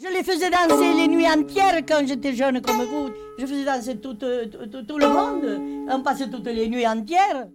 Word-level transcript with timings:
Je 0.00 0.06
les 0.12 0.22
faisais 0.22 0.48
danser 0.48 0.94
les 0.94 1.08
nuits 1.08 1.26
entières 1.26 1.80
quand 1.86 2.06
j'étais 2.06 2.32
jeune 2.32 2.60
comme 2.60 2.84
vous. 2.84 3.10
Je 3.36 3.44
faisais 3.46 3.64
danser 3.64 3.96
tout, 3.96 4.14
tout, 4.14 4.82
tout 4.86 4.96
le 4.96 5.08
monde. 5.08 5.60
On 5.90 6.00
passait 6.02 6.28
toutes 6.28 6.46
les 6.46 6.68
nuits 6.68 6.86
entières. 6.86 7.48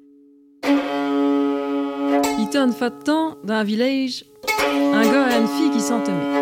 Il 2.38 2.50
t'en 2.52 2.70
fait 2.74 2.92
temps 3.06 3.38
dans 3.46 3.54
un 3.54 3.64
village, 3.64 4.26
un 4.94 5.04
gars 5.04 5.30
et 5.32 5.40
une 5.40 5.48
fille 5.48 5.72
qui 5.72 5.80
s'entemaient. 5.80 6.42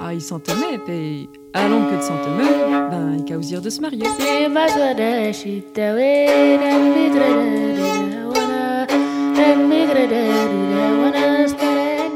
Ah, 0.00 0.12
ils 0.12 0.20
s'entemaient, 0.20 0.78
puis 0.84 1.28
à 1.54 1.68
longue 1.68 1.88
que 1.88 1.96
de 1.96 2.02
s'entemer, 2.02 2.90
ben, 2.90 3.16
ils 3.18 3.24
causirent 3.24 3.62
de 3.62 3.70
se 3.70 3.80
marier. 3.80 4.02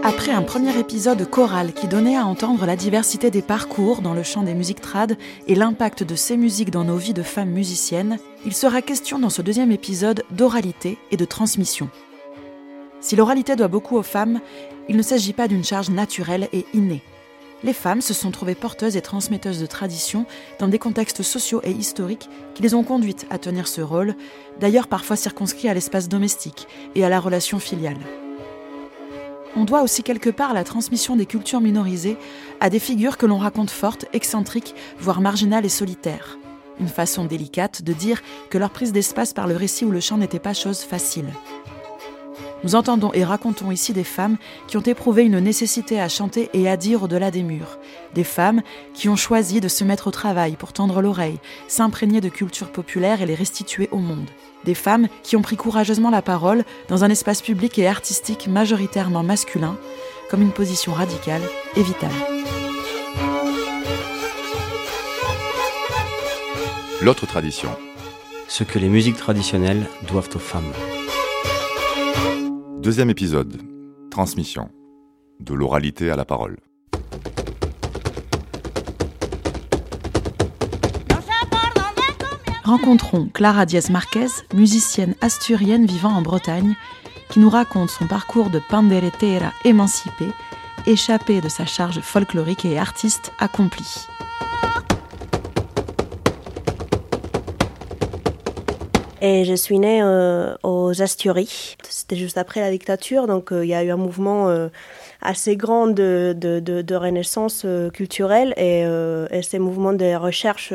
Après 0.07 0.31
un 0.31 0.43
premier 0.43 0.79
épisode 0.79 1.29
choral 1.29 1.73
qui 1.73 1.89
donnait 1.89 2.17
à 2.17 2.27
entendre 2.27 2.65
la 2.65 2.77
diversité 2.77 3.33
des 3.33 3.43
parcours 3.43 4.03
dans 4.03 4.15
le 4.15 4.23
chant 4.23 4.45
des 4.45 4.55
musiques 4.55 4.81
trad 4.81 5.19
et 5.49 5.57
l'impact 5.57 6.05
de 6.05 6.15
ces 6.15 6.37
musiques 6.37 6.71
dans 6.71 6.85
nos 6.85 6.97
vies 6.97 7.13
de 7.13 7.25
femmes 7.25 7.51
musiciennes, 7.51 8.19
il 8.45 8.55
sera 8.55 8.83
question 8.83 9.19
dans 9.19 9.31
ce 9.31 9.43
deuxième 9.43 9.73
épisode 9.73 10.23
d'oralité 10.31 10.97
et 11.11 11.17
de 11.17 11.25
transmission. 11.25 11.91
Si 13.01 13.17
l'oralité 13.17 13.57
doit 13.57 13.67
beaucoup 13.67 13.97
aux 13.97 14.05
femmes, 14.05 14.41
il 14.89 14.97
ne 14.97 15.03
s'agit 15.03 15.33
pas 15.33 15.49
d'une 15.49 15.65
charge 15.65 15.91
naturelle 15.91 16.49
et 16.53 16.67
innée. 16.73 17.03
Les 17.65 17.73
femmes 17.73 18.01
se 18.01 18.15
sont 18.15 18.31
trouvées 18.31 18.55
porteuses 18.55 18.97
et 18.97 19.03
transmetteuses 19.03 19.61
de 19.61 19.67
traditions 19.67 20.25
dans 20.61 20.69
des 20.69 20.79
contextes 20.79 21.25
sociaux 21.25 21.63
et 21.65 21.73
historiques 21.73 22.31
qui 22.55 22.63
les 22.63 22.75
ont 22.75 22.85
conduites 22.85 23.27
à 23.31 23.39
tenir 23.39 23.67
ce 23.67 23.81
rôle, 23.81 24.15
d'ailleurs 24.61 24.87
parfois 24.87 25.17
circonscrit 25.17 25.69
à 25.69 25.75
l'espace 25.75 26.09
domestique 26.09 26.69
et 26.95 27.05
à 27.05 27.09
la 27.09 27.19
relation 27.19 27.59
filiale 27.59 27.99
on 29.57 29.65
doit 29.65 29.83
aussi 29.83 30.03
quelque 30.03 30.31
part 30.31 30.55
la 30.55 30.65
transmission 30.65 31.17
des 31.17 31.27
cultures 31.27 31.61
minorisées 31.61 32.19
à 32.61 32.71
des 32.71 32.79
figures 32.79 33.17
que 33.17 33.27
l'on 33.27 33.39
raconte 33.39 33.71
fortes, 33.71 34.05
excentriques, 34.13 34.75
voire 35.01 35.21
marginales 35.21 35.65
et 35.65 35.71
solitaires. 35.71 36.39
Une 36.79 36.89
façon 36.89 37.25
délicate 37.25 37.83
de 37.83 37.95
dire 37.95 38.23
que 38.51 38.59
leur 38.59 38.71
prise 38.71 38.93
d'espace 38.93 39.33
par 39.33 39.47
le 39.47 39.57
récit 39.57 39.87
ou 39.87 39.91
le 39.91 40.01
chant 40.01 40.19
n'était 40.19 40.39
pas 40.39 40.53
chose 40.53 40.81
facile. 40.81 41.27
Nous 42.65 42.75
entendons 42.75 43.13
et 43.15 43.25
racontons 43.25 43.71
ici 43.71 43.93
des 43.93 44.05
femmes 44.05 44.37
qui 44.67 44.77
ont 44.77 44.83
éprouvé 44.83 45.25
une 45.25 45.39
nécessité 45.39 46.01
à 46.01 46.09
chanter 46.09 46.51
et 46.53 46.69
à 46.69 46.77
dire 46.77 47.03
au-delà 47.03 47.31
des 47.31 47.43
murs. 47.43 47.79
Des 48.15 48.25
femmes 48.25 48.63
qui 48.93 49.09
ont 49.09 49.17
choisi 49.17 49.61
de 49.61 49.69
se 49.69 49.85
mettre 49.85 50.09
au 50.09 50.11
travail 50.11 50.57
pour 50.57 50.73
tendre 50.73 51.01
l'oreille, 51.01 51.39
s'imprégner 51.69 52.21
de 52.21 52.29
culture 52.29 52.73
populaire 52.73 53.23
et 53.23 53.27
les 53.27 53.35
restituer 53.35 53.89
au 53.91 53.99
monde. 53.99 54.29
Des 54.67 54.75
femmes 54.75 55.09
qui 55.23 55.37
ont 55.37 55.43
pris 55.43 55.57
courageusement 55.57 56.11
la 56.11 56.23
parole 56.23 56.65
dans 56.89 57.05
un 57.05 57.11
espace 57.11 57.41
public 57.41 57.79
et 57.79 57.87
artistique 57.87 58.49
majoritairement 58.49 59.23
masculin, 59.23 59.79
comme 60.29 60.43
une 60.43 60.53
position 60.53 60.93
radicale 60.93 61.43
et 61.77 61.83
vitale. 61.83 62.11
L'autre 67.01 67.27
tradition. 67.27 67.71
Ce 68.49 68.65
que 68.65 68.79
les 68.79 68.89
musiques 68.89 69.17
traditionnelles 69.17 69.87
doivent 70.09 70.31
aux 70.35 70.41
femmes. 70.41 70.73
Deuxième 72.81 73.11
épisode. 73.11 73.61
Transmission. 74.11 74.71
De 75.41 75.55
l'oralité 75.55 76.11
à 76.11 76.17
la 76.17 76.25
parole. 76.25 76.57
Rencontrons 82.67 83.29
Clara 83.33 83.65
Diaz 83.65 83.91
Marquez, 83.91 84.27
musicienne 84.53 85.15
asturienne 85.21 85.87
vivant 85.87 86.09
en 86.09 86.21
Bretagne, 86.21 86.75
qui 87.31 87.39
nous 87.39 87.49
raconte 87.49 87.91
son 87.91 88.09
parcours 88.09 88.51
de 88.51 88.59
panderetera 88.59 89.53
émancipée, 89.65 90.33
échappée 90.85 91.41
de 91.41 91.49
sa 91.49 91.65
charge 91.65 92.01
folklorique 92.01 92.65
et 92.65 92.77
artiste 92.77 93.31
accomplie. 93.39 94.09
Et 99.23 99.45
je 99.45 99.55
suis 99.55 99.79
née 99.79 100.03
euh, 100.03 100.57
aux 100.63 101.01
Asturies. 101.01 101.77
C'était 101.89 102.17
juste 102.17 102.37
après 102.37 102.61
la 102.61 102.71
dictature, 102.71 103.27
donc 103.27 103.53
euh, 103.53 103.65
il 103.65 103.69
y 103.69 103.75
a 103.75 103.83
eu 103.83 103.91
un 103.91 103.97
mouvement 103.97 104.49
euh, 104.49 104.69
assez 105.23 105.57
grand 105.57 105.87
de, 105.87 106.95
renaissance 106.95 107.65
culturelle 107.93 108.53
et, 108.57 108.81
et, 108.83 109.43
ces 109.43 109.59
mouvements 109.59 109.95
de 109.95 110.15
recherche 110.15 110.73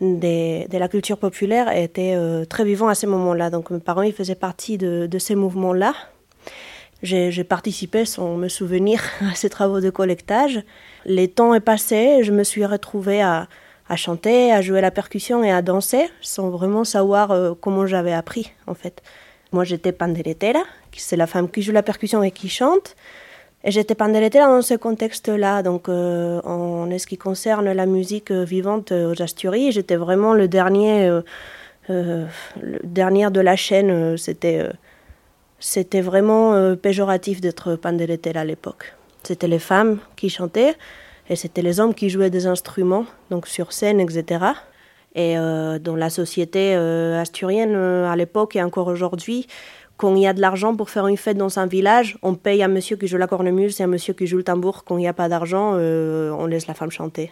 de 0.00 0.78
la 0.78 0.88
culture 0.88 1.18
populaire 1.18 1.74
étaient 1.74 2.16
très 2.48 2.64
vivants 2.64 2.88
à 2.88 2.94
ce 2.94 3.06
moment-là. 3.06 3.50
Donc 3.50 3.70
mes 3.70 3.80
parents 3.80 4.02
ils 4.02 4.12
faisaient 4.12 4.34
partie 4.34 4.78
de, 4.78 5.18
ces 5.18 5.34
mouvements-là. 5.34 5.94
J'ai 7.02 7.44
participé 7.44 8.04
sans 8.04 8.36
me 8.36 8.48
souvenir 8.48 9.02
à 9.30 9.34
ces 9.34 9.50
travaux 9.50 9.80
de 9.80 9.90
collectage. 9.90 10.62
Les 11.04 11.28
temps 11.28 11.54
est 11.54 11.60
passé, 11.60 12.20
je 12.22 12.32
me 12.32 12.44
suis 12.44 12.64
retrouvée 12.64 13.22
à 13.22 13.48
à 13.88 13.96
chanter, 13.96 14.52
à 14.52 14.60
jouer 14.60 14.80
la 14.80 14.90
percussion 14.90 15.42
et 15.42 15.50
à 15.50 15.62
danser 15.62 16.10
sans 16.20 16.50
vraiment 16.50 16.84
savoir 16.84 17.30
euh, 17.30 17.54
comment 17.58 17.86
j'avais 17.86 18.12
appris 18.12 18.52
en 18.66 18.74
fait. 18.74 19.02
Moi 19.52 19.64
j'étais 19.64 19.92
panderetera, 19.92 20.62
c'est 20.92 21.16
la 21.16 21.26
femme 21.26 21.50
qui 21.50 21.62
joue 21.62 21.72
la 21.72 21.82
percussion 21.82 22.22
et 22.22 22.30
qui 22.30 22.48
chante. 22.48 22.96
Et 23.64 23.70
j'étais 23.70 23.94
panderetera 23.94 24.46
dans 24.46 24.62
ce 24.62 24.74
contexte-là. 24.74 25.62
Donc 25.62 25.88
euh, 25.88 26.40
en 26.42 26.88
ce 26.98 27.06
qui 27.06 27.18
concerne 27.18 27.70
la 27.72 27.86
musique 27.86 28.30
euh, 28.30 28.44
vivante 28.44 28.92
aux 28.92 29.20
Asturies, 29.20 29.72
j'étais 29.72 29.96
vraiment 29.96 30.32
le 30.34 30.48
dernier, 30.48 31.08
le 31.88 32.26
dernier 32.84 33.30
de 33.30 33.40
la 33.40 33.56
chaîne. 33.56 34.16
c'était, 34.16 34.66
c'était 35.58 36.00
vraiment 36.00 36.76
péjoratif 36.76 37.40
d'être 37.40 37.76
panderetera 37.76 38.40
à 38.40 38.44
l'époque. 38.44 38.94
C'était 39.22 39.48
les 39.48 39.58
femmes 39.58 39.98
qui 40.16 40.28
chantaient. 40.28 40.76
Et 41.30 41.36
c'était 41.36 41.62
les 41.62 41.78
hommes 41.80 41.94
qui 41.94 42.08
jouaient 42.08 42.30
des 42.30 42.46
instruments, 42.46 43.04
donc 43.30 43.46
sur 43.46 43.72
scène, 43.72 44.00
etc. 44.00 44.46
Et 45.14 45.36
euh, 45.36 45.78
dans 45.78 45.96
la 45.96 46.10
société 46.10 46.74
euh, 46.74 47.20
asturienne, 47.20 47.74
euh, 47.74 48.10
à 48.10 48.16
l'époque 48.16 48.56
et 48.56 48.62
encore 48.62 48.88
aujourd'hui, 48.88 49.46
quand 49.98 50.14
il 50.14 50.22
y 50.22 50.26
a 50.26 50.32
de 50.32 50.40
l'argent 50.40 50.74
pour 50.74 50.88
faire 50.88 51.06
une 51.08 51.18
fête 51.18 51.36
dans 51.36 51.58
un 51.58 51.66
village, 51.66 52.16
on 52.22 52.34
paye 52.34 52.62
un 52.62 52.68
monsieur 52.68 52.96
qui 52.96 53.06
joue 53.06 53.18
la 53.18 53.26
cornemuse 53.26 53.78
et 53.80 53.84
un 53.84 53.88
monsieur 53.88 54.14
qui 54.14 54.26
joue 54.26 54.38
le 54.38 54.44
tambour. 54.44 54.84
Quand 54.84 54.96
il 54.96 55.00
n'y 55.00 55.08
a 55.08 55.12
pas 55.12 55.28
d'argent, 55.28 55.74
on 55.74 56.46
laisse 56.46 56.66
la 56.66 56.74
femme 56.74 56.90
chanter. 56.90 57.30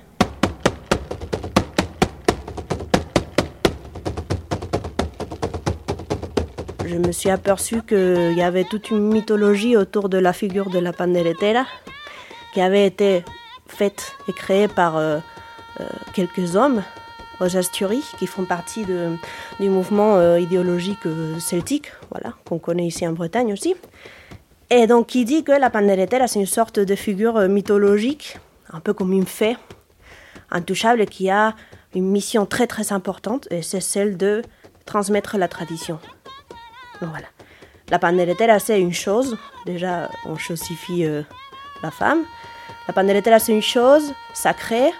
Je 6.87 6.97
me 6.99 7.12
suis 7.12 7.31
aperçu 7.31 7.82
qu'il 7.82 8.34
y 8.37 8.43
avait 8.43 8.65
toute 8.65 8.91
une 8.91 9.12
mythologie 9.12 9.76
autour 9.76 10.09
de 10.09 10.19
la 10.19 10.32
figure 10.32 10.71
de 10.71 10.78
la 10.78 10.93
panderetera 10.93 11.66
qui 12.55 12.60
avait 12.60 12.87
été 12.87 13.25
faite 13.66 14.12
et 14.28 14.32
créée 14.32 14.69
par 14.69 14.97
euh, 14.97 15.19
euh, 15.81 15.84
quelques 16.15 16.56
hommes 16.56 16.82
aux 17.41 17.57
Asturies 17.57 18.05
qui 18.19 18.27
font 18.27 18.45
partie 18.45 18.85
du 18.85 19.71
mouvement 19.71 20.17
euh, 20.17 20.41
idéologique 20.41 21.07
celtique, 21.39 21.93
voilà, 22.11 22.35
qu'on 22.49 22.59
connaît 22.59 22.87
ici 22.87 23.07
en 23.07 23.13
Bretagne 23.13 23.53
aussi. 23.53 23.75
Et 24.71 24.87
donc, 24.87 25.09
qui 25.09 25.25
dit 25.25 25.45
que 25.45 25.53
la 25.53 25.71
panderetera, 25.71 26.27
c'est 26.27 26.41
une 26.41 26.47
sorte 26.47 26.81
de 26.81 26.95
figure 26.95 27.41
mythologique, 27.49 28.39
un 28.73 28.81
peu 28.81 28.93
comme 28.93 29.13
une 29.13 29.27
fée 29.27 29.57
intouchable 30.51 31.07
qui 31.07 31.31
a 31.31 31.55
une 31.95 32.09
mission 32.09 32.47
très 32.47 32.67
très 32.67 32.93
importante, 32.93 33.49
et 33.51 33.63
c'est 33.63 33.81
celle 33.81 34.17
de 34.17 34.43
transmettre 34.85 35.39
la 35.39 35.49
tradition. 35.49 35.99
Donc 37.01 37.11
voilà. 37.11 37.27
La 37.91 37.99
panderetera, 37.99 38.59
c'est 38.59 38.81
une 38.81 38.93
chose. 38.93 39.37
Déjà, 39.65 40.11
on 40.25 40.37
chosifie 40.37 41.07
la 41.83 41.91
femme. 41.91 42.25
La 42.89 42.95
panderetera, 42.95 43.39
c'est 43.39 43.53
une 43.53 43.63
chose 43.63 44.13
sacrée 44.35 44.91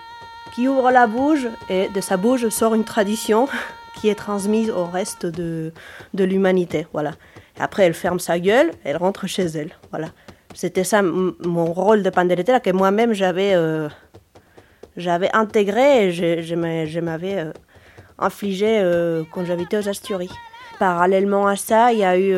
qui 0.57 0.69
ouvre 0.69 0.91
la 0.91 1.07
bouche 1.07 1.47
et 1.69 1.91
de 1.91 2.01
sa 2.01 2.17
bouche 2.17 2.49
sort 2.49 2.75
une 2.75 2.85
tradition 2.85 3.47
qui 3.95 4.09
est 4.09 4.15
transmise 4.15 4.71
au 4.71 4.87
reste 4.87 5.27
de, 5.27 5.71
de 6.15 6.25
l'humanité. 6.25 6.87
Voilà. 6.95 7.13
après, 7.61 7.85
elle 7.85 7.93
ferme 7.93 8.19
sa 8.19 8.39
gueule, 8.39 8.71
elle 8.83 8.97
rentre 8.97 9.27
chez 9.27 9.45
elle. 9.45 9.73
Voilà. 9.91 10.09
C'était 10.55 10.85
ça 10.85 11.03
mon 11.03 11.67
rôle 11.67 12.03
de 12.03 12.09
panderetera 12.09 12.61
que 12.61 12.71
moi-même 12.71 13.13
j'avais 13.13 13.53
euh, 13.55 13.91
j'avais 14.97 15.29
intégré 15.35 16.07
et 16.07 16.13
je, 16.13 17.01
m'avais 17.01 17.37
euh, 17.37 17.53
infligé 18.19 18.79
euh, 18.81 19.25
quand 19.33 19.45
j'habitais 19.45 19.77
aux 19.77 19.89
Asturies. 19.91 20.31
Parallèlement 20.79 21.47
à 21.47 21.57
ça, 21.57 21.93
il 21.93 21.99
y 21.99 22.05
a 22.05 22.19
eu 22.19 22.35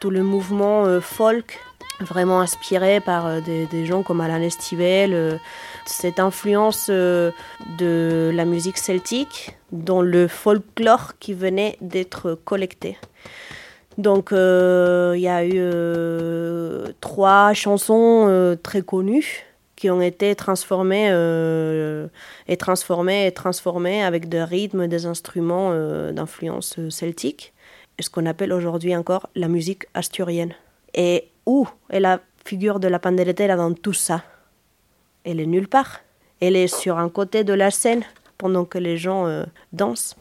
tout 0.00 0.10
le 0.10 0.24
mouvement 0.24 1.00
folk 1.00 1.60
vraiment 2.04 2.40
inspiré 2.40 3.00
par 3.00 3.26
euh, 3.26 3.40
des, 3.40 3.86
gens 3.86 4.02
comme 4.02 4.20
Alain 4.20 4.40
Estivel, 4.40 5.12
euh, 5.14 5.36
cette 5.86 6.20
influence 6.20 6.88
euh, 6.90 7.30
de 7.78 8.30
la 8.34 8.44
musique 8.44 8.78
celtique 8.78 9.56
dans 9.70 10.02
le 10.02 10.28
folklore 10.28 11.18
qui 11.18 11.34
venait 11.34 11.76
d'être 11.80 12.38
collecté. 12.44 12.98
Donc 13.98 14.30
il 14.32 15.20
y 15.20 15.28
a 15.28 15.44
eu 15.44 16.94
trois 17.00 17.52
chansons 17.52 18.56
très 18.62 18.80
connues 18.80 19.44
qui 19.76 19.90
ont 19.90 20.00
été 20.00 20.34
transformées 20.34 21.08
et 22.48 22.56
transformées 22.56 23.26
et 23.26 23.32
transformées 23.32 24.02
avec 24.02 24.30
des 24.30 24.44
rythmes, 24.44 24.86
des 24.86 25.04
instruments 25.04 25.74
d'influence 26.10 26.78
celtique, 26.88 27.52
ce 28.00 28.08
qu'on 28.08 28.24
appelle 28.24 28.54
aujourd'hui 28.54 28.96
encore 28.96 29.28
la 29.34 29.48
musique 29.48 29.84
asturienne. 29.92 30.54
Et 30.94 31.31
où 31.46 31.68
est 31.90 32.00
la 32.00 32.20
figure 32.44 32.80
de 32.80 32.88
la 32.88 32.98
panderetera 32.98 33.56
dans 33.56 33.72
tout 33.72 33.92
ça 33.92 34.22
elle 35.24 35.40
est 35.40 35.46
nulle 35.46 35.68
part. 35.68 36.00
Elle 36.40 36.56
est 36.56 36.66
sur 36.66 36.98
un 36.98 37.08
côté 37.08 37.44
de 37.44 37.52
la 37.52 37.70
scène 37.70 38.02
pendant 38.38 38.64
que 38.64 38.78
les 38.78 38.96
gens 38.96 39.26
euh, 39.26 39.44
dansent. 39.72 40.16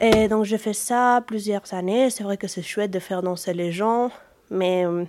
Et 0.00 0.26
donc 0.28 0.44
j'ai 0.44 0.58
fait 0.58 0.72
ça 0.72 1.22
plusieurs 1.26 1.74
années. 1.74 2.10
C'est 2.10 2.24
vrai 2.24 2.36
que 2.36 2.48
c'est 2.48 2.62
chouette 2.62 2.90
de 2.90 2.98
faire 2.98 3.22
danser 3.22 3.52
les 3.54 3.70
gens, 3.70 4.10
mais 4.50 4.84
euh, 4.86 5.04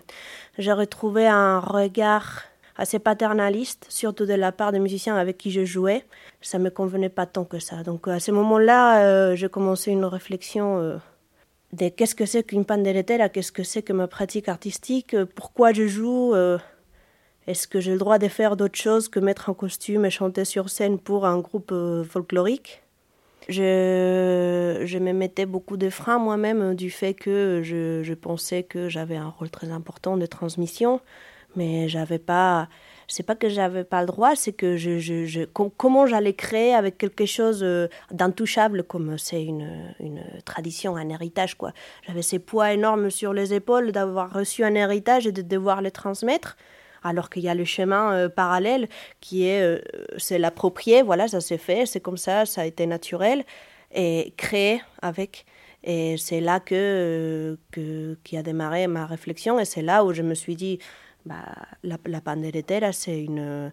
j'ai 0.57 0.73
retrouvé 0.73 1.27
un 1.27 1.59
regard 1.59 2.43
assez 2.75 2.99
paternaliste, 2.99 3.85
surtout 3.89 4.25
de 4.25 4.33
la 4.33 4.51
part 4.51 4.71
des 4.71 4.79
musiciens 4.79 5.15
avec 5.15 5.37
qui 5.37 5.51
je 5.51 5.63
jouais. 5.63 6.03
Ça 6.41 6.59
me 6.59 6.69
convenait 6.69 7.09
pas 7.09 7.25
tant 7.25 7.45
que 7.45 7.59
ça. 7.59 7.83
Donc 7.83 8.07
à 8.07 8.19
ce 8.19 8.31
moment-là, 8.31 9.05
euh, 9.05 9.35
j'ai 9.35 9.49
commencé 9.49 9.91
une 9.91 10.05
réflexion 10.05 10.99
qu'est-ce 11.77 12.15
que 12.15 12.25
c'est 12.25 12.43
qu'une 12.43 12.65
panderetera, 12.65 13.29
qu'est-ce 13.29 13.51
que 13.51 13.63
c'est 13.63 13.81
que 13.81 13.93
ma 13.93 14.07
pratique 14.07 14.47
artistique, 14.49 15.15
pourquoi 15.35 15.73
je 15.73 15.87
joue, 15.87 16.33
est-ce 17.47 17.67
que 17.67 17.79
j'ai 17.79 17.91
le 17.91 17.97
droit 17.97 18.19
de 18.19 18.27
faire 18.27 18.55
d'autres 18.55 18.79
choses 18.79 19.09
que 19.09 19.19
mettre 19.19 19.49
un 19.49 19.53
costume 19.53 20.05
et 20.05 20.09
chanter 20.09 20.45
sur 20.45 20.69
scène 20.69 20.99
pour 20.99 21.25
un 21.25 21.39
groupe 21.39 21.73
folklorique? 22.07 22.83
Je, 23.49 24.83
je 24.85 24.97
me 24.99 25.11
mettais 25.11 25.45
beaucoup 25.45 25.75
de 25.75 25.89
freins 25.89 26.17
moi-même 26.17 26.75
du 26.75 26.89
fait 26.89 27.13
que 27.13 27.61
je, 27.63 28.01
je 28.01 28.13
pensais 28.13 28.63
que 28.63 28.87
j'avais 28.87 29.17
un 29.17 29.27
rôle 29.27 29.49
très 29.49 29.69
important 29.69 30.15
de 30.15 30.25
transmission, 30.25 31.01
mais 31.55 31.89
j'avais 31.89 32.19
pas. 32.19 32.69
C'est 33.07 33.23
pas 33.23 33.35
que 33.35 33.49
j'avais 33.49 33.83
pas 33.83 34.01
le 34.01 34.07
droit, 34.07 34.35
c'est 34.35 34.53
que 34.53 34.77
je, 34.77 34.99
je, 34.99 35.25
je 35.25 35.43
comment 35.43 36.05
j'allais 36.05 36.33
créer 36.33 36.73
avec 36.73 36.97
quelque 36.97 37.25
chose 37.25 37.61
euh, 37.63 37.87
d'intouchable 38.11 38.83
comme 38.83 39.17
c'est 39.17 39.43
une, 39.43 39.93
une 39.99 40.23
tradition, 40.45 40.95
un 40.95 41.09
héritage 41.09 41.55
quoi. 41.55 41.71
J'avais 42.07 42.21
ces 42.21 42.39
poids 42.39 42.73
énormes 42.73 43.09
sur 43.09 43.33
les 43.33 43.53
épaules 43.53 43.91
d'avoir 43.91 44.31
reçu 44.31 44.63
un 44.63 44.75
héritage 44.75 45.27
et 45.27 45.31
de 45.31 45.41
devoir 45.41 45.81
le 45.81 45.91
transmettre 45.91 46.57
alors 47.03 47.29
qu'il 47.29 47.43
y 47.43 47.49
a 47.49 47.55
le 47.55 47.65
chemin 47.65 48.13
euh, 48.13 48.29
parallèle 48.29 48.87
qui 49.19 49.45
est, 49.45 49.61
euh, 49.61 49.79
c'est 50.17 50.39
l'approprier, 50.39 51.01
voilà, 51.01 51.27
ça 51.27 51.41
s'est 51.41 51.57
fait, 51.57 51.85
c'est 51.85 51.99
comme 51.99 52.17
ça, 52.17 52.45
ça 52.45 52.61
a 52.61 52.65
été 52.65 52.85
naturel, 52.85 53.43
et 53.93 54.33
créer 54.37 54.81
avec. 55.01 55.45
Et 55.83 56.15
c'est 56.17 56.39
là 56.39 56.61
que, 56.61 57.57
qui 58.23 58.37
a 58.37 58.43
démarré 58.43 58.87
ma 58.87 59.05
réflexion, 59.05 59.59
et 59.59 59.65
c'est 59.65 59.81
là 59.81 60.05
où 60.05 60.13
je 60.13 60.21
me 60.21 60.33
suis 60.33 60.55
dit, 60.55 60.79
bah, 61.25 61.45
la, 61.83 61.97
la 62.05 62.21
panderetera, 62.21 62.91
c'est 62.91 63.21
une, 63.21 63.71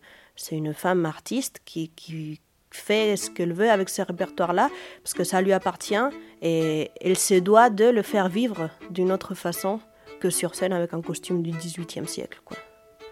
femme 0.75 1.07
artiste 1.07 1.61
qui, 1.65 2.41
fait 2.73 3.17
ce 3.17 3.31
qu'elle 3.31 3.53
veut 3.53 3.69
avec 3.69 3.89
ce 3.89 4.01
répertoire-là, 4.01 4.71
parce 5.03 5.13
que 5.13 5.25
ça 5.25 5.43
lui 5.43 5.53
appartient, 5.53 5.97
et 6.41 6.93
elle 7.01 7.19
se 7.19 7.35
doit 7.35 7.69
de 7.69 7.87
le 7.87 8.03
faire 8.03 8.29
vivre 8.29 8.71
d'une 8.91 9.11
autre 9.11 9.35
façon 9.35 9.81
que 10.21 10.31
sur 10.31 10.55
scène 10.55 10.73
avec 10.73 10.95
un 10.95 11.03
costume 11.03 11.43
du 11.43 11.51
XVIIIe 11.51 12.07
siècle. 12.07 12.41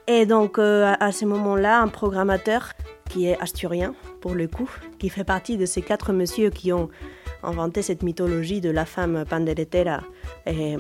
Et 0.06 0.26
donc 0.26 0.60
euh, 0.60 0.94
à 1.00 1.10
ce 1.10 1.24
moment-là, 1.24 1.80
un 1.80 1.88
programmateur 1.88 2.72
qui 3.10 3.26
est 3.26 3.38
asturien 3.40 3.96
pour 4.20 4.36
le 4.36 4.46
coup, 4.46 4.70
qui 5.00 5.08
fait 5.08 5.24
partie 5.24 5.56
de 5.56 5.66
ces 5.66 5.82
quatre 5.82 6.12
messieurs 6.12 6.50
qui 6.50 6.72
ont 6.72 6.88
inventé 7.42 7.82
cette 7.82 8.04
mythologie 8.04 8.60
de 8.60 8.70
la 8.70 8.84
femme 8.84 9.24
panderetera, 9.28 10.02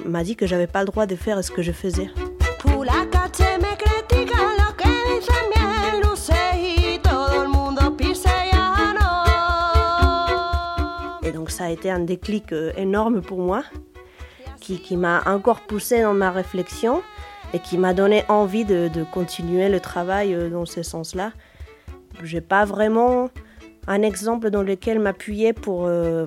m'a 0.06 0.22
dit 0.22 0.36
que 0.36 0.46
j'avais 0.46 0.68
pas 0.68 0.80
le 0.80 0.86
droit 0.86 1.06
de 1.06 1.16
faire 1.16 1.42
ce 1.42 1.50
que 1.50 1.62
je 1.62 1.72
faisais. 1.72 2.08
Et 11.22 11.32
donc 11.32 11.50
ça 11.50 11.64
a 11.64 11.70
été 11.70 11.90
un 11.90 12.00
déclic 12.00 12.52
euh, 12.52 12.72
énorme 12.76 13.20
pour 13.20 13.38
moi, 13.38 13.62
qui, 14.60 14.80
qui 14.80 14.96
m'a 14.96 15.22
encore 15.26 15.60
poussé 15.60 16.02
dans 16.02 16.14
ma 16.14 16.30
réflexion 16.30 17.02
et 17.52 17.58
qui 17.58 17.78
m'a 17.78 17.94
donné 17.94 18.24
envie 18.28 18.64
de, 18.64 18.90
continuer 19.12 19.68
le 19.68 19.80
travail 19.80 20.34
euh, 20.34 20.48
dans 20.48 20.66
ce 20.66 20.82
sens-là. 20.82 21.32
Je 22.22 22.36
n'ai 22.36 22.40
pas 22.40 22.64
vraiment 22.64 23.28
un 23.86 24.02
exemple 24.02 24.50
dans 24.50 24.62
lequel 24.62 24.98
m'appuyer 24.98 25.52
pour, 25.52 25.86
euh, 25.86 26.24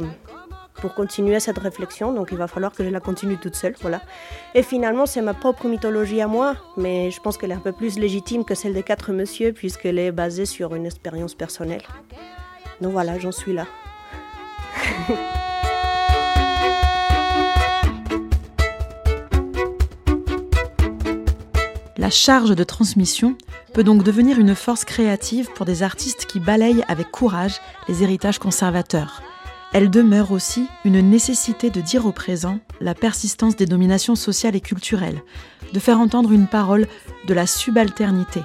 pour 0.81 0.93
continuer 0.95 1.39
cette 1.39 1.59
réflexion, 1.59 2.11
donc 2.11 2.29
il 2.31 2.37
va 2.37 2.47
falloir 2.47 2.73
que 2.73 2.83
je 2.83 2.89
la 2.89 2.99
continue 2.99 3.37
toute 3.37 3.55
seule. 3.55 3.75
Voilà. 3.81 4.01
Et 4.55 4.63
finalement, 4.63 5.05
c'est 5.05 5.21
ma 5.21 5.33
propre 5.33 5.67
mythologie 5.67 6.19
à 6.19 6.27
moi, 6.27 6.55
mais 6.75 7.11
je 7.11 7.21
pense 7.21 7.37
qu'elle 7.37 7.51
est 7.51 7.55
un 7.55 7.59
peu 7.59 7.71
plus 7.71 7.97
légitime 7.97 8.43
que 8.43 8.55
celle 8.55 8.73
des 8.73 8.83
quatre 8.83 9.13
messieurs, 9.13 9.53
puisqu'elle 9.53 9.99
est 9.99 10.11
basée 10.11 10.45
sur 10.45 10.75
une 10.75 10.85
expérience 10.85 11.35
personnelle. 11.35 11.83
Donc 12.81 12.91
voilà, 12.91 13.19
j'en 13.19 13.31
suis 13.31 13.53
là. 13.53 13.67
La 21.97 22.09
charge 22.09 22.55
de 22.55 22.63
transmission 22.63 23.35
peut 23.75 23.83
donc 23.83 24.01
devenir 24.01 24.39
une 24.39 24.55
force 24.55 24.85
créative 24.85 25.51
pour 25.53 25.67
des 25.67 25.83
artistes 25.83 26.25
qui 26.25 26.39
balayent 26.39 26.83
avec 26.87 27.11
courage 27.11 27.61
les 27.87 28.01
héritages 28.01 28.39
conservateurs. 28.39 29.21
Elle 29.73 29.89
demeure 29.89 30.33
aussi 30.33 30.67
une 30.83 30.99
nécessité 30.99 31.69
de 31.69 31.79
dire 31.79 32.05
au 32.05 32.11
présent 32.11 32.59
la 32.81 32.93
persistance 32.93 33.55
des 33.55 33.65
dominations 33.65 34.15
sociales 34.15 34.57
et 34.57 34.59
culturelles, 34.59 35.21
de 35.71 35.79
faire 35.79 36.01
entendre 36.01 36.33
une 36.33 36.47
parole 36.47 36.87
de 37.25 37.33
la 37.33 37.47
subalternité. 37.47 38.41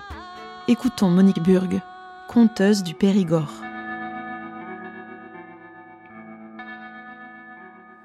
Écoutons 0.69 1.11
Monique 1.11 1.43
Burg, 1.43 1.81
conteuse 2.29 2.85
du 2.85 2.95
Périgord. 2.95 3.51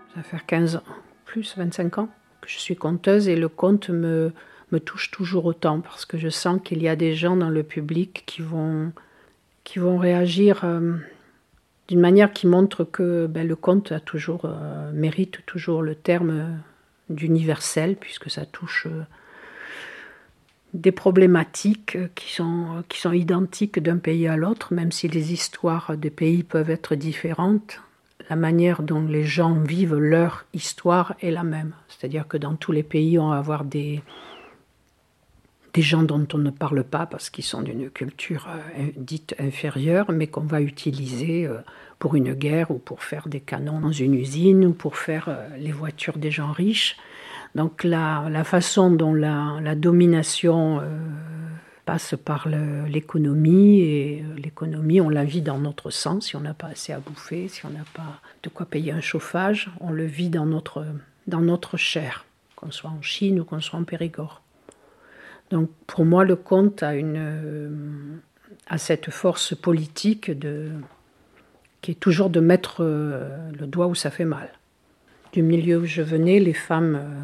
Ça 0.10 0.16
va 0.16 0.24
faire 0.24 0.46
15 0.48 0.78
ans, 0.78 0.84
plus 1.26 1.56
25 1.56 2.00
ans 2.00 2.10
que 2.42 2.50
je 2.50 2.58
suis 2.58 2.76
conteuse 2.76 3.28
et 3.28 3.36
le 3.36 3.50
conte 3.50 3.92
me, 3.92 4.34
me 4.72 4.80
touche 4.80 5.12
toujours 5.12 5.46
autant 5.46 5.80
parce 5.80 6.06
que 6.06 6.18
je 6.18 6.30
sens 6.30 6.60
qu'il 6.64 6.82
y 6.82 6.88
a 6.88 6.96
des 6.96 7.14
gens 7.14 7.36
dans 7.36 7.52
le 7.52 7.62
public 7.62 8.24
qui 8.26 8.42
vont, 8.42 8.92
qui 9.64 9.78
vont 9.78 10.00
réagir 10.00 10.62
euh, 10.64 10.98
d'une 11.92 12.00
manière 12.00 12.32
qui 12.32 12.48
montre 12.48 12.86
que 12.86 13.28
ben, 13.28 13.46
le 13.46 13.58
conte 13.58 13.92
a 13.92 14.00
toujours, 14.00 14.46
euh, 14.46 14.90
mérite 14.94 15.46
toujours 15.46 15.82
le 15.82 15.94
terme 15.94 16.58
d'universel 17.10 17.98
puisque 18.00 18.30
ça 18.30 18.46
touche 18.46 18.88
euh, 18.90 19.04
des 20.74 20.94
problématiques 20.94 21.98
qui 22.16 22.34
sont, 22.34 22.86
qui 22.88 23.02
sont 23.02 23.12
identiques 23.12 23.80
d'un 23.80 23.98
pays 23.98 24.30
à 24.30 24.38
l'autre, 24.38 24.74
même 24.74 24.94
si 24.94 25.10
les 25.10 25.34
histoires 25.34 25.98
des 25.98 26.12
pays 26.12 26.44
peuvent 26.44 26.70
être 26.70 26.96
différentes. 26.96 27.82
La 28.30 28.38
manière 28.38 28.84
dont 28.84 29.06
les 29.06 29.26
gens 29.26 29.56
vivent 29.56 29.98
leur 29.98 30.46
histoire 30.54 31.16
est 31.20 31.32
la 31.32 31.44
même. 31.44 31.74
C'est-à-dire 31.90 32.26
que 32.26 32.38
dans 32.38 32.56
tous 32.56 32.72
les 32.72 32.84
pays, 32.84 33.20
on 33.20 33.32
va 33.32 33.38
avoir 33.38 33.66
des, 33.66 34.02
des 35.74 35.82
gens 35.82 36.04
dont 36.04 36.28
on 36.34 36.38
ne 36.38 36.50
parle 36.50 36.84
pas 36.84 37.06
parce 37.06 37.30
qu'ils 37.30 37.46
sont 37.46 37.62
d'une 37.62 37.90
culture 37.90 38.48
euh, 38.50 38.90
dite 38.98 39.36
inférieure, 39.40 40.12
mais 40.12 40.28
qu'on 40.28 40.42
va 40.42 40.62
utiliser 40.62 41.46
euh, 41.46 41.60
pour 42.00 42.16
une 42.16 42.34
guerre 42.34 42.72
ou 42.72 42.78
pour 42.78 43.04
faire 43.04 43.28
des 43.28 43.40
canons 43.40 43.80
dans 43.80 43.92
une 43.92 44.14
usine 44.14 44.66
ou 44.66 44.74
pour 44.74 44.98
faire 44.98 45.30
euh, 45.30 45.48
les 45.58 45.72
voitures 45.72 46.18
des 46.18 46.32
gens 46.32 46.52
riches. 46.52 46.98
Donc 47.56 47.84
la, 47.84 48.44
façon 48.44 48.92
dont 48.92 49.14
la, 49.14 49.60
la 49.62 49.76
domination 49.76 50.82
passe 51.86 52.16
par 52.16 52.48
l'économie, 52.48 53.82
et 53.82 54.24
l'économie, 54.38 55.02
on 55.02 55.10
la 55.10 55.26
vit 55.26 55.42
dans 55.42 55.58
notre 55.58 55.90
sang, 55.90 56.22
si 56.22 56.38
on 56.38 56.40
n'a 56.40 56.54
pas 56.54 56.68
assez 56.68 56.94
à 56.94 57.00
bouffer, 57.00 57.50
si 57.50 57.66
on 57.66 57.70
n'a 57.72 57.84
pas 57.94 58.22
de 58.44 58.48
quoi 58.48 58.66
payer 58.66 58.94
un 58.94 59.02
chauffage, 59.02 59.70
on 59.82 59.92
le 59.92 60.06
vit 60.06 60.30
dans 60.30 60.46
notre, 60.46 60.86
dans 61.28 61.42
notre 61.42 61.76
chair, 61.76 62.24
qu'on 62.56 62.72
soit 62.72 62.90
en 62.90 63.02
Chine 63.02 63.42
ou 63.42 63.44
qu'on 63.44 63.60
soit 63.60 63.80
en 63.80 63.84
Périgord. 63.84 64.42
Donc 65.52 65.70
pour 65.86 66.06
moi, 66.06 66.24
le 66.24 66.36
conte 66.36 66.82
euh, 66.84 67.70
a 68.68 68.78
cette 68.78 69.12
force 69.12 69.54
politique 69.54 70.32
de, 70.32 70.72
qui 71.82 71.92
est 71.92 72.00
toujours 72.00 72.30
de 72.30 72.40
mettre 72.40 72.78
euh, 72.80 73.52
le 73.60 73.68
doigt 73.68 73.88
où 73.88 73.96
ça 73.96 74.12
fait 74.12 74.26
mal. 74.26 74.50
Du 75.34 75.44
milieu 75.44 75.80
où 75.80 75.86
je 75.86 76.02
venais, 76.02 76.40
les 76.40 76.54
femmes 76.54 76.96
euh, 76.96 77.22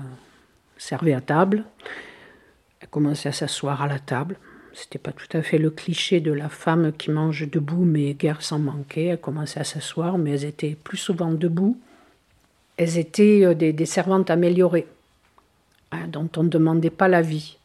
servaient 0.78 1.14
à 1.14 1.22
table, 1.22 1.64
elles 2.82 2.90
commençaient 2.90 3.30
à 3.30 3.34
s'asseoir 3.34 3.82
à 3.82 3.88
la 3.88 4.00
table. 4.00 4.36
C'était 4.74 5.00
pas 5.00 5.12
tout 5.12 5.36
à 5.36 5.42
fait 5.42 5.58
le 5.58 5.72
cliché 5.72 6.20
de 6.20 6.32
la 6.32 6.50
femme 6.50 6.92
qui 6.92 7.10
mange 7.10 7.50
debout, 7.50 7.84
mais 7.84 8.14
guère 8.14 8.44
sans 8.44 8.60
manquer. 8.60 9.06
Elles 9.06 9.20
commençaient 9.20 9.62
à 9.62 9.64
s'asseoir, 9.64 10.18
mais 10.18 10.32
elles 10.32 10.46
étaient 10.46 10.78
plus 10.84 10.98
souvent 10.98 11.32
debout. 11.32 11.80
Elles 12.76 13.00
étaient 13.00 13.56
des, 13.56 13.86
servantes 13.88 14.30
améliorées, 14.30 14.86
hein, 15.92 16.08
dont 16.10 16.30
on 16.38 16.44
ne 16.44 16.50
demandait 16.50 16.92
pas 16.92 17.08
la 17.08 17.24
vie. 17.24 17.58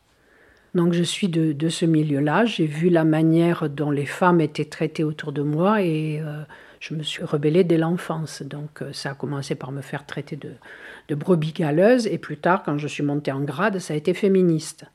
Donc 0.74 0.94
je 0.94 1.02
suis 1.02 1.28
de, 1.28 1.68
ce 1.68 1.84
milieu-là, 1.84 2.46
j'ai 2.46 2.66
vu 2.66 2.88
la 2.88 3.04
manière 3.04 3.68
dont 3.68 3.90
les 3.90 4.06
femmes 4.06 4.40
étaient 4.40 4.64
traitées 4.64 5.04
autour 5.04 5.32
de 5.32 5.42
moi 5.42 5.82
et 5.82 6.20
euh, 6.20 6.42
je 6.80 6.94
me 6.94 7.02
suis 7.02 7.22
rebellée 7.22 7.62
dès 7.62 7.76
l'enfance. 7.76 8.42
Donc 8.42 8.80
euh, 8.80 8.90
ça 8.92 9.10
a 9.10 9.14
commencé 9.14 9.54
par 9.54 9.70
me 9.70 9.82
faire 9.82 10.06
traiter 10.06 10.36
de, 10.36 11.14
brebis 11.14 11.52
galeuse 11.52 12.06
et 12.06 12.16
plus 12.16 12.38
tard, 12.38 12.62
quand 12.62 12.78
je 12.78 12.88
suis 12.88 13.02
montée 13.02 13.32
en 13.32 13.40
grade, 13.40 13.78
ça 13.80 13.92
a 13.92 13.96
été 13.98 14.14
féministe. 14.14 14.86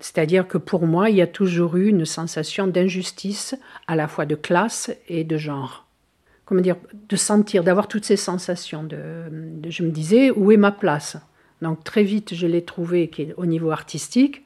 C'est-à-dire 0.00 0.48
que 0.48 0.56
pour 0.56 0.86
moi, 0.86 1.10
il 1.10 1.16
y 1.16 1.22
a 1.22 1.26
toujours 1.26 1.76
eu 1.76 1.88
une 1.88 2.06
sensation 2.06 2.66
d'injustice, 2.66 3.54
à 3.86 3.94
la 3.94 4.08
fois 4.08 4.24
de 4.24 4.34
classe 4.34 4.90
et 5.08 5.24
de 5.24 5.36
genre. 5.36 5.86
Comment 6.46 6.62
dire, 6.62 6.76
de 7.08 7.16
sentir, 7.16 7.62
d'avoir 7.62 7.86
toutes 7.86 8.06
ces 8.06 8.16
sensations. 8.16 8.88
Je 8.90 9.82
me 9.82 9.90
disais, 9.90 10.30
où 10.30 10.50
est 10.50 10.56
ma 10.56 10.72
place? 10.72 11.18
Donc 11.60 11.84
très 11.84 12.02
vite, 12.02 12.34
je 12.34 12.46
l'ai 12.46 12.64
trouvé 12.64 13.10
au 13.36 13.46
niveau 13.46 13.70
artistique, 13.70 14.42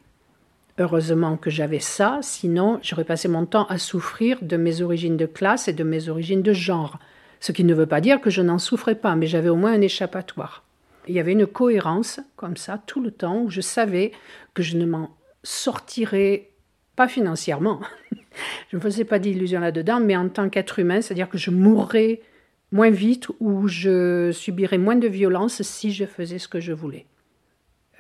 Heureusement 0.78 1.38
que 1.38 1.49
j'avais 1.49 1.80
ça, 1.80 2.18
sinon 2.21 2.78
j'aurais 2.83 3.04
passé 3.04 3.28
mon 3.28 3.47
temps 3.47 3.66
à 3.68 3.78
souffrir 3.78 4.38
de 4.42 4.59
mes 4.59 4.83
origines 4.83 5.16
de 5.16 5.25
classe 5.25 5.68
et 5.68 5.73
de 5.73 5.85
mes 5.85 6.11
origines 6.11 6.42
de 6.42 6.52
genre. 6.52 6.99
Ce 7.40 7.52
qui 7.52 7.64
ne 7.64 7.75
veut 7.75 7.87
pas 7.87 8.02
dire 8.02 8.21
que 8.21 8.28
je 8.28 8.42
n'en 8.42 8.59
souffrais 8.59 8.95
pas, 8.95 9.16
mais 9.16 9.26
j'avais 9.26 9.49
au 9.49 9.56
moins 9.56 9.73
un 9.73 9.80
échappatoire. 9.80 10.64
Il 11.09 11.14
y 11.14 11.21
avait 11.21 11.33
une 11.33 11.47
cohérence 11.47 12.21
comme 12.37 12.56
ça 12.56 12.83
tout 12.87 13.00
le 13.00 13.11
temps 13.11 13.40
où 13.40 13.50
je 13.50 13.61
savais 13.62 14.12
que 14.52 14.62
je 14.62 14.76
ne 14.76 14.85
m'en 14.85 15.16
sortirais 15.42 16.50
pas 16.95 17.09
financièrement. 17.09 17.80
je 18.71 18.76
ne 18.76 18.80
faisais 18.80 19.04
pas 19.04 19.18
d'illusions 19.18 19.61
là-dedans, 19.61 20.00
mais 20.00 20.16
en 20.16 20.28
tant 20.28 20.50
qu'être 20.50 20.78
humain, 20.78 21.00
c'est-à-dire 21.00 21.30
que 21.30 21.38
je 21.38 21.50
mourrais 21.50 22.21
moins 22.73 22.90
vite 22.90 23.28
ou 23.40 23.68
je 23.68 24.30
subirais 24.33 24.78
moins 24.78 24.97
de 24.97 25.09
violence 25.09 25.62
si 25.62 25.92
je 25.92 26.04
faisais 26.04 26.38
ce 26.38 26.49
que 26.49 26.61
je 26.61 26.73
voulais. 26.73 27.06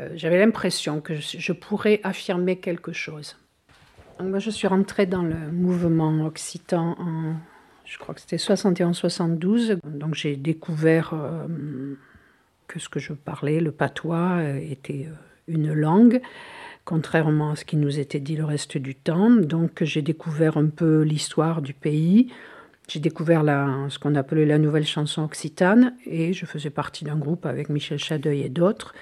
Euh, 0.00 0.10
j'avais 0.14 0.38
l'impression 0.38 1.00
que 1.00 1.14
je, 1.14 1.52
pourrais 1.52 2.00
affirmer 2.02 2.56
quelque 2.56 2.92
chose. 2.92 3.36
moi, 4.20 4.38
je 4.38 4.50
suis 4.50 4.68
rentrée 4.68 5.06
dans 5.06 5.22
le 5.22 5.50
mouvement 5.50 6.26
occitan 6.26 6.96
en, 6.98 7.34
je 7.84 7.98
crois 7.98 8.14
que 8.14 8.20
c'était 8.20 8.36
71-72. 8.36 9.78
Donc 9.84 10.14
j'ai 10.14 10.36
découvert 10.36 11.12
euh, 11.14 11.94
que 12.68 12.78
ce 12.78 12.88
que 12.88 13.00
je 13.00 13.12
parlais, 13.12 13.60
le 13.60 13.72
patois, 13.72 14.38
euh, 14.38 14.56
était 14.58 15.08
une 15.48 15.72
langue 15.72 16.20
contrairement 16.86 17.50
à 17.50 17.56
ce 17.56 17.64
qui 17.64 17.76
nous 17.76 17.98
était 17.98 18.20
dit 18.20 18.36
le 18.36 18.44
reste 18.44 18.78
du 18.78 18.94
temps. 18.94 19.28
Donc 19.30 19.82
j'ai 19.82 20.02
découvert 20.02 20.56
un 20.56 20.68
peu 20.68 21.02
l'histoire 21.02 21.60
du 21.60 21.74
pays, 21.74 22.32
j'ai 22.88 23.00
découvert 23.00 23.42
ce 23.90 23.98
qu'on 23.98 24.14
appelait 24.14 24.46
la 24.46 24.58
nouvelle 24.58 24.86
chanson 24.86 25.24
occitane, 25.24 25.94
et 26.06 26.32
je 26.32 26.46
faisais 26.46 26.70
partie 26.70 27.04
d'un 27.04 27.16
groupe 27.16 27.44
avec 27.44 27.68
Michel 27.68 27.98
Chadeuil 27.98 28.42
et 28.42 28.48
d'autres 28.48 28.94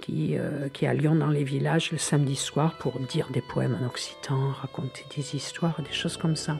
qui, 0.00 0.36
euh, 0.38 0.68
qui 0.68 0.86
allions 0.86 1.14
dans 1.14 1.28
les 1.28 1.44
villages 1.44 1.92
le 1.92 1.98
samedi 1.98 2.36
soir 2.36 2.74
pour 2.78 2.98
dire 3.00 3.28
des 3.32 3.42
poèmes 3.42 3.76
en 3.82 3.86
occitan, 3.86 4.50
raconter 4.60 5.04
des 5.16 5.34
histoires, 5.34 5.80
des 5.82 5.94
choses 5.94 6.16
comme 6.16 6.36
ça. 6.36 6.58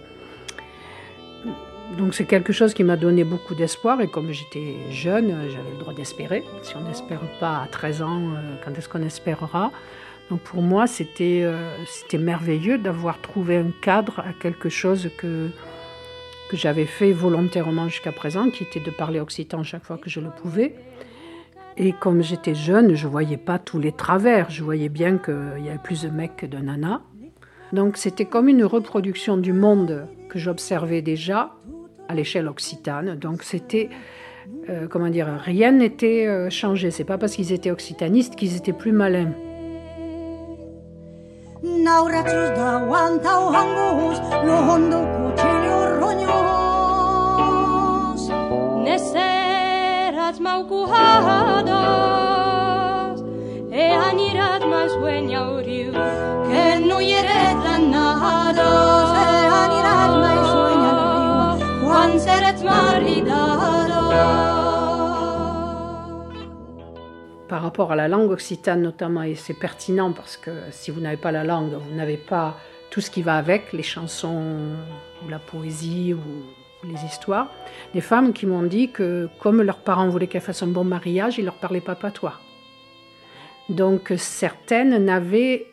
Donc 1.97 2.14
c'est 2.14 2.26
quelque 2.26 2.52
chose 2.52 2.75
qui 2.75 2.85
m'a 2.85 2.97
donné 2.97 3.25
beaucoup 3.25 3.54
d'espoir 3.54 4.00
et 4.00 4.09
comme 4.09 4.30
j'étais 4.33 4.75
jeune, 4.90 5.49
j'avais 5.50 5.71
le 5.71 5.78
droit 5.78 5.95
d'espérer. 5.95 6.45
Si 6.62 6.76
on 6.76 6.83
n'espère 6.83 7.21
pas 7.40 7.62
à 7.62 7.66
13 7.66 8.02
ans, 8.02 8.21
euh, 8.21 8.57
quand 8.64 8.76
est-ce 8.76 8.88
qu'on 8.88 9.02
espérera? 9.02 9.73
Donc 10.28 10.40
pour 10.40 10.61
moi, 10.61 10.87
c'était 10.87 11.42
euh, 11.45 11.57
c'était 11.87 12.18
merveilleux 12.18 12.76
d'avoir 12.76 13.21
trouvé 13.23 13.57
un 13.57 13.71
cadre 13.80 14.21
à 14.21 14.35
quelque 14.38 14.68
chose 14.68 15.09
que, 15.16 15.49
que 16.50 16.57
j'avais 16.57 16.85
fait 16.85 17.12
volontairement 17.12 17.88
jusqu'à 17.88 18.12
présent, 18.12 18.50
qui 18.50 18.64
était 18.64 18.80
de 18.80 18.90
parler 18.90 19.21
occitan 19.21 19.62
chaque 19.62 19.85
fois 19.85 19.97
que 19.97 20.11
je 20.11 20.21
le 20.21 20.28
pouvais. 20.28 20.75
Et 21.80 21.92
comme 21.92 22.23
j'étais 22.23 22.56
jeune, 22.56 22.97
je 22.97 23.06
voyais 23.06 23.37
pas 23.37 23.61
tous 23.61 23.78
les 23.78 23.92
travers. 23.92 24.50
Je 24.50 24.64
voyais 24.64 24.88
bien 24.88 25.16
qu'il 25.16 25.64
y 25.64 25.68
avait 25.68 25.78
plus 25.78 26.02
de 26.02 26.08
mecs 26.08 26.37
que 26.37 26.47
de 26.47 26.58
nanas. 26.58 27.00
Donc 27.73 27.97
c'était 27.97 28.25
comme 28.25 28.49
une 28.49 28.64
reproduction 28.64 29.37
du 29.37 29.52
monde 29.52 30.08
que 30.28 30.40
j'observais 30.40 31.02
déjà 31.02 31.52
à 32.08 32.14
l'échelle 32.14 32.49
occitane. 32.49 33.14
Donc 33.14 33.44
c'était, 33.44 33.90
euh, 34.68 34.88
comment 34.88 35.08
dire, 35.08 35.28
rien 35.40 35.70
n'était 35.70 36.26
euh, 36.26 36.50
changé. 36.50 36.90
C'est 36.90 37.04
pas 37.04 37.16
parce 37.16 37.35
qu'ils 37.35 37.52
étaient 37.52 37.70
occitanistes 37.70 38.35
qu'ils 38.35 38.56
étaient 38.56 38.73
plus 38.73 38.92
malins. 38.92 39.32
Seret 62.19 62.62
maridados 62.65 63.79
par 67.49 67.62
rapport 67.62 67.93
à 67.93 67.97
la 67.97 68.09
langue 68.09 68.31
occitane 68.31 68.83
notamment, 68.83 69.23
et 69.23 69.35
c'est 69.35 69.55
pertinent 69.55 70.12
parce 70.12 70.37
que 70.37 70.50
si 70.71 70.91
vous 70.91 71.00
n'avez 71.00 71.17
pas 71.17 71.33
la 71.33 71.45
langue, 71.45 71.73
vous 71.73 71.95
n'avez 71.95 72.19
pas 72.19 72.57
tout 72.91 73.00
ce 73.00 73.11
qui 73.11 73.23
va 73.23 73.37
avec, 73.37 73.73
les 73.73 73.83
chansons 73.83 74.77
ou 75.25 75.29
la 75.29 75.38
poésie 75.38 76.15
ou, 76.15 76.21
les 76.85 77.04
histoires, 77.04 77.50
des 77.94 78.00
femmes 78.00 78.32
qui 78.32 78.47
m'ont 78.47 78.62
dit 78.62 78.90
que 78.90 79.28
comme 79.40 79.62
leurs 79.62 79.80
parents 79.80 80.08
voulaient 80.08 80.26
qu'elles 80.26 80.42
fassent 80.42 80.62
un 80.62 80.68
bon 80.68 80.85
mariage, 80.85 81.38
ils 81.38 81.44
leur 81.44 81.56
parlaient 81.56 81.80
pas 81.80 81.94
patois. 81.94 82.35
Donc 83.68 84.12
certaines 84.16 85.04
n'avaient 85.04 85.66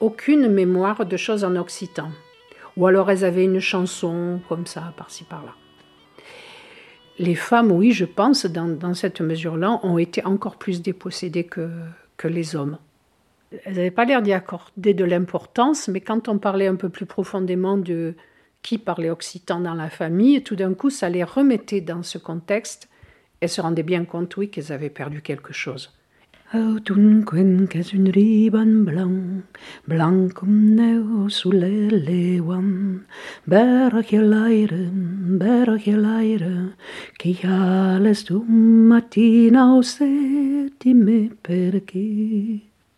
aucune 0.00 0.48
mémoire 0.48 1.06
de 1.06 1.16
choses 1.16 1.44
en 1.44 1.56
occitan. 1.56 2.10
Ou 2.76 2.86
alors 2.86 3.10
elles 3.10 3.24
avaient 3.24 3.44
une 3.44 3.60
chanson 3.60 4.40
comme 4.48 4.66
ça, 4.66 4.92
par-ci 4.96 5.24
par-là 5.24 5.54
les 7.18 7.34
femmes, 7.34 7.72
oui, 7.72 7.92
je 7.92 8.04
pense, 8.04 8.46
dans, 8.46 8.94
cette 8.94 9.20
mesure-là, 9.20 9.80
ont 9.82 9.98
été 9.98 10.24
encore 10.24 10.56
plus 10.56 10.82
dépossédées 10.82 11.44
que, 11.44 11.68
que 12.16 12.28
les 12.28 12.54
hommes. 12.54 12.78
Elles 13.64 13.74
n'avaient 13.74 13.90
pas 13.90 14.04
l'air 14.04 14.22
d'y 14.22 14.32
accorder 14.32 14.94
de 14.94 15.04
l'importance, 15.04 15.88
mais 15.88 16.00
quand 16.00 16.28
on 16.28 16.38
parlait 16.38 16.66
un 16.66 16.76
peu 16.76 16.88
plus 16.88 17.06
profondément 17.06 17.76
de 17.76 18.14
qui 18.62 18.78
parlait 18.78 19.10
occitan 19.10 19.60
dans 19.60 19.74
la 19.74 19.90
famille, 19.90 20.42
tout 20.42 20.56
d'un 20.56 20.74
coup, 20.74 20.90
ça 20.90 21.08
les 21.08 21.24
remettait 21.24 21.80
dans 21.80 22.02
ce 22.02 22.18
contexte. 22.18 22.88
Elles 23.40 23.48
se 23.48 23.60
rendaient 23.60 23.82
bien 23.82 24.04
compte, 24.04 24.36
oui, 24.36 24.50
qu'elles 24.50 24.72
avaient 24.72 24.90
perdu 24.90 25.22
quelque 25.22 25.52
chose. 25.52 25.92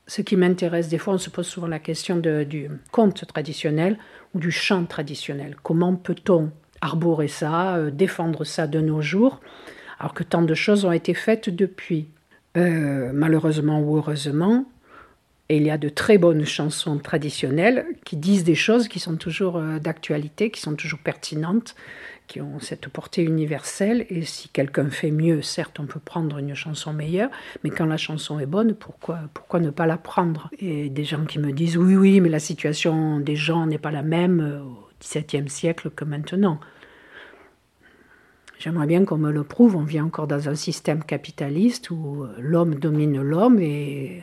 Ce 0.07 0.23
qui 0.23 0.37
m'intéresse, 0.37 0.89
des 0.89 0.99
fois 0.99 1.15
on 1.15 1.19
se 1.19 1.31
pose 1.31 1.47
souvent 1.47 1.69
la 1.69 1.81
question 1.81 2.17
de, 2.17 2.45
du 2.45 2.69
conte 2.93 3.27
traditionnel 3.27 3.99
du 4.35 4.51
chant 4.51 4.85
traditionnel. 4.85 5.57
Comment 5.63 5.97
peut-on 5.97 6.51
arborer 6.81 7.29
ça, 7.29 7.77
euh, 7.77 7.91
défendre 7.91 8.45
ça 8.45 8.67
de 8.67 8.81
nos 8.81 9.03
jours, 9.03 9.41
alors 9.99 10.15
que 10.15 10.23
tant 10.23 10.43
de 10.43 10.55
choses 10.55 10.85
ont 10.85 10.93
été 10.93 11.15
faites 11.15 11.51
depuis? 11.51 12.09
Euh, 12.57 13.11
malheureusement 13.13 13.81
ou 13.81 13.97
heureusement, 13.97 14.65
il 15.57 15.65
y 15.65 15.71
a 15.71 15.79
de 15.79 15.89
très 15.89 16.19
bonnes 16.19 16.45
chansons 16.45 16.99
traditionnelles 16.99 17.87
qui 18.05 18.17
disent 18.17 18.45
des 18.45 18.55
choses 18.55 18.89
qui 18.89 19.01
sont 19.01 19.17
toujours 19.17 19.57
euh, 19.57 19.79
d'actualité, 19.79 20.51
qui 20.51 20.61
sont 20.61 20.75
toujours 20.75 21.01
pertinentes, 21.01 21.75
qui 22.29 22.41
ont 22.41 22.61
cette 22.61 22.89
portée 22.89 23.25
universelle. 23.25 24.07
Et 24.11 24.23
si 24.23 24.49
quelqu'un 24.49 24.91
fait 24.91 25.11
mieux, 25.11 25.43
certes, 25.43 25.81
on 25.81 25.87
peut 25.87 25.99
prendre 25.99 26.39
une 26.39 26.55
chanson 26.55 26.93
meilleure, 26.93 27.31
mais 27.65 27.71
quand 27.71 27.87
la 27.87 27.97
chanson 27.97 28.39
est 28.39 28.47
bonne, 28.47 28.75
pourquoi, 28.75 29.19
pourquoi 29.35 29.59
ne 29.59 29.71
pas 29.71 29.87
la 29.87 29.97
prendre? 29.97 30.51
Et 30.61 30.89
des 30.89 31.05
gens 31.05 31.25
qui 31.25 31.41
me 31.41 31.53
disent 31.53 31.77
oui, 31.77 31.97
oui, 31.97 32.21
mais 32.21 32.29
la 32.29 32.39
situation 32.39 33.19
des 33.19 33.37
gens 33.37 33.67
n'est 33.67 33.79
pas 33.79 33.91
la 33.91 34.03
même 34.03 34.41
euh, 34.41 34.63
au 34.63 34.89
XVIIe 35.01 35.49
siècle 35.49 35.91
que 35.91 36.05
maintenant. 36.05 36.61
J'aimerais 38.61 38.87
bien 38.87 39.05
qu'on 39.07 39.17
me 39.17 39.33
le 39.33 39.43
prouve. 39.43 39.75
On 39.75 39.85
vit 39.85 40.03
encore 40.03 40.27
dans 40.27 40.49
un 40.49 40.55
système 40.55 41.03
capitaliste 41.03 41.91
où 41.91 42.23
euh, 42.23 42.35
l'homme 42.39 42.75
domine 42.75 43.21
l'homme 43.21 43.59
et, 43.59 44.23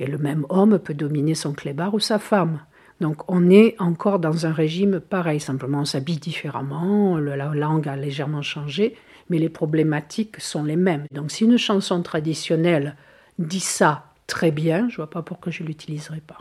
et, 0.00 0.06
le 0.06 0.18
même 0.18 0.46
homme 0.48 0.78
peut 0.78 0.94
dominer 0.94 1.34
son 1.34 1.52
clébard 1.52 1.94
ou 1.94 2.00
sa 2.00 2.18
femme. 2.18 2.60
Donc 3.00 3.30
on 3.30 3.48
est 3.50 3.76
encore 3.78 4.18
dans 4.18 4.46
un 4.46 4.52
régime 4.52 5.00
pareil, 5.00 5.40
simplement 5.40 5.80
on 5.80 5.84
s'habille 5.84 6.18
différemment, 6.18 7.16
la 7.18 7.54
langue 7.54 7.88
a 7.88 7.96
légèrement 7.96 8.42
changé, 8.42 8.96
mais 9.30 9.38
les 9.38 9.48
problématiques 9.48 10.40
sont 10.40 10.64
les 10.64 10.76
mêmes. 10.76 11.04
Donc 11.12 11.30
si 11.30 11.44
une 11.44 11.56
chanson 11.56 12.02
traditionnelle 12.02 12.96
dit 13.38 13.60
ça 13.60 14.04
très 14.26 14.50
bien, 14.50 14.88
je 14.88 14.94
ne 14.94 14.96
vois 14.96 15.10
pas 15.10 15.22
pourquoi 15.22 15.50
je 15.50 15.62
ne 15.62 15.68
l'utiliserai 15.68 16.20
pas. 16.20 16.38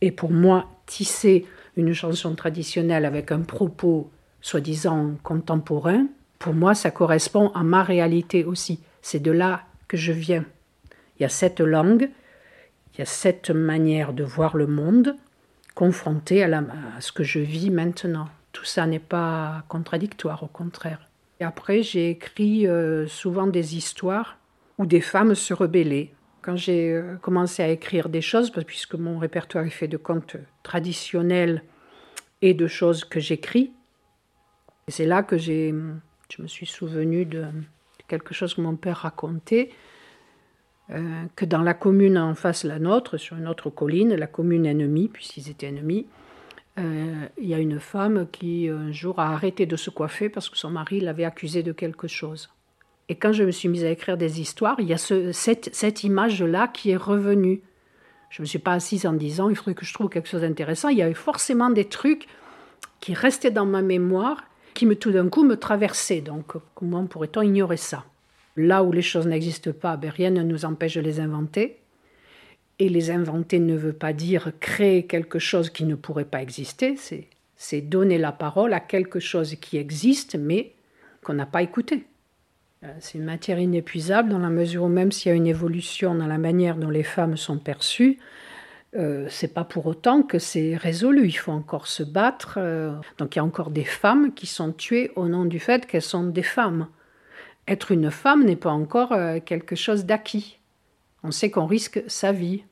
Et 0.00 0.10
pour 0.10 0.30
moi, 0.30 0.68
tisser 0.86 1.46
une 1.76 1.92
chanson 1.92 2.34
traditionnelle 2.34 3.04
avec 3.04 3.32
un 3.32 3.40
propos 3.40 4.10
soi-disant 4.40 5.12
contemporain, 5.22 6.06
pour 6.38 6.54
moi, 6.54 6.74
ça 6.74 6.90
correspond 6.90 7.50
à 7.54 7.62
ma 7.62 7.82
réalité 7.82 8.44
aussi. 8.44 8.80
C'est 9.02 9.22
de 9.22 9.30
là 9.30 9.62
que 9.88 9.96
je 9.96 10.12
viens. 10.12 10.44
Il 11.18 11.22
y 11.22 11.26
a 11.26 11.28
cette 11.28 11.60
langue, 11.60 12.08
il 12.94 12.98
y 12.98 13.02
a 13.02 13.06
cette 13.06 13.50
manière 13.50 14.12
de 14.12 14.24
voir 14.24 14.56
le 14.56 14.66
monde 14.66 15.16
confrontée 15.74 16.42
à, 16.42 16.62
ce 17.00 17.12
que 17.12 17.24
je 17.24 17.38
vis 17.38 17.70
maintenant. 17.70 18.28
Tout 18.52 18.64
ça 18.64 18.86
n'est 18.86 18.98
pas 18.98 19.64
contradictoire, 19.68 20.42
au 20.42 20.48
contraire. 20.48 21.08
Et 21.38 21.44
après, 21.44 21.82
j'ai 21.82 22.10
écrit 22.10 22.66
euh, 22.66 23.06
souvent 23.06 23.46
des 23.46 23.76
histoires 23.76 24.38
où 24.78 24.86
des 24.86 25.00
femmes 25.00 25.34
se 25.34 25.54
rebellaient. 25.54 26.12
Quand 26.42 26.56
j'ai 26.56 26.92
euh, 26.92 27.16
commencé 27.16 27.62
à 27.62 27.68
écrire 27.68 28.08
des 28.08 28.20
choses, 28.20 28.50
puisque 28.66 28.94
mon 28.94 29.18
répertoire 29.18 29.64
est 29.64 29.70
fait 29.70 29.88
de 29.88 29.96
contes 29.96 30.36
traditionnels 30.62 31.62
et 32.42 32.54
de 32.54 32.66
choses 32.66 33.04
que 33.04 33.20
j'écris, 33.20 33.72
c'est 34.88 35.06
là 35.06 35.22
que 35.22 35.38
j'ai, 35.38 35.74
je 36.28 36.42
me 36.42 36.46
suis 36.46 36.66
souvenu 36.66 37.24
de 37.24 37.46
quelque 38.08 38.34
chose 38.34 38.54
que 38.54 38.60
mon 38.60 38.76
père 38.76 38.98
racontait. 38.98 39.70
Euh, 40.92 41.24
que 41.36 41.44
dans 41.44 41.62
la 41.62 41.74
commune 41.74 42.18
en 42.18 42.34
face 42.34 42.64
la 42.64 42.78
nôtre, 42.78 43.16
sur 43.16 43.36
une 43.36 43.46
autre 43.46 43.70
colline, 43.70 44.14
la 44.14 44.26
commune 44.26 44.66
ennemie, 44.66 45.08
puisqu'ils 45.08 45.48
étaient 45.48 45.68
ennemis, 45.68 46.06
euh, 46.78 47.26
il 47.38 47.48
y 47.48 47.54
a 47.54 47.58
une 47.58 47.78
femme 47.78 48.26
qui 48.30 48.68
un 48.68 48.90
jour 48.90 49.18
a 49.18 49.32
arrêté 49.32 49.66
de 49.66 49.76
se 49.76 49.90
coiffer 49.90 50.28
parce 50.28 50.48
que 50.48 50.56
son 50.56 50.70
mari 50.70 51.00
l'avait 51.00 51.24
accusée 51.24 51.62
de 51.62 51.72
quelque 51.72 52.08
chose. 52.08 52.50
Et 53.08 53.16
quand 53.16 53.32
je 53.32 53.42
me 53.42 53.50
suis 53.50 53.68
mise 53.68 53.84
à 53.84 53.90
écrire 53.90 54.16
des 54.16 54.40
histoires, 54.40 54.76
il 54.78 54.86
y 54.86 54.92
a 54.92 54.96
cette, 54.96 56.04
image-là 56.04 56.68
qui 56.68 56.90
est 56.90 56.96
revenue. 56.96 57.60
Je 58.30 58.40
ne 58.40 58.44
me 58.44 58.46
suis 58.46 58.60
pas 58.60 58.74
assise 58.74 59.04
en 59.04 59.12
disant 59.12 59.48
il 59.48 59.56
faudrait 59.56 59.74
que 59.74 59.84
je 59.84 59.92
trouve 59.92 60.08
quelque 60.08 60.28
chose 60.28 60.42
d'intéressant. 60.42 60.90
Il 60.90 60.98
y 60.98 61.02
avait 61.02 61.14
forcément 61.14 61.70
des 61.70 61.86
trucs 61.86 62.28
qui 63.00 63.12
restaient 63.14 63.50
dans 63.50 63.66
ma 63.66 63.82
mémoire, 63.82 64.44
qui 64.74 64.86
me 64.86 64.94
tout 64.94 65.10
d'un 65.10 65.28
coup 65.28 65.42
me 65.42 65.56
traversaient. 65.56 66.20
Donc 66.20 66.52
comment 66.76 67.04
pourrait-on 67.06 67.42
ignorer 67.42 67.76
ça? 67.76 68.04
Là 68.60 68.82
où 68.82 68.92
les 68.92 69.02
choses 69.02 69.26
n'existent 69.26 69.72
pas, 69.72 69.96
ben, 69.96 70.10
rien 70.10 70.30
ne 70.30 70.42
nous 70.42 70.64
empêche 70.64 70.94
de 70.94 71.00
les 71.00 71.18
inventer. 71.18 71.78
Et 72.78 72.88
les 72.88 73.10
inventer 73.10 73.58
ne 73.58 73.76
veut 73.76 73.92
pas 73.92 74.12
dire 74.12 74.52
créer 74.60 75.06
quelque 75.06 75.38
chose 75.38 75.70
qui 75.70 75.84
ne 75.84 75.94
pourrait 75.94 76.24
pas 76.24 76.42
exister, 76.42 76.96
c'est 77.56 77.80
donner 77.82 78.16
la 78.16 78.32
parole 78.32 78.72
à 78.72 78.80
quelque 78.80 79.20
chose 79.20 79.54
qui 79.56 79.76
existe 79.76 80.34
mais 80.34 80.72
qu'on 81.22 81.34
n'a 81.34 81.44
pas 81.44 81.62
écouté. 81.62 82.04
Euh, 82.82 82.88
c'est 83.00 83.18
une 83.18 83.24
matière 83.24 83.58
inépuisable 83.58 84.30
dans 84.30 84.38
la 84.38 84.48
mesure 84.48 84.84
où 84.84 84.88
même 84.88 85.12
s'il 85.12 85.28
y 85.28 85.32
a 85.32 85.36
une 85.36 85.46
évolution 85.46 86.14
dans 86.14 86.26
la 86.26 86.38
manière 86.38 86.76
dont 86.76 86.88
les 86.88 87.02
femmes 87.02 87.36
sont 87.36 87.58
perçues, 87.58 88.18
euh, 88.96 89.26
c'est 89.28 89.52
pas 89.52 89.64
pour 89.64 89.84
autant 89.86 90.22
que 90.22 90.38
c'est 90.38 90.76
résolu. 90.76 91.26
Il 91.26 91.32
faut 91.36 91.52
encore 91.52 91.86
se 91.86 92.02
battre. 92.02 92.54
Euh. 92.56 92.92
donc 93.18 93.36
il 93.36 93.38
y 93.38 93.40
a 93.40 93.44
encore 93.44 93.70
des 93.70 93.84
femmes 93.84 94.32
qui 94.32 94.46
sont 94.46 94.72
tuées 94.72 95.12
au 95.16 95.28
nom 95.28 95.44
du 95.44 95.58
fait 95.58 95.86
qu'elles 95.86 96.00
sont 96.00 96.24
des 96.24 96.42
femmes. 96.42 96.88
Être 97.70 97.92
une 97.92 98.10
femme 98.10 98.42
n'est 98.44 98.56
pas 98.56 98.72
encore 98.72 99.12
euh, 99.12 99.38
quelque 99.38 99.76
chose 99.76 100.04
d'acquis. 100.04 100.58
On 101.22 101.30
sait 101.30 101.52
qu'on 101.52 101.66
risque 101.66 102.02
sa 102.08 102.32
vie. 102.32 102.64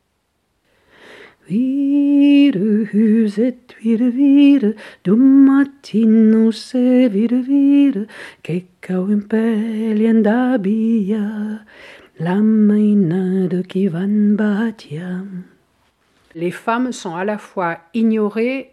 Les 16.34 16.50
femmes 16.50 16.90
sont 16.90 17.14
à 17.14 17.24
la 17.24 17.38
fois 17.38 17.78
ignorées 17.94 18.72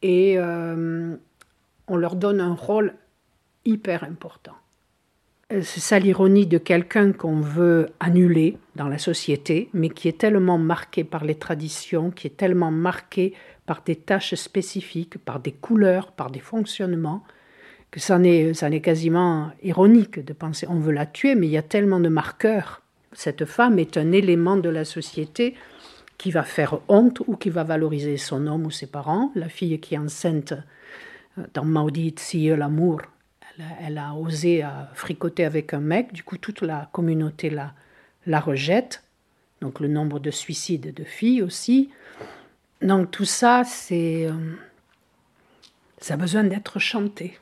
et 0.00 0.38
euh, 0.38 1.14
on 1.86 1.96
leur 1.96 2.16
donne 2.16 2.40
un 2.40 2.54
rôle 2.54 2.94
hyper 3.66 4.04
important. 4.04 4.54
Euh, 5.52 5.62
c'est 5.62 5.80
ça 5.80 5.98
l'ironie 5.98 6.46
de 6.46 6.58
quelqu'un 6.58 7.12
qu'on 7.12 7.40
veut 7.40 7.90
annuler 7.98 8.56
dans 8.76 8.88
la 8.88 8.98
société, 8.98 9.68
mais 9.72 9.88
qui 9.88 10.08
est 10.08 10.18
tellement 10.18 10.58
marqué 10.58 11.04
par 11.04 11.24
les 11.24 11.34
traditions, 11.34 12.10
qui 12.10 12.28
est 12.28 12.36
tellement 12.36 12.70
marqué 12.70 13.34
par 13.66 13.82
des 13.82 13.96
tâches 13.96 14.34
spécifiques, 14.34 15.18
par 15.18 15.40
des 15.40 15.52
couleurs, 15.52 16.12
par 16.12 16.30
des 16.30 16.40
fonctionnements, 16.40 17.24
que 17.90 18.00
ça 18.00 18.20
est, 18.20 18.54
ça 18.54 18.70
est 18.70 18.80
quasiment 18.80 19.50
ironique 19.62 20.24
de 20.24 20.32
penser 20.32 20.66
on 20.68 20.78
veut 20.78 20.92
la 20.92 21.06
tuer, 21.06 21.34
mais 21.34 21.48
il 21.48 21.52
y 21.52 21.58
a 21.58 21.62
tellement 21.62 22.00
de 22.00 22.08
marqueurs. 22.08 22.82
Cette 23.12 23.44
femme 23.44 23.80
est 23.80 23.96
un 23.96 24.12
élément 24.12 24.56
de 24.56 24.68
la 24.68 24.84
société 24.84 25.54
qui 26.16 26.30
va 26.30 26.44
faire 26.44 26.78
honte 26.86 27.20
ou 27.26 27.34
qui 27.34 27.50
va 27.50 27.64
valoriser 27.64 28.16
son 28.18 28.46
homme 28.46 28.66
ou 28.66 28.70
ses 28.70 28.86
parents. 28.86 29.32
La 29.34 29.48
fille 29.48 29.80
qui 29.80 29.94
est 29.94 29.98
enceinte 29.98 30.52
euh, 31.38 31.42
dans 31.54 31.64
Maudite 31.64 32.20
si 32.20 32.48
l'amour 32.48 33.00
elle 33.80 33.98
a 33.98 34.14
osé 34.14 34.64
euh, 34.64 34.68
fricoter 34.94 35.44
avec 35.44 35.74
un 35.74 35.80
mec, 35.80 36.12
du 36.12 36.22
coup 36.22 36.38
toute 36.38 36.62
la 36.62 36.88
communauté 36.92 37.50
la, 37.50 37.74
la 38.26 38.40
rejette. 38.40 39.02
Donc 39.60 39.80
le 39.80 39.88
nombre 39.88 40.20
de 40.20 40.30
suicides 40.30 40.94
de 40.94 41.04
filles 41.04 41.42
aussi. 41.42 41.90
Donc 42.82 43.10
tout 43.10 43.24
ça, 43.26 43.62
c'est... 43.64 44.26
Euh, 44.26 44.56
ça 46.00 46.14
a 46.14 46.16
besoin 46.16 46.44
d'être 46.44 46.78
chanté. 46.78 47.38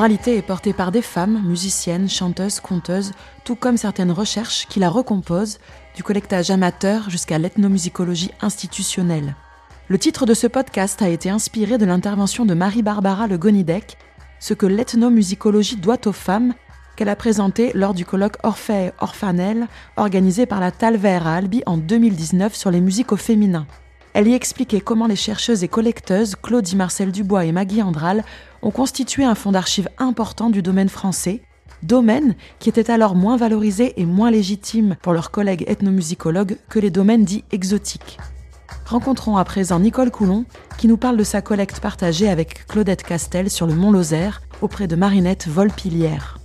L'oralité 0.00 0.38
est 0.38 0.40
portée 0.40 0.72
par 0.72 0.92
des 0.92 1.02
femmes, 1.02 1.42
musiciennes, 1.44 2.08
chanteuses, 2.08 2.60
conteuses, 2.60 3.12
tout 3.44 3.54
comme 3.54 3.76
certaines 3.76 4.12
recherches 4.12 4.66
qui 4.66 4.80
la 4.80 4.88
recomposent, 4.88 5.58
du 5.94 6.02
collectage 6.02 6.50
amateur 6.50 7.10
jusqu'à 7.10 7.36
l'ethnomusicologie 7.36 8.30
institutionnelle. 8.40 9.36
Le 9.88 9.98
titre 9.98 10.24
de 10.24 10.32
ce 10.32 10.46
podcast 10.46 11.02
a 11.02 11.10
été 11.10 11.28
inspiré 11.28 11.76
de 11.76 11.84
l'intervention 11.84 12.46
de 12.46 12.54
Marie-Barbara 12.54 13.26
Le 13.26 13.36
Gonidec, 13.36 13.98
ce 14.38 14.54
que 14.54 14.64
l'ethnomusicologie 14.64 15.76
doit 15.76 16.08
aux 16.08 16.12
femmes, 16.12 16.54
qu'elle 16.96 17.10
a 17.10 17.14
présenté 17.14 17.70
lors 17.74 17.92
du 17.92 18.06
colloque 18.06 18.38
Orphée 18.42 18.92
Orphanel 19.00 19.68
organisé 19.98 20.46
par 20.46 20.60
la 20.60 20.70
Talver 20.70 21.20
à 21.26 21.34
Albi 21.34 21.62
en 21.66 21.76
2019 21.76 22.54
sur 22.54 22.70
les 22.70 22.80
musiques 22.80 23.12
au 23.12 23.18
féminin. 23.18 23.66
Elle 24.12 24.26
y 24.26 24.34
expliquait 24.34 24.80
comment 24.80 25.06
les 25.06 25.16
chercheuses 25.16 25.62
et 25.62 25.68
collecteuses 25.68 26.34
Claudie 26.34 26.74
Marcel 26.74 27.12
Dubois 27.12 27.44
et 27.44 27.52
Maggie 27.52 27.82
Andral 27.82 28.24
ont 28.62 28.72
constitué 28.72 29.24
un 29.24 29.36
fonds 29.36 29.52
d'archives 29.52 29.88
important 29.98 30.50
du 30.50 30.62
domaine 30.62 30.88
français, 30.88 31.42
domaine 31.84 32.34
qui 32.58 32.68
était 32.68 32.90
alors 32.90 33.14
moins 33.14 33.36
valorisé 33.36 33.94
et 34.00 34.04
moins 34.04 34.32
légitime 34.32 34.96
pour 35.00 35.12
leurs 35.12 35.30
collègues 35.30 35.64
ethnomusicologues 35.68 36.58
que 36.68 36.80
les 36.80 36.90
domaines 36.90 37.24
dits 37.24 37.44
exotiques. 37.52 38.18
Rencontrons 38.84 39.36
à 39.36 39.44
présent 39.44 39.78
Nicole 39.78 40.10
Coulon, 40.10 40.44
qui 40.76 40.88
nous 40.88 40.96
parle 40.96 41.16
de 41.16 41.24
sa 41.24 41.40
collecte 41.40 41.78
partagée 41.78 42.28
avec 42.28 42.66
Claudette 42.66 43.04
Castel 43.04 43.48
sur 43.48 43.68
le 43.68 43.74
Mont 43.74 43.92
Lozère, 43.92 44.42
auprès 44.60 44.88
de 44.88 44.96
Marinette 44.96 45.46
Volpilière. 45.46 46.39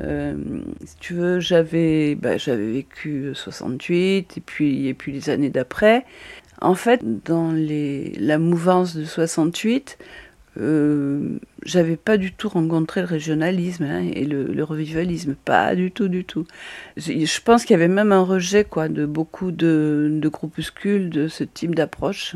Euh, 0.00 0.36
si 0.84 0.96
tu 0.96 1.14
veux, 1.14 1.40
j'avais 1.40 2.14
bah, 2.14 2.36
vécu 2.36 3.30
68 3.34 4.36
et 4.36 4.40
puis, 4.40 4.86
et 4.88 4.94
puis 4.94 5.12
les 5.12 5.30
années 5.30 5.50
d'après. 5.50 6.04
En 6.60 6.74
fait, 6.74 7.02
dans 7.24 7.52
la 7.52 8.38
mouvance 8.38 8.96
de 8.96 9.04
68, 9.04 9.98
euh, 10.60 11.38
j'avais 11.64 11.96
pas 11.96 12.16
du 12.16 12.32
tout 12.32 12.48
rencontré 12.48 13.00
le 13.00 13.06
régionalisme 13.06 13.84
hein, 13.84 14.02
et 14.12 14.24
le, 14.24 14.64
revivalisme, 14.64 15.34
pas 15.34 15.76
du 15.76 15.92
tout, 15.92 16.08
du 16.08 16.24
tout. 16.24 16.46
Je 16.96 17.40
pense 17.40 17.64
qu'il 17.64 17.74
y 17.74 17.74
avait 17.74 17.86
même 17.86 18.10
un 18.10 18.22
rejet 18.22 18.64
quoi, 18.64 18.88
de 18.88 19.06
beaucoup 19.06 19.52
de, 19.52 20.08
de 20.10 20.28
groupuscules 20.28 21.10
de 21.10 21.28
ce 21.28 21.44
type 21.44 21.74
d'approche. 21.74 22.34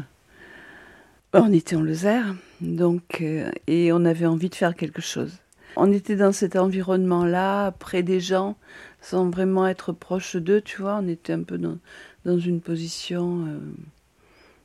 On 1.32 1.52
était 1.52 1.76
en 1.76 1.82
Lozère, 1.82 2.34
donc, 2.60 3.22
euh, 3.22 3.50
et 3.66 3.90
on 3.92 4.04
avait 4.04 4.26
envie 4.26 4.50
de 4.50 4.54
faire 4.54 4.76
quelque 4.76 5.00
chose. 5.00 5.38
On 5.76 5.90
était 5.92 6.16
dans 6.16 6.32
cet 6.32 6.56
environnement-là, 6.56 7.72
près 7.72 8.02
des 8.02 8.20
gens, 8.20 8.56
sans 9.00 9.30
vraiment 9.30 9.66
être 9.66 9.92
proche 9.92 10.36
d'eux, 10.36 10.60
tu 10.60 10.82
vois. 10.82 10.98
On 11.02 11.08
était 11.08 11.32
un 11.32 11.42
peu 11.42 11.58
dans, 11.58 12.38
une 12.38 12.60
position 12.60 13.46
euh, 13.46 13.58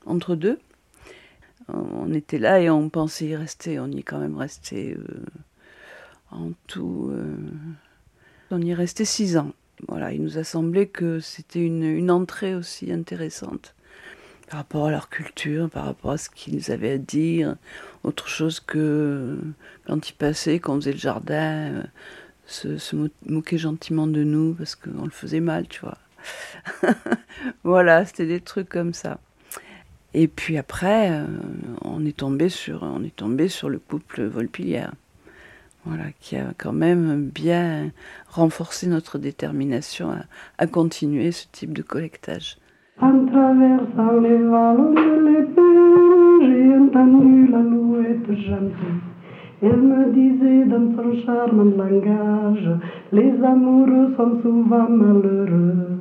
entre 0.06 0.36
deux. 0.36 0.60
On 1.70 2.13
était 2.13 2.39
là 2.39 2.62
et 2.62 2.70
on 2.70 2.89
pensait 2.89 3.26
y 3.26 3.36
rester. 3.36 3.80
On 3.80 3.88
y 3.88 4.00
est 4.00 4.04
quand 4.04 4.20
même 4.20 4.38
resté 4.38 4.93
euh, 4.93 5.26
en 6.32 6.52
tout. 6.67 7.10
Euh, 7.12 7.36
on 8.52 8.62
y 8.62 8.72
est 8.72 8.76
resté 8.76 9.06
six 9.06 9.38
ans. 9.38 9.52
Voilà, 9.88 10.12
il 10.12 10.24
nous 10.24 10.38
a 10.38 10.43
semblé 10.43 10.88
que 10.88 11.20
c'était 11.20 11.63
une, 11.63 11.84
une 11.84 12.10
entrée 12.10 12.56
aussi 12.56 12.91
intéressante 12.91 13.76
par 14.50 14.60
rapport 14.60 14.86
à 14.86 14.91
leur 14.91 15.10
culture, 15.10 15.70
par 15.70 15.86
rapport 15.86 16.12
à 16.12 16.17
ce 16.17 16.30
qu'ils 16.30 16.72
avaient 16.72 16.93
à 16.93 16.98
dire, 16.98 17.58
autre 18.08 18.28
chose 18.28 18.60
que 18.60 19.38
quand 19.86 20.10
ils 20.10 20.13
passaient, 20.13 20.60
qu'on 20.60 20.76
faisait 20.78 20.93
le 20.93 20.98
jardin, 20.98 21.84
se, 22.46 22.78
se 22.78 22.96
moquer 23.26 23.58
gentiment 23.58 24.08
de 24.08 24.24
nous 24.24 24.54
parce 24.54 24.76
qu'on 24.76 25.04
le 25.04 25.12
faisait 25.12 25.41
mal, 25.41 25.67
tu 25.67 25.82
vois. 25.82 25.98
voilà, 27.63 28.06
c'était 28.06 28.26
des 28.26 28.39
trucs 28.39 28.70
comme 28.70 28.93
ça. 28.93 29.20
Et 30.13 30.28
puis 30.28 30.58
après, 30.58 31.12
euh, 31.12 31.26
on 31.84 32.06
est 32.06 32.17
tombé 32.17 32.50
sur, 32.50 32.84
on 32.84 33.04
est 33.04 33.15
tombé 33.15 33.50
sur 33.50 33.70
le 33.70 33.78
couple 33.78 34.24
Volpilière, 34.24 34.93
voilà, 35.86 36.06
qui 36.22 36.38
a 36.38 36.54
quand 36.58 36.74
même 36.74 37.26
bien 37.28 37.91
renforcé 38.30 38.88
notre 38.88 39.20
détermination 39.20 40.12
à, 40.12 40.20
à 40.58 40.65
continuer 40.65 41.32
ce 41.32 41.46
type 41.52 41.74
de 41.74 41.84
collectage. 41.84 42.58
En 43.00 43.26
traversant 43.28 44.20
les 44.22 44.38
vallons 44.38 44.93
de 44.93 45.28
l'épée, 45.28 46.07
j'ai 46.98 47.04
entendu 47.04 47.48
la 47.48 48.36
chanter. 48.36 48.94
Elle 49.62 49.82
me 49.82 50.12
disait 50.14 50.66
dans 50.66 50.96
son 50.96 51.26
charmant 51.26 51.64
langage, 51.64 52.70
les 53.12 53.34
amoureux 53.44 54.14
sont 54.16 54.42
souvent 54.42 54.90
malheureux. 54.90 56.00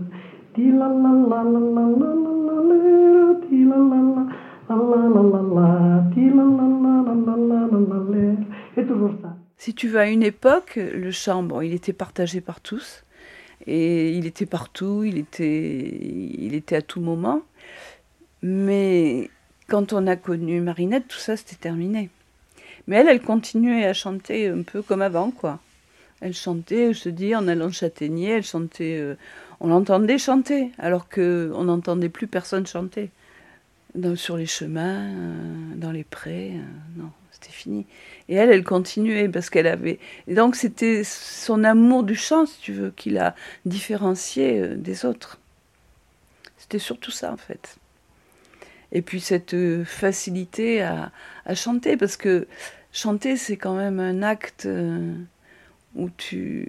Si 9.59 9.75
tu 9.75 9.89
veux, 9.89 9.99
à 9.99 10.09
une 10.09 10.23
époque, 10.23 10.77
le 10.77 11.11
chant, 11.11 11.61
il 11.61 11.75
était 11.75 11.93
partagé 11.93 12.41
par 12.41 12.61
tous. 12.61 13.05
Et 13.67 14.13
il 14.13 14.27
était 14.27 14.47
partout, 14.47 15.03
il 15.05 15.19
était, 15.19 15.91
il 16.39 16.55
était 16.55 16.77
à 16.77 16.83
tout 16.83 17.01
moment. 17.01 17.41
Mais 18.43 19.31
quand 19.67 19.93
on 19.93 20.07
a 20.07 20.17
connu 20.17 20.61
Marinette, 20.61 21.09
tout 21.09 21.19
ça, 21.19 21.37
c'était 21.37 21.57
terminé. 21.57 22.11
Mais 22.87 22.97
elle, 22.97 23.09
elle 23.09 23.23
continuait 23.23 23.85
à 23.85 23.93
chanter 23.93 24.49
un 24.49 24.63
peu 24.63 24.83
comme 24.83 25.03
avant, 25.03 25.31
quoi. 25.31 25.59
Elle 26.21 26.35
chantait, 26.35 26.95
je 26.95 27.03
te 27.05 27.09
dis, 27.09 27.35
en 27.35 27.49
allant 27.49 27.71
châtaignier, 27.71 28.31
elle 28.31 28.45
chantait... 28.45 28.99
Euh, 28.99 29.17
on 29.61 29.69
l'entendait 29.69 30.19
chanter, 30.19 30.71
alors 30.79 31.09
qu'on 31.09 31.65
n'entendait 31.65 32.09
plus 32.09 32.27
personne 32.27 32.67
chanter. 32.67 33.11
sur 34.17 34.37
les 34.37 34.47
chemins, 34.47 35.09
euh, 35.09 35.75
dans 35.77 35.93
les 35.93 36.05
prés, 36.05 36.53
euh, 36.55 37.01
non, 37.01 37.11
c'était 37.31 37.53
fini. 37.53 37.87
Et 38.29 38.35
elle, 38.35 38.51
elle 38.51 38.65
continuait 38.65 39.29
parce 39.29 39.49
qu'elle 39.49 39.67
avait. 39.67 39.99
Et 40.29 40.35
donc 40.35 40.57
c'était 40.57 41.03
son 41.05 41.65
amour 41.65 42.03
du 42.03 42.15
chant, 42.15 42.47
si 42.47 42.61
tu 42.61 42.73
veux, 42.73 42.91
qui 42.91 43.11
l'a 43.11 43.35
différencié 43.65 44.61
euh, 44.61 44.77
des 44.77 45.07
autres. 45.07 45.39
C'était 46.59 46.79
surtout 46.79 47.11
ça, 47.11 47.33
en 47.33 47.37
fait. 47.37 47.79
Et 48.92 49.03
puis 49.03 49.20
cette 49.20 49.57
facilité 49.85 50.83
à, 50.83 51.11
chanter, 51.55 51.96
parce 51.96 52.16
que 52.16 52.46
chanter, 52.92 53.37
c'est 53.37 53.57
quand 53.57 53.75
même 53.75 54.01
un 54.01 54.22
acte 54.22 54.68
où 55.94 56.11
tu 56.16 56.68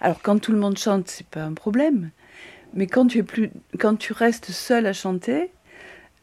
alors 0.00 0.22
quand 0.22 0.38
tout 0.38 0.52
le 0.52 0.58
monde 0.58 0.78
chante, 0.78 1.08
c'est 1.08 1.26
pas 1.26 1.44
un 1.44 1.54
problème. 1.54 2.10
Mais 2.72 2.86
quand 2.86 3.06
tu, 3.06 3.18
es 3.18 3.22
plus, 3.22 3.50
quand 3.78 3.96
tu 3.96 4.12
restes 4.12 4.50
seul 4.50 4.86
à 4.86 4.92
chanter, 4.92 5.50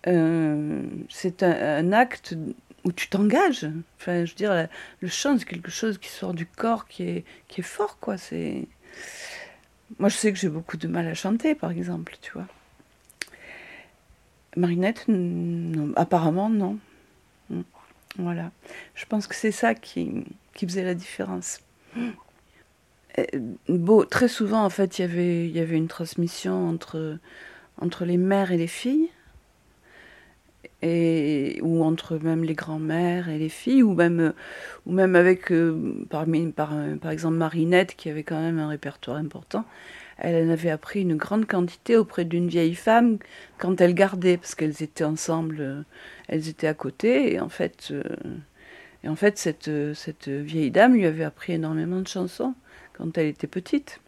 euh, 0.07 0.81
c'est 1.09 1.43
un, 1.43 1.91
acte 1.91 2.35
où 2.85 2.91
tu 2.91 3.09
t'engages. 3.09 3.67
Enfin, 3.99 4.25
je 4.25 4.31
veux 4.31 4.37
dire, 4.37 4.67
le 5.01 5.07
chant, 5.07 5.37
c'est 5.37 5.45
quelque 5.45 5.71
chose 5.71 5.97
qui 5.97 6.09
sort 6.09 6.33
du 6.33 6.45
corps, 6.45 6.87
qui 6.87 7.03
est, 7.03 7.25
qui 7.47 7.61
est 7.61 7.63
fort, 7.65 7.99
quoi. 7.99 8.17
C'est... 8.17 8.67
Moi, 9.99 10.09
je 10.09 10.15
sais 10.15 10.31
que 10.31 10.39
j'ai 10.39 10.49
beaucoup 10.49 10.77
de 10.77 10.87
mal 10.87 11.07
à 11.07 11.13
chanter, 11.13 11.53
par 11.53 11.71
exemple, 11.71 12.15
tu 12.21 12.31
vois. 12.31 12.47
Marinette, 14.57 15.05
apparemment, 15.95 16.49
non. 16.49 16.77
Voilà. 18.17 18.51
Je 18.95 19.05
pense 19.05 19.27
que 19.27 19.35
c'est 19.35 19.51
ça 19.51 19.75
qui, 19.75 20.25
faisait 20.59 20.83
la 20.83 20.95
différence. 20.95 21.61
Beau, 23.69 24.05
très 24.05 24.27
souvent, 24.27 24.63
en 24.63 24.69
fait, 24.69 24.99
il 24.99 25.51
y 25.51 25.59
avait 25.59 25.77
une 25.77 25.87
transmission 25.87 26.67
entre, 26.67 27.19
les 28.05 28.17
mères 28.17 28.51
et 28.51 28.57
les 28.57 28.67
filles, 28.67 29.09
et, 30.81 31.59
ou 31.61 31.83
entre 31.83 32.17
même 32.17 32.43
les 32.43 32.53
grands-mères 32.53 33.29
et 33.29 33.37
les 33.37 33.49
filles, 33.49 33.83
ou 33.83 33.93
même, 33.93 34.33
avec, 35.15 35.51
euh, 35.51 36.05
par 36.09 37.11
exemple, 37.11 37.35
Marinette, 37.35 37.95
qui 37.95 38.09
avait 38.09 38.23
quand 38.23 38.39
même 38.39 38.59
un 38.59 38.67
répertoire 38.67 39.17
important. 39.17 39.65
Elle 40.19 40.47
en 40.47 40.51
avait 40.51 40.71
appris 40.71 41.01
une 41.01 41.15
grande 41.15 41.45
quantité 41.45 41.95
auprès 41.95 42.25
d'une 42.25 42.47
vieille 42.47 42.75
femme 42.75 43.17
quand 43.57 43.79
elle 43.81 43.93
gardait, 43.93 44.37
parce 44.37 44.55
qu'elles 44.55 44.81
étaient 44.81 45.03
ensemble, 45.03 45.57
euh, 45.59 45.81
elles 46.27 46.49
étaient 46.49 46.67
à 46.67 46.73
côté, 46.73 47.33
et 47.33 47.39
en 47.39 47.49
fait, 47.49 47.93
en 49.05 49.15
fait 49.15 49.37
cette, 49.37 49.69
vieille 50.27 50.71
dame 50.71 50.95
lui 50.95 51.05
avait 51.05 51.23
appris 51.23 51.53
énormément 51.53 52.01
de 52.01 52.07
chansons 52.07 52.55
quand 52.93 53.17
elle 53.17 53.27
était 53.27 53.47
petite. 53.47 53.99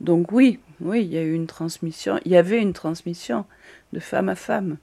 Donc 0.00 0.32
oui, 0.32 0.58
oui, 0.80 1.02
il 1.02 1.12
y 1.12 1.18
a 1.18 1.22
eu 1.22 1.32
une 1.32 1.46
transmission, 1.46 2.18
il 2.24 2.32
y 2.32 2.36
avait 2.36 2.60
une 2.60 2.72
transmission 2.72 3.44
de 3.92 4.00
femme 4.00 4.28
à 4.28 4.34
femme. 4.34 4.78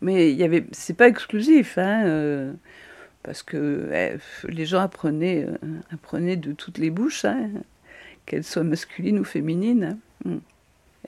Mais 0.00 0.30
il 0.30 0.36
y 0.36 0.44
avait, 0.44 0.66
c'est 0.72 0.96
pas 0.96 1.08
exclusif, 1.08 1.78
hein, 1.78 2.04
euh, 2.06 2.52
parce 3.22 3.42
que 3.42 3.88
eh, 3.92 4.18
les 4.48 4.66
gens 4.66 4.80
apprenaient, 4.80 5.46
euh, 5.46 5.80
apprenaient 5.92 6.36
de 6.36 6.52
toutes 6.52 6.78
les 6.78 6.90
bouches, 6.90 7.24
hein, 7.24 7.48
qu'elles 8.26 8.44
soient 8.44 8.64
masculines 8.64 9.18
ou 9.18 9.24
féminines. 9.24 9.98
Hein. 10.24 10.30
Mm. 10.30 10.38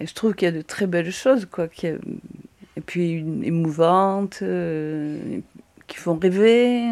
Et 0.01 0.07
je 0.07 0.15
trouve 0.15 0.35
qu'il 0.35 0.47
y 0.47 0.49
a 0.49 0.55
de 0.55 0.63
très 0.63 0.87
belles 0.87 1.13
choses, 1.13 1.47
quoi, 1.47 1.69
qui 1.69 1.87
et 1.87 2.81
puis 2.85 3.13
une, 3.13 3.45
émouvantes, 3.45 4.41
euh, 4.43 5.39
qui 5.87 5.97
font 5.97 6.19
rêver 6.19 6.91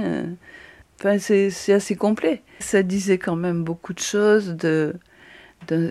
c'est 1.19 1.73
assez 1.73 1.97
complet. 1.97 2.43
Ça 2.61 2.83
disait 2.83 3.19
quand 3.19 3.37
même 3.37 3.65
beaucoup 3.65 3.93
de 3.93 3.99
choses 3.99 4.57
de, 4.57 4.95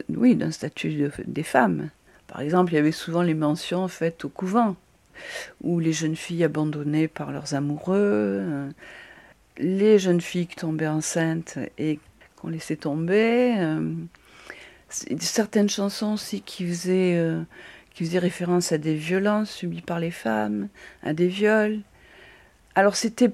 oui, 0.10 0.36
d'un 0.36 0.52
statut 0.52 1.10
des 1.26 1.44
femmes. 1.44 1.90
Par 2.28 2.42
exemple, 2.42 2.72
il 2.72 2.76
y 2.76 2.80
avait 2.80 2.92
souvent 2.92 3.22
les 3.22 3.34
mentions 3.34 3.88
faites 3.88 4.24
au 4.26 4.30
couvent, 4.30 4.76
où 5.62 5.80
les 5.80 5.94
jeunes 5.94 6.16
filles 6.16 6.44
abandonnées 6.44 7.08
par 7.08 7.32
leurs 7.32 7.54
amoureux, 7.54 7.98
euh, 7.98 8.70
les 9.58 10.00
jeunes 10.00 10.22
filles 10.22 10.48
qui 10.48 10.56
tombaient 10.56 10.88
enceintes 10.88 11.60
et 11.78 12.00
qu'on 12.38 12.48
laissait 12.50 12.78
tomber, 12.78 13.56
euh, 13.58 13.94
certaines 14.92 15.70
chansons 15.70 16.14
aussi 16.14 16.42
qui 16.42 16.68
faisaient, 16.68 17.16
euh, 17.16 17.42
qui 17.94 18.06
faisaient 18.06 18.20
référence 18.20 18.72
à 18.72 18.78
des 18.78 18.96
violences 18.96 19.52
subies 19.52 19.82
par 19.82 20.00
les 20.00 20.12
femmes, 20.12 20.68
à 21.04 21.14
des 21.14 21.28
viols. 21.28 21.80
Alors 22.76 22.96
c'était 22.96 23.32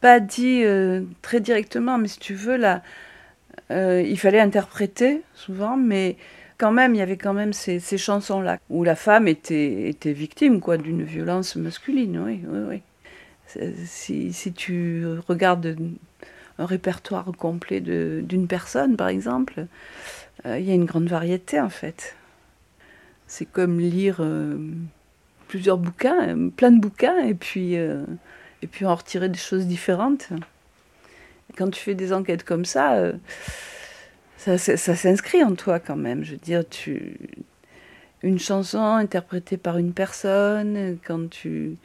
pas 0.00 0.20
dit 0.20 0.62
euh, 0.64 1.02
très 1.22 1.40
directement, 1.40 1.98
mais 1.98 2.08
si 2.08 2.18
tu 2.18 2.34
veux, 2.34 2.56
là, 2.56 2.82
euh, 3.70 4.02
il 4.02 4.18
fallait 4.18 4.40
interpréter 4.40 5.22
souvent, 5.34 5.76
mais 5.76 6.16
quand 6.56 6.72
même, 6.72 6.94
il 6.94 6.98
y 6.98 7.02
avait 7.02 7.16
quand 7.16 7.34
même 7.34 7.52
ces, 7.52 7.80
chansons-là, 7.80 8.58
où 8.68 8.84
la 8.84 8.96
femme 8.96 9.28
était, 9.28 9.88
était 9.88 10.12
victime 10.12 10.60
quoi 10.60 10.76
d'une 10.76 11.02
violence 11.02 11.56
masculine, 11.56 12.18
oui, 12.18 12.40
oui, 12.48 12.60
oui. 12.68 12.82
Si, 13.86 14.32
si 14.32 14.52
tu 14.52 15.06
regardes 15.26 15.74
un 16.58 16.66
répertoire 16.66 17.24
complet 17.36 17.80
d'une 17.80 18.46
personne, 18.46 18.96
par 18.96 19.08
exemple, 19.08 19.66
il 20.44 20.62
y 20.62 20.70
a 20.70 20.74
une 20.74 20.84
grande 20.84 21.08
variété, 21.08 21.60
en 21.60 21.68
fait. 21.68 22.16
C'est 23.26 23.46
comme 23.46 23.78
lire 23.78 24.20
plusieurs 25.48 25.78
bouquins, 25.78 26.50
plein 26.50 26.70
de 26.70 26.80
bouquins, 26.80 27.18
et 27.18 27.34
puis 27.34 27.76
et 28.62 28.66
puis 28.66 28.84
en 28.86 28.94
retirer 28.94 29.28
des 29.28 29.38
choses 29.38 29.66
différentes. 29.66 30.28
quand 31.56 31.70
tu 31.70 31.80
fais 31.80 31.94
des 31.94 32.12
enquêtes 32.12 32.44
comme 32.44 32.64
ça, 32.64 32.94
euh, 32.94 33.12
ça, 34.36 34.58
ça, 34.58 34.76
s'inscrit 34.96 35.42
en 35.42 35.54
toi 35.54 35.80
quand 35.80 35.96
même. 35.96 36.24
Je 36.24 36.32
veux 36.32 36.38
dire, 36.38 36.68
tu, 36.68 37.18
une 38.22 38.38
chanson 38.38 38.78
interprétée 38.78 39.56
par 39.56 39.78
une 39.78 39.92
personne, 39.92 40.98
quand 41.04 41.28
tu, 41.30 41.76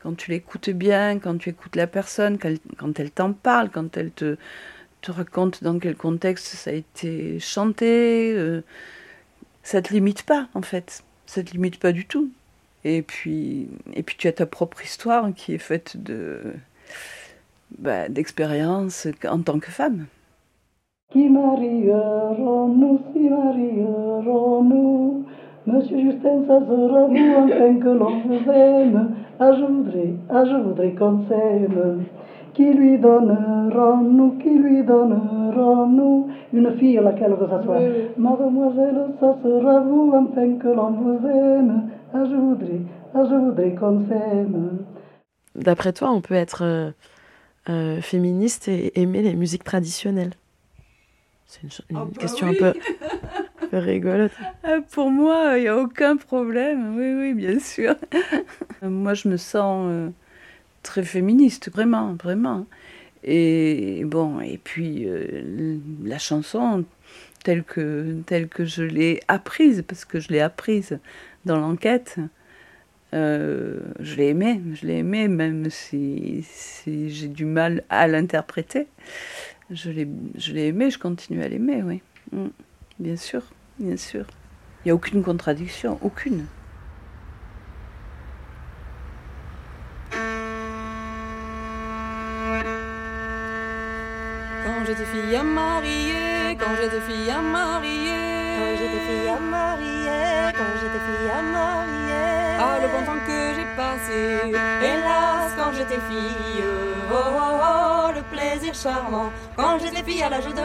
quand 0.00 0.16
tu 0.16 0.30
l'écoutes 0.30 0.70
bien, 0.70 1.18
quand 1.18 1.38
tu 1.38 1.50
écoutes 1.50 1.76
la 1.76 1.86
personne, 1.86 2.38
quand, 2.38 3.00
elle 3.00 3.10
t'en 3.10 3.32
parle, 3.32 3.70
quand 3.70 3.96
elle 3.96 4.10
te, 4.10 4.36
te 5.00 5.10
raconte 5.10 5.62
dans 5.62 5.78
quel 5.78 5.96
contexte 5.96 6.46
ça 6.46 6.70
a 6.70 6.74
été 6.74 7.38
chanté, 7.40 8.32
euh, 8.34 8.62
ça 9.62 9.82
te 9.82 9.92
limite 9.92 10.22
pas 10.24 10.48
en 10.54 10.62
fait. 10.62 11.02
Ça 11.26 11.42
te 11.42 11.50
limite 11.52 11.78
pas 11.78 11.92
du 11.92 12.06
tout. 12.06 12.30
Et 12.84 13.02
puis, 13.02 13.68
et 13.92 14.02
puis 14.02 14.16
tu 14.16 14.28
as 14.28 14.32
ta 14.32 14.46
propre 14.46 14.82
histoire 14.82 15.32
qui 15.34 15.52
est 15.52 15.58
faite 15.58 15.96
de 16.02 16.54
bah, 17.78 18.08
d'expériences 18.08 19.08
en 19.28 19.40
tant 19.42 19.58
que 19.58 19.70
femme. 19.70 20.06
Qui 21.12 21.28
marierons-nous, 21.28 23.00
si 23.12 23.28
marierons-nous? 23.28 25.24
Monsieur 25.66 26.00
Justin, 26.00 26.44
ça 26.46 26.60
sera 26.60 27.06
vous 27.06 27.14
enfin 27.14 27.74
que 27.78 27.88
l'on 27.88 28.20
vous 28.20 28.50
aime. 28.50 29.14
Ah, 29.38 29.52
je 29.52 29.64
voudrais, 29.64 30.14
ah, 30.30 30.44
je 30.44 30.56
voudrais 30.56 30.92
qu'on 30.92 31.26
s'aime. 31.28 32.04
Qui 32.58 32.72
lui 32.72 32.98
donnerons-nous, 32.98 34.32
qui 34.42 34.50
lui 34.50 34.82
donnerons-nous 34.82 36.28
Une 36.52 36.76
fille 36.76 36.98
à 36.98 37.02
laquelle 37.02 37.34
vous 37.34 37.46
s'asseoir. 37.46 37.80
Mademoiselle, 38.16 39.14
ça 39.20 39.36
sera 39.44 39.78
vous 39.82 40.12
enfin 40.12 40.58
que 40.58 40.66
l'on 40.66 40.90
vous 40.90 41.24
aime. 41.28 41.88
Ah, 42.12 42.24
je 42.28 42.34
voudrais, 42.34 42.80
ah, 43.14 43.22
je 43.30 43.34
voudrais 43.36 43.74
qu'on 43.76 44.04
s'aime. 44.08 44.78
D'après 45.54 45.92
toi, 45.92 46.10
on 46.10 46.20
peut 46.20 46.34
être 46.34 46.64
euh, 46.64 46.90
euh, 47.68 48.00
féministe 48.00 48.66
et 48.66 49.00
aimer 49.00 49.22
les 49.22 49.36
musiques 49.36 49.62
traditionnelles? 49.62 50.32
C'est 51.46 51.62
une, 51.62 51.70
ah 51.94 52.06
bah 52.06 52.10
question 52.18 52.48
un 52.48 52.54
peu, 52.54 52.72
rigolote. 53.72 54.32
Ah, 54.64 54.78
pour 54.90 55.12
moi, 55.12 55.58
il 55.58 55.60
n'y 55.62 55.68
a 55.68 55.78
aucun 55.78 56.16
problème. 56.16 56.96
Oui, 56.96 57.14
oui, 57.14 57.34
bien 57.34 57.60
sûr. 57.60 57.94
moi, 58.82 59.14
je 59.14 59.28
me 59.28 59.36
sens 59.36 59.86
euh, 59.88 60.10
très 60.88 61.04
féministe, 61.04 61.70
vraiment, 61.70 62.14
vraiment. 62.14 62.66
Et 63.24 64.04
bon, 64.04 64.40
et 64.40 64.58
puis 64.58 65.04
euh, 65.06 65.78
la 66.02 66.18
chanson 66.18 66.84
telle 67.44 67.62
que, 67.62 68.16
telle 68.26 68.48
que 68.48 68.64
je 68.64 68.82
l'ai 68.82 69.20
apprise, 69.28 69.84
parce 69.86 70.04
que 70.04 70.18
je 70.18 70.28
l'ai 70.28 70.40
apprise 70.40 70.98
dans 71.44 71.58
l'enquête, 71.58 72.16
euh, 73.14 73.80
je 74.00 74.16
l'ai 74.16 74.28
aimée, 74.28 74.60
je 74.74 74.86
l'ai 74.86 74.98
aimée, 74.98 75.28
même 75.28 75.68
si, 75.68 76.46
si 76.48 77.10
j'ai 77.10 77.28
du 77.28 77.44
mal 77.44 77.84
à 77.90 78.06
l'interpréter. 78.06 78.86
Je 79.70 79.90
l'ai, 79.90 80.08
l'ai 80.52 80.68
aimée, 80.68 80.90
je 80.90 80.98
continue 80.98 81.42
à 81.42 81.48
l'aimer, 81.48 81.82
oui. 81.82 82.02
Mm. 82.32 82.48
Bien 82.98 83.16
sûr, 83.16 83.42
bien 83.78 83.96
sûr. 83.96 84.24
Il 84.84 84.88
n'y 84.88 84.90
a 84.92 84.94
aucune 84.94 85.22
contradiction, 85.22 85.98
aucune. 86.02 86.46
J'étais 94.88 95.04
fille 95.04 95.36
à 95.36 95.42
marier, 95.42 96.56
quand 96.58 96.74
j'étais 96.80 97.00
fille 97.00 97.30
à 97.30 97.40
marier, 97.42 98.56
quand 98.58 98.72
j'étais 98.78 99.02
fille 99.06 99.28
à 99.28 99.38
marier, 99.38 100.52
quand 100.56 100.72
j'étais 100.80 101.02
fille 101.06 101.30
à 101.30 101.42
marier. 101.42 102.56
Ah, 102.58 102.78
le 102.80 102.88
bon 102.88 103.04
temps 103.04 103.22
que 103.26 103.40
j'ai 103.54 103.68
passé, 103.76 104.50
hélas, 104.88 105.52
quand 105.58 105.72
j'étais 105.76 106.00
fille, 106.08 106.64
oh 107.12 107.16
oh 107.16 108.08
oh, 108.08 108.12
le 108.16 108.22
plaisir 108.34 108.72
charmant. 108.74 109.30
Quand 109.56 109.78
j'étais 109.78 110.02
fille 110.02 110.22
à 110.22 110.30
l'âge 110.30 110.46
de 110.46 110.52
20 110.52 110.64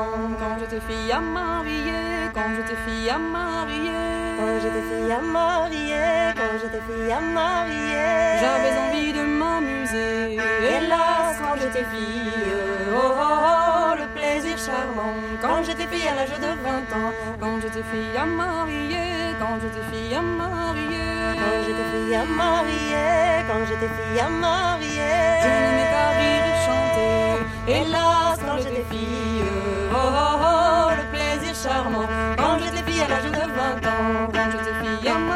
ans, 0.00 0.20
quand 0.38 0.54
j'étais 0.60 0.82
fille 0.88 1.10
à 1.10 1.20
marier, 1.20 2.28
quand 2.34 2.50
j'étais 2.54 2.78
fille 2.84 3.08
à 3.08 3.18
marier. 3.18 4.22
Quand 4.38 4.58
j'étais 4.60 4.82
fille 4.90 5.12
à 5.12 5.20
marier, 5.20 6.34
quand 6.36 6.54
j'étais 6.60 6.82
fille 6.88 7.12
à 7.12 7.20
marier. 7.20 8.12
J'avais 8.42 8.74
envie 8.84 9.12
de 9.12 9.22
m'amuser, 9.22 10.36
hélas, 10.62 11.36
quand 11.40 11.54
j'étais 11.60 11.86
fille, 11.92 12.32
oh 12.92 12.98
oh 12.98 13.12
oh, 13.20 13.61
charmant. 14.72 15.14
Quand 15.40 15.62
j'étais 15.64 15.86
fille 15.86 16.08
à 16.08 16.14
l'âge 16.14 16.38
de 16.46 16.52
20 16.68 16.98
ans, 16.98 17.12
quand 17.40 17.56
j'étais 17.62 17.84
fille 17.90 18.16
à 18.16 18.24
marier, 18.24 19.08
quand 19.40 19.56
j'étais 19.62 19.84
fille 19.90 20.14
à 20.14 20.22
marier. 20.22 21.12
Quand 21.42 21.58
j'étais 21.64 21.88
fille 21.92 22.16
à 22.22 22.24
marier, 22.24 23.08
quand 23.48 23.62
j'étais 23.68 23.92
fille 23.96 24.20
à 24.20 24.28
marier. 24.28 25.18
Je 25.44 25.50
n'aimais 25.62 25.88
qu'à 25.92 26.06
rire 26.18 26.44
et 26.50 26.58
chanter. 26.66 27.20
Hélas, 27.74 28.38
quand 28.46 28.58
j'étais 28.62 28.86
fille, 28.90 29.44
oh 29.92 30.08
oh 30.24 30.36
oh, 30.48 30.88
le 30.98 31.04
plaisir 31.12 31.54
charmant. 31.64 32.08
Quand 32.36 32.54
j'étais 32.60 32.84
fille 32.88 33.02
à 33.02 33.08
l'âge 33.08 33.30
de 33.40 33.44
20 33.60 33.86
ans, 33.92 34.30
quand 34.34 34.48
j'étais 34.52 34.76
fille 34.82 35.08
à 35.08 35.18
marier, 35.18 35.31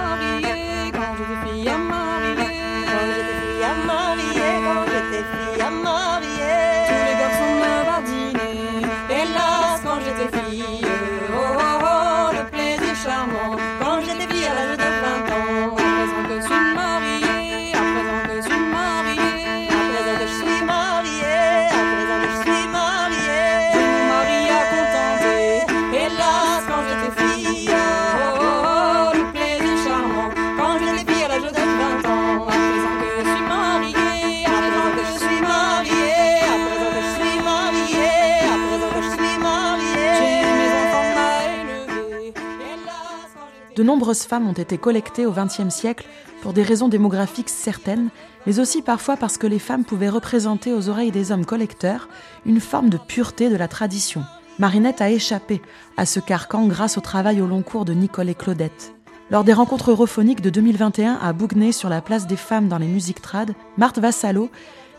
De 43.76 43.82
nombreuses 43.82 44.22
femmes 44.22 44.48
ont 44.48 44.54
été 44.54 44.78
collectées 44.78 45.26
au 45.26 45.32
XXe 45.32 45.68
siècle 45.68 46.08
pour 46.40 46.54
des 46.54 46.62
raisons 46.62 46.88
démographiques 46.88 47.50
certaines, 47.50 48.08
mais 48.46 48.58
aussi 48.58 48.80
parfois 48.80 49.18
parce 49.18 49.36
que 49.36 49.46
les 49.46 49.58
femmes 49.58 49.84
pouvaient 49.84 50.08
représenter 50.08 50.72
aux 50.72 50.88
oreilles 50.88 51.10
des 51.10 51.30
hommes 51.30 51.44
collecteurs 51.44 52.08
une 52.46 52.60
forme 52.60 52.88
de 52.88 52.96
pureté 52.96 53.50
de 53.50 53.56
la 53.56 53.68
tradition. 53.68 54.24
Marinette 54.58 55.02
a 55.02 55.10
échappé 55.10 55.60
à 55.98 56.06
ce 56.06 56.20
carcan 56.20 56.66
grâce 56.66 56.96
au 56.96 57.02
travail 57.02 57.42
au 57.42 57.46
long 57.46 57.60
cours 57.60 57.84
de 57.84 57.92
Nicole 57.92 58.30
et 58.30 58.34
Claudette. 58.34 58.94
Lors 59.30 59.44
des 59.44 59.52
rencontres 59.52 59.90
europhoniques 59.90 60.40
de 60.40 60.48
2021 60.48 61.18
à 61.20 61.34
Bougnay 61.34 61.72
sur 61.72 61.90
la 61.90 62.00
place 62.00 62.26
des 62.26 62.36
femmes 62.36 62.68
dans 62.68 62.78
les 62.78 62.86
musiques 62.86 63.20
trad, 63.20 63.54
Marthe 63.76 63.98
Vassalo 63.98 64.48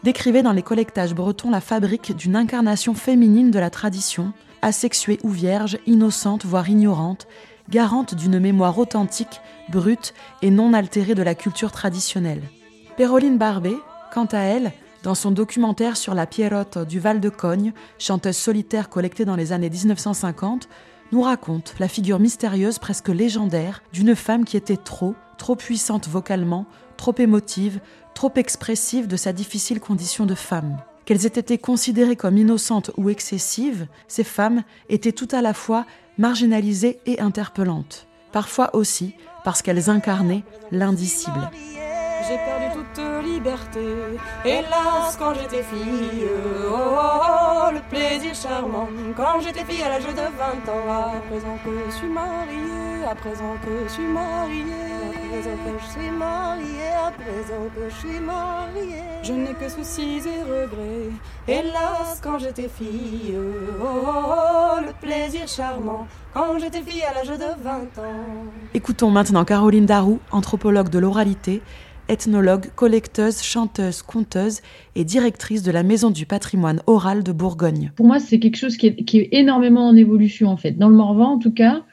décrivait 0.03 0.43
dans 0.43 0.53
les 0.53 0.61
collectages 0.61 1.15
bretons 1.15 1.49
la 1.49 1.61
fabrique 1.61 2.15
d'une 2.15 2.35
incarnation 2.35 2.93
féminine 2.93 3.49
de 3.49 3.57
la 3.57 3.71
tradition, 3.71 4.33
asexuée 4.61 5.17
ou 5.23 5.29
vierge, 5.29 5.79
innocente 5.87 6.45
voire 6.45 6.69
ignorante, 6.69 7.27
garante 7.69 8.15
d'une 8.15 8.39
mémoire 8.39 8.77
authentique, 8.77 9.41
brute 9.69 10.13
et 10.41 10.49
non 10.49 10.73
altérée 10.73 11.15
de 11.15 11.23
la 11.23 11.35
culture 11.35 11.71
traditionnelle. 11.71 12.43
Péroline 12.95 13.37
Barbet, 13.37 13.77
quant 14.13 14.27
à 14.31 14.39
elle, 14.39 14.71
dans 15.03 15.15
son 15.15 15.31
documentaire 15.31 15.97
sur 15.97 16.13
la 16.13 16.25
Pierrotte 16.25 16.79
du 16.79 16.99
Val-de-Cogne, 16.99 17.73
chanteuse 17.99 18.37
solitaire 18.37 18.89
collectée 18.89 19.25
dans 19.25 19.35
les 19.35 19.51
années 19.51 19.69
1950, 19.69 20.67
nous 21.11 21.21
raconte 21.21 21.75
la 21.79 21.87
figure 21.87 22.19
mystérieuse, 22.19 22.79
presque 22.79 23.09
légendaire, 23.09 23.81
d'une 23.93 24.15
femme 24.15 24.43
qui 24.43 24.57
était 24.57 24.77
trop, 24.77 25.15
trop 25.37 25.55
puissante 25.55 26.07
vocalement, 26.07 26.65
trop 26.97 27.15
émotive, 27.17 27.79
trop 28.13 28.31
expressive 28.35 29.07
de 29.07 29.15
sa 29.15 29.31
difficile 29.31 29.79
condition 29.79 30.25
de 30.25 30.35
femme. 30.35 30.77
Qu'elles 31.07 31.25
aient 31.25 31.39
été 31.39 31.57
considérées 31.57 32.17
comme 32.17 32.37
innocentes 32.37 32.91
ou 32.97 33.09
excessives, 33.09 33.87
ces 34.09 34.25
femmes 34.25 34.63
étaient 34.89 35.13
tout 35.13 35.29
à 35.31 35.41
la 35.41 35.53
fois 35.53 35.85
marginalisées 36.17 36.99
et 37.05 37.21
interpellantes. 37.21 38.07
Parfois 38.33 38.75
aussi 38.75 39.15
parce 39.45 39.61
qu'elles 39.61 39.89
incarnaient 39.89 40.43
l'indicible. 40.69 41.49
Liberté. 43.23 43.85
Hélas, 44.45 45.15
quand 45.17 45.33
j'étais 45.33 45.63
fille, 45.63 46.27
oh, 46.69 46.73
oh, 46.73 47.67
oh, 47.67 47.71
le 47.73 47.79
plaisir 47.89 48.33
charmant. 48.35 48.87
Quand 49.15 49.39
j'étais 49.41 49.63
fille 49.65 49.83
à 49.83 49.89
l'âge 49.89 50.05
de 50.05 50.13
20 50.13 50.71
ans, 50.71 51.15
à 51.17 51.19
présent 51.27 51.57
que 51.63 51.69
je 51.87 51.95
suis 51.95 52.07
mariée, 52.07 53.05
à 53.09 53.15
présent 53.15 53.55
que 53.63 53.87
je 53.87 53.93
suis 53.93 54.07
mariée. 54.07 54.97
À 55.27 55.29
présent 55.29 55.57
que 55.65 55.79
je 55.79 55.91
suis 55.91 56.11
mariée, 56.11 56.93
à 57.05 57.11
présent 57.11 57.63
que 57.75 57.89
je 57.89 57.95
suis 57.95 58.19
mariée. 58.19 59.03
Je 59.23 59.33
n'ai 59.33 59.53
que 59.53 59.67
soucis 59.69 60.21
et 60.25 60.41
regrets. 60.43 61.11
Hélas, 61.47 62.19
quand 62.21 62.39
j'étais 62.39 62.69
fille, 62.69 63.35
oh, 63.37 63.83
oh, 63.83 64.75
oh, 64.75 64.85
le 64.85 64.93
plaisir 64.93 65.47
charmant. 65.47 66.07
Quand 66.33 66.59
j'étais 66.59 66.81
fille 66.81 67.03
à 67.03 67.13
l'âge 67.13 67.29
de 67.29 67.63
20 67.63 67.71
ans. 67.71 68.45
Écoutons 68.73 69.09
maintenant 69.09 69.43
Caroline 69.43 69.85
Darou, 69.85 70.19
anthropologue 70.31 70.89
de 70.89 70.99
l'oralité, 70.99 71.61
ethnologue, 72.09 72.67
collecteuse, 72.75 73.41
chanteuse, 73.41 74.01
conteuse 74.01 74.61
et 74.95 75.03
directrice 75.03 75.63
de 75.63 75.71
la 75.71 75.83
Maison 75.83 76.09
du 76.09 76.25
patrimoine 76.25 76.81
oral 76.87 77.23
de 77.23 77.31
Bourgogne. 77.31 77.91
Pour 77.95 78.05
moi, 78.05 78.19
c'est 78.19 78.39
quelque 78.39 78.57
chose 78.57 78.77
qui 78.77 78.87
est, 78.87 79.29
énormément 79.31 79.87
en 79.87 79.95
évolution, 79.95 80.49
en 80.49 80.57
fait. 80.57 80.71
Dans 80.71 80.89
le 80.89 80.95
Morvan, 80.95 81.33
en 81.33 81.39
tout 81.39 81.53
cas, 81.53 81.83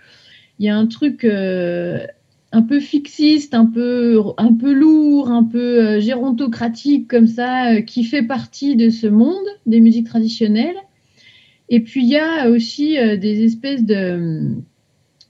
il 0.58 0.66
y 0.66 0.68
a 0.68 0.76
un 0.76 0.86
truc 0.86 1.24
euh, 1.24 2.06
un 2.54 2.62
peu 2.62 2.78
fixiste, 2.78 3.52
un 3.52 3.66
peu, 3.66 4.22
un 4.38 4.54
peu 4.54 4.72
lourd, 4.72 5.28
un 5.28 5.42
peu 5.42 5.84
euh, 5.84 6.00
gérontocratique, 6.00 7.08
comme 7.08 7.26
ça, 7.26 7.72
euh, 7.72 7.80
qui 7.80 8.04
fait 8.04 8.22
partie 8.22 8.76
de 8.76 8.90
ce 8.90 9.08
monde 9.08 9.44
des 9.66 9.80
musiques 9.80 10.06
traditionnelles. 10.06 10.76
Et 11.68 11.80
puis, 11.80 12.04
il 12.04 12.08
y 12.08 12.16
a 12.16 12.48
aussi 12.48 12.96
des 13.18 13.42
espèces 13.42 13.82
de 13.84 13.94
euh, 13.94 14.54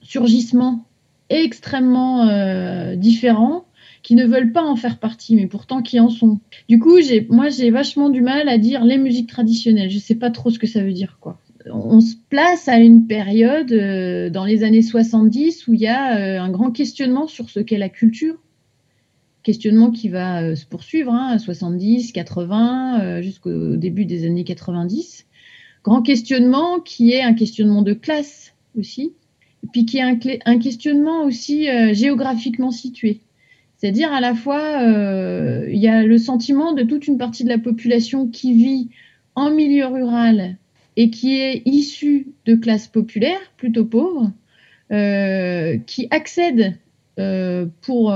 surgissements 0.01 0.85
extrêmement 1.29 2.27
différents 2.95 3.64
qui 4.05 4.13
ne 4.13 4.27
veulent 4.27 4.51
pas 4.51 4.63
en 4.63 4.75
faire 4.75 4.99
partie, 4.99 5.35
mais 5.35 5.47
pourtant 5.47 5.81
qui 5.81 5.99
en 5.99 6.09
sont. 6.09 6.39
Du 6.69 6.77
coup, 6.77 6.99
moi, 7.29 7.49
j'ai 7.49 7.71
vachement 7.71 8.11
du 8.11 8.21
mal 8.21 8.47
à 8.47 8.59
dire 8.59 8.85
les 8.85 8.99
musiques 8.99 9.27
traditionnelles. 9.27 9.89
Je 9.89 9.97
sais 9.97 10.13
pas 10.13 10.29
trop 10.29 10.51
ce 10.51 10.59
que 10.59 10.67
ça 10.67 10.83
veut 10.83 10.93
dire. 10.93 11.17
On 11.73 11.99
se 12.01 12.13
place 12.29 12.67
à 12.67 12.77
une 12.77 13.07
période 13.07 13.71
euh, 13.71 14.29
dans 14.29 14.45
les 14.45 14.63
années 14.63 14.83
70 14.83 15.67
où 15.67 15.73
il 15.73 15.81
y 15.81 15.87
a 15.87 16.19
euh, 16.19 16.39
un 16.39 16.51
grand 16.51 16.69
questionnement 16.69 17.25
sur 17.25 17.49
ce 17.49 17.59
qu'est 17.59 17.79
la 17.79 17.89
culture. 17.89 18.35
Questionnement 19.41 19.89
qui 19.89 20.09
va 20.09 20.43
euh, 20.43 20.55
se 20.55 20.67
poursuivre, 20.67 21.11
hein, 21.11 21.39
70, 21.39 22.11
80, 22.11 23.01
euh, 23.01 23.21
jusqu'au 23.23 23.75
début 23.75 24.05
des 24.05 24.27
années 24.27 24.43
90. 24.43 25.25
Grand 25.83 26.03
questionnement 26.03 26.79
qui 26.79 27.11
est 27.11 27.23
un 27.23 27.33
questionnement 27.33 27.81
de 27.81 27.93
classe 27.93 28.53
aussi, 28.77 29.13
et 29.63 29.67
puis 29.73 29.87
qui 29.87 29.97
est 29.97 30.03
un, 30.45 30.59
questionnement 30.59 31.23
aussi 31.23 31.67
géographiquement 31.93 32.69
situé. 32.69 33.21
C'est-à-dire 33.85 34.11
à 34.13 34.19
la 34.19 34.33
fois, 34.33 34.81
euh, 34.81 35.67
il 35.69 35.77
y 35.77 35.87
a 35.87 36.01
le 36.01 36.17
sentiment 36.17 36.73
de 36.73 36.81
toute 36.81 37.05
une 37.05 37.19
partie 37.19 37.43
de 37.43 37.49
la 37.49 37.59
population 37.59 38.27
qui 38.27 38.55
vit 38.55 38.89
en 39.35 39.51
milieu 39.51 39.85
rural 39.85 40.57
et 40.97 41.11
qui 41.11 41.39
est 41.39 41.61
issu 41.65 42.29
de 42.47 42.55
classes 42.55 42.87
populaires, 42.87 43.53
plutôt 43.57 43.85
pauvres, 43.85 44.31
euh, 44.91 45.77
qui 45.85 46.07
accèdent 46.09 46.79
euh, 47.19 47.67
pour, 47.83 48.11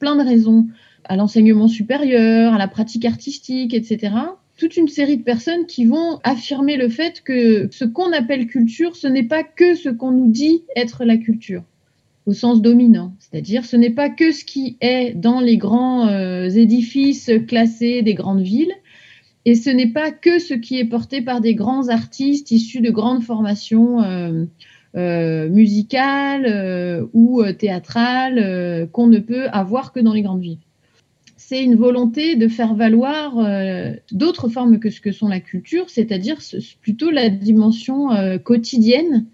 plein 0.00 0.16
de 0.16 0.24
raisons 0.24 0.66
à 1.04 1.14
l'enseignement 1.14 1.68
supérieur, 1.68 2.52
à 2.52 2.58
la 2.58 2.66
pratique 2.66 3.04
artistique, 3.04 3.72
etc. 3.72 4.16
Toute 4.56 4.76
une 4.76 4.88
série 4.88 5.18
de 5.18 5.22
personnes 5.22 5.66
qui 5.66 5.84
vont 5.84 6.18
affirmer 6.24 6.76
le 6.76 6.88
fait 6.88 7.20
que 7.20 7.68
ce 7.70 7.84
qu'on 7.84 8.12
appelle 8.12 8.48
culture, 8.48 8.96
ce 8.96 9.06
n'est 9.06 9.28
pas 9.28 9.44
que 9.44 9.76
ce 9.76 9.90
qu'on 9.90 10.10
nous 10.10 10.32
dit 10.32 10.64
être 10.74 11.04
la 11.04 11.18
culture 11.18 11.62
au 12.26 12.32
sens 12.32 12.60
dominant, 12.60 13.14
c'est-à-dire 13.20 13.64
ce 13.64 13.76
n'est 13.76 13.90
pas 13.90 14.10
que 14.10 14.32
ce 14.32 14.44
qui 14.44 14.76
est 14.80 15.14
dans 15.14 15.40
les 15.40 15.56
grands 15.56 16.08
euh, 16.08 16.48
édifices 16.48 17.30
classés 17.46 18.02
des 18.02 18.14
grandes 18.14 18.42
villes, 18.42 18.74
et 19.44 19.54
ce 19.54 19.70
n'est 19.70 19.92
pas 19.92 20.10
que 20.10 20.40
ce 20.40 20.54
qui 20.54 20.76
est 20.76 20.84
porté 20.84 21.22
par 21.22 21.40
des 21.40 21.54
grands 21.54 21.88
artistes 21.88 22.50
issus 22.50 22.80
de 22.80 22.90
grandes 22.90 23.22
formations 23.22 24.02
euh, 24.02 24.44
euh, 24.96 25.48
musicales 25.48 27.06
ou 27.12 27.44
théâtrales 27.52 28.88
qu'on 28.90 29.06
ne 29.06 29.20
peut 29.20 29.46
avoir 29.50 29.92
que 29.92 30.00
dans 30.00 30.12
les 30.12 30.22
grandes 30.22 30.40
villes. 30.40 30.58
C'est 31.36 31.62
une 31.62 31.76
volonté 31.76 32.34
de 32.34 32.48
faire 32.48 32.74
valoir 32.74 33.36
d'autres 34.10 34.48
formes 34.48 34.80
que 34.80 34.90
ce 34.90 35.00
que 35.00 35.12
sont 35.12 35.28
la 35.28 35.38
culture, 35.38 35.88
c'est-à-dire 35.90 36.38
plutôt 36.80 37.12
la 37.12 37.28
dimension 37.28 38.08
quotidienne 38.42 39.26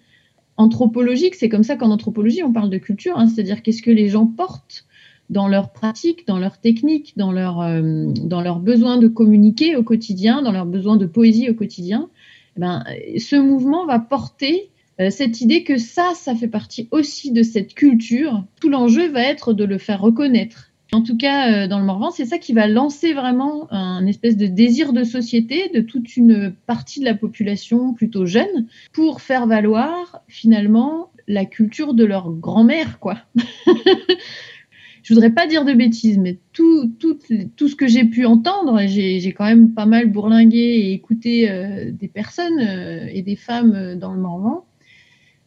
anthropologique. 0.62 1.34
C'est 1.34 1.48
comme 1.48 1.64
ça 1.64 1.76
qu'en 1.76 1.90
anthropologie, 1.90 2.42
on 2.42 2.52
parle 2.52 2.70
de 2.70 2.78
culture, 2.78 3.18
hein, 3.18 3.26
c'est-à-dire 3.26 3.62
qu'est-ce 3.62 3.82
que 3.82 3.90
les 3.90 4.08
gens 4.08 4.26
portent 4.26 4.86
dans 5.30 5.48
leur 5.48 5.72
pratique, 5.72 6.26
dans 6.26 6.38
leur 6.38 6.58
technique, 6.58 7.14
dans 7.16 7.32
leur, 7.32 7.60
euh, 7.60 8.06
dans 8.24 8.40
leur 8.40 8.58
besoin 8.58 8.98
de 8.98 9.08
communiquer 9.08 9.76
au 9.76 9.82
quotidien, 9.82 10.42
dans 10.42 10.52
leur 10.52 10.66
besoin 10.66 10.96
de 10.96 11.06
poésie 11.06 11.48
au 11.48 11.54
quotidien. 11.54 12.08
Eh 12.56 12.60
ben, 12.60 12.84
ce 13.16 13.36
mouvement 13.36 13.86
va 13.86 13.98
porter 13.98 14.70
euh, 15.00 15.10
cette 15.10 15.40
idée 15.40 15.64
que 15.64 15.78
ça, 15.78 16.12
ça 16.14 16.34
fait 16.34 16.48
partie 16.48 16.88
aussi 16.90 17.32
de 17.32 17.42
cette 17.42 17.74
culture. 17.74 18.44
Tout 18.60 18.68
l'enjeu 18.68 19.08
va 19.08 19.22
être 19.22 19.52
de 19.52 19.64
le 19.64 19.78
faire 19.78 20.00
reconnaître, 20.00 20.71
en 20.92 21.02
tout 21.02 21.16
cas, 21.16 21.64
euh, 21.64 21.68
dans 21.68 21.78
le 21.78 21.86
Morvan, 21.86 22.10
c'est 22.10 22.26
ça 22.26 22.38
qui 22.38 22.52
va 22.52 22.66
lancer 22.66 23.14
vraiment 23.14 23.66
un 23.72 24.06
espèce 24.06 24.36
de 24.36 24.46
désir 24.46 24.92
de 24.92 25.04
société 25.04 25.70
de 25.74 25.80
toute 25.80 26.16
une 26.16 26.54
partie 26.66 27.00
de 27.00 27.06
la 27.06 27.14
population 27.14 27.94
plutôt 27.94 28.26
jeune 28.26 28.66
pour 28.92 29.22
faire 29.22 29.46
valoir 29.46 30.22
finalement 30.28 31.10
la 31.26 31.46
culture 31.46 31.94
de 31.94 32.04
leur 32.04 32.30
grand-mère, 32.30 32.98
quoi. 32.98 33.16
je 35.02 35.14
voudrais 35.14 35.30
pas 35.30 35.46
dire 35.46 35.64
de 35.64 35.72
bêtises, 35.72 36.18
mais 36.18 36.38
tout, 36.52 36.92
tout, 36.98 37.18
tout 37.56 37.68
ce 37.68 37.76
que 37.76 37.86
j'ai 37.86 38.04
pu 38.04 38.26
entendre, 38.26 38.80
j'ai 38.86 39.32
quand 39.32 39.46
même 39.46 39.72
pas 39.72 39.86
mal 39.86 40.10
bourlingué 40.10 40.58
et 40.58 40.92
écouté 40.92 41.50
euh, 41.50 41.90
des 41.90 42.08
personnes 42.08 42.60
euh, 42.60 43.06
et 43.10 43.22
des 43.22 43.36
femmes 43.36 43.94
dans 43.96 44.12
le 44.12 44.20
Morvan, 44.20 44.66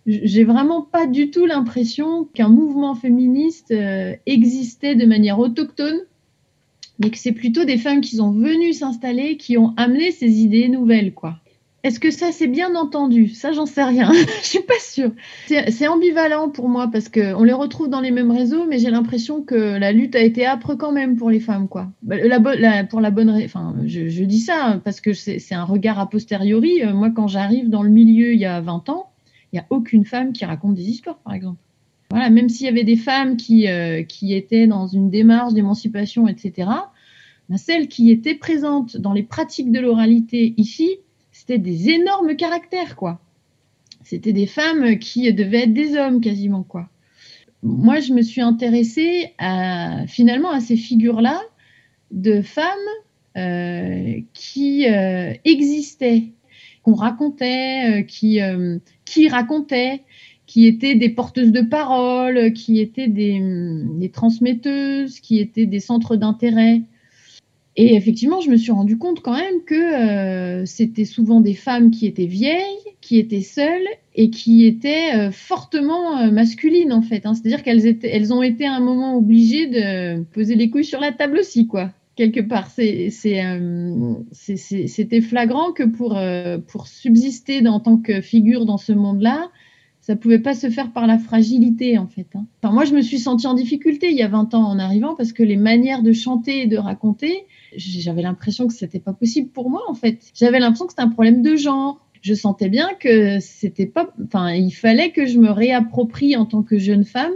j'ai 0.06 0.44
vraiment 0.44 0.82
pas 0.82 1.08
du 1.08 1.32
tout 1.32 1.46
l'impression 1.46 2.26
qu'un 2.34 2.50
mouvement 2.50 2.94
féministe 2.94 3.72
euh, 3.72 4.16
existait 4.26 4.96
de 4.96 5.06
manière 5.06 5.40
autochtone, 5.40 6.00
mais 7.00 7.10
que 7.10 7.18
c'est 7.18 7.32
plutôt 7.32 7.66
des 7.66 7.78
femmes 7.78 8.02
qui 8.02 8.18
sont 8.18 8.32
venues 8.32 8.74
s'installer, 8.74 9.38
qui 9.38 9.58
ont 9.58 9.74
amené 9.78 10.12
ces 10.12 10.42
idées 10.42 10.70
nouvelles, 10.70 11.14
quoi. 11.14 11.40
Est-ce 11.86 12.00
que 12.00 12.10
ça 12.10 12.32
c'est 12.32 12.48
bien 12.48 12.74
entendu? 12.74 13.30
Ça, 13.30 13.52
j'en 13.52 13.68
sais 13.68 13.84
rien. 13.84 14.12
Je 14.42 14.48
suis 14.48 14.64
pas 14.64 14.80
sûre. 14.80 15.12
C'est 15.48 15.88
ambivalent 15.88 16.50
pour 16.50 16.68
moi 16.68 16.90
parce 16.92 17.10
qu'on 17.10 17.44
les 17.44 17.54
retrouve 17.54 17.90
dans 17.90 18.02
les 18.02 18.10
mêmes 18.10 18.32
réseaux, 18.32 18.66
mais 18.68 18.80
j'ai 18.80 18.90
l'impression 18.90 19.44
que 19.44 19.78
la 19.78 19.92
lutte 19.92 20.16
a 20.16 20.22
été 20.22 20.48
âpre 20.48 20.74
quand 20.74 20.92
même 20.92 21.16
pour 21.16 21.30
les 21.30 21.40
femmes, 21.40 21.68
quoi. 21.68 21.92
Bah, 22.02 22.16
pour 22.90 23.02
la 23.02 23.12
bonne, 23.12 23.30
enfin, 23.30 23.76
je, 23.86 24.24
dis 24.24 24.40
ça 24.40 24.82
parce 24.84 25.00
que 25.00 25.14
c'est 25.14 25.54
un 25.54 25.64
regard 25.64 26.00
a 26.00 26.10
posteriori. 26.10 26.82
Euh, 26.84 26.92
moi, 26.92 27.12
quand 27.12 27.28
j'arrive 27.28 27.70
dans 27.70 27.84
le 27.84 27.92
milieu 27.92 28.34
il 28.34 28.40
y 28.40 28.46
a 28.46 28.62
20 28.62 28.90
ans, 28.90 29.12
il 29.52 29.56
n'y 29.56 29.60
a 29.60 29.66
aucune 29.70 30.06
femme 30.06 30.34
qui 30.34 30.46
raconte 30.46 30.76
des 30.76 30.90
histoires, 30.90 31.18
par 31.20 31.34
exemple. 31.34 31.60
Voilà, 32.10 32.30
même 32.30 32.50
s'il 32.50 32.66
y 32.66 32.70
avait 32.70 32.84
des 32.84 32.98
femmes 32.98 33.36
qui, 33.38 33.68
euh, 33.68 34.04
étaient 34.22 34.68
dans 34.68 34.88
une 34.88 35.10
démarche 35.10 35.54
d'émancipation, 35.54 36.28
etc., 36.28 36.70
ben, 37.50 37.58
celles 37.58 37.88
qui 37.88 38.12
étaient 38.12 38.36
présentes 38.36 38.98
dans 38.98 39.14
les 39.14 39.24
pratiques 39.24 39.72
de 39.72 39.80
l'oralité 39.80 40.54
ici, 40.58 40.98
c'était 41.32 41.58
des 41.58 41.90
énormes 41.90 42.36
caractères, 42.36 42.96
quoi. 42.96 43.20
C'était 44.04 44.34
des 44.34 44.46
femmes 44.46 45.00
qui 45.00 45.32
devaient 45.34 45.64
être 45.64 45.74
des 45.74 45.96
hommes 45.96 46.22
quasiment, 46.22 46.64
quoi. 46.64 46.90
Moi, 47.64 48.00
je 48.00 48.14
me 48.14 48.22
suis 48.22 48.42
intéressée 48.42 49.34
finalement 50.08 50.52
à 50.52 50.60
ces 50.60 50.78
figures-là 50.78 51.42
de 52.12 52.42
femmes 52.42 52.68
euh, 53.38 54.22
qui 54.34 54.88
euh, 54.88 55.34
existaient 55.44 56.24
qu'on 56.86 56.94
racontait, 56.94 58.02
euh, 58.02 58.02
qui, 58.04 58.40
euh, 58.42 58.78
qui 59.06 59.28
racontaient, 59.28 60.04
qui 60.46 60.68
étaient 60.68 60.94
des 60.94 61.10
porteuses 61.10 61.52
de 61.52 61.62
parole, 61.62 62.54
qui 62.54 62.80
étaient 62.80 63.08
des, 63.08 63.42
des 63.98 64.10
transmetteuses, 64.10 65.20
qui 65.20 65.40
étaient 65.40 65.66
des 65.66 65.80
centres 65.80 66.16
d'intérêt. 66.16 66.84
Et 67.76 67.96
effectivement, 67.96 68.40
je 68.40 68.52
me 68.52 68.56
suis 68.56 68.72
rendu 68.72 69.00
compte 69.00 69.22
quand 69.22 69.34
même 69.34 69.64
que 69.66 69.74
euh, 69.74 70.66
c'était 70.66 71.06
souvent 71.06 71.42
des 71.42 71.56
femmes 71.56 71.90
qui 71.90 72.06
étaient 72.06 72.28
vieilles, 72.28 72.62
qui 73.02 73.18
étaient 73.18 73.42
seules 73.42 73.88
et 74.14 74.30
qui 74.30 74.66
étaient 74.66 75.32
fortement 75.32 76.32
masculines 76.32 76.94
en 76.94 77.02
fait. 77.02 77.26
Hein. 77.26 77.34
C'est-à-dire 77.34 77.64
qu'elles 77.64 77.88
étaient, 77.88 78.10
elles 78.10 78.32
ont 78.32 78.44
été 78.44 78.66
à 78.66 78.76
un 78.76 78.80
moment 78.80 79.18
obligées 79.18 79.68
de 79.68 80.24
poser 80.26 80.56
les 80.56 80.70
couilles 80.70 80.86
sur 80.86 81.02
la 81.02 81.12
table 81.12 81.40
aussi, 81.40 81.68
quoi 81.68 81.92
quelque 82.16 82.40
part. 82.40 82.70
Euh, 82.80 84.16
c'était 84.32 85.22
flagrant 85.22 85.72
que 85.72 85.84
pour, 85.84 86.18
euh, 86.18 86.58
pour 86.58 86.88
subsister 86.88 87.66
en 87.68 87.80
tant 87.80 87.98
que 87.98 88.22
figure 88.22 88.66
dans 88.66 88.78
ce 88.78 88.94
monde-là, 88.94 89.50
ça 90.02 90.16
pouvait 90.16 90.40
pas 90.40 90.54
se 90.54 90.70
faire 90.70 90.94
par 90.94 91.08
la 91.08 91.18
fragilité, 91.18 91.98
en 91.98 92.08
fait. 92.08 92.28
Hein. 92.36 92.46
Enfin, 92.62 92.74
moi, 92.74 92.86
je 92.86 92.94
me 92.94 93.02
suis 93.02 93.18
sentie 93.18 93.48
en 93.48 93.56
difficulté 93.56 94.12
il 94.12 94.16
y 94.16 94.22
a 94.22 94.28
20 94.28 94.54
ans 94.54 94.64
en 94.64 94.78
arrivant 94.78 95.16
parce 95.16 95.34
que 95.34 95.42
les 95.42 95.58
manières 95.58 96.04
de 96.04 96.14
chanter 96.14 96.62
et 96.62 96.68
de 96.68 96.78
raconter, 96.78 97.46
j'avais 97.76 98.22
l'impression 98.22 98.68
que 98.68 98.74
c'était 98.74 99.00
pas 99.00 99.14
possible 99.14 99.50
pour 99.50 99.70
moi, 99.70 99.82
en 99.88 99.96
fait. 99.96 100.20
J'avais 100.36 100.60
l'impression 100.60 100.86
que 100.86 100.92
c'était 100.92 101.02
un 101.02 101.10
problème 101.10 101.42
de 101.42 101.56
genre. 101.56 102.06
Je 102.22 102.34
sentais 102.34 102.70
bien 102.70 102.90
que 103.00 103.40
c'était 103.40 103.86
pas, 103.88 104.14
enfin, 104.24 104.54
il 104.54 104.72
fallait 104.72 105.12
que 105.12 105.26
je 105.26 105.40
me 105.40 105.50
réapproprie 105.50 106.36
en 106.36 106.46
tant 106.46 106.64
que 106.64 106.78
jeune 106.78 107.04
femme 107.04 107.34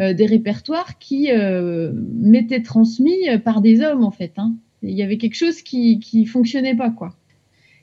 des 0.00 0.26
répertoires 0.26 0.98
qui 0.98 1.30
euh, 1.30 1.92
m'étaient 1.94 2.62
transmis 2.62 3.28
euh, 3.28 3.38
par 3.38 3.60
des 3.60 3.82
hommes 3.82 4.02
en 4.02 4.10
fait. 4.10 4.32
Hein. 4.38 4.54
Il 4.82 4.94
y 4.94 5.02
avait 5.02 5.18
quelque 5.18 5.34
chose 5.34 5.62
qui 5.62 6.00
qui 6.00 6.24
fonctionnait 6.24 6.74
pas 6.74 6.90
quoi. 6.90 7.14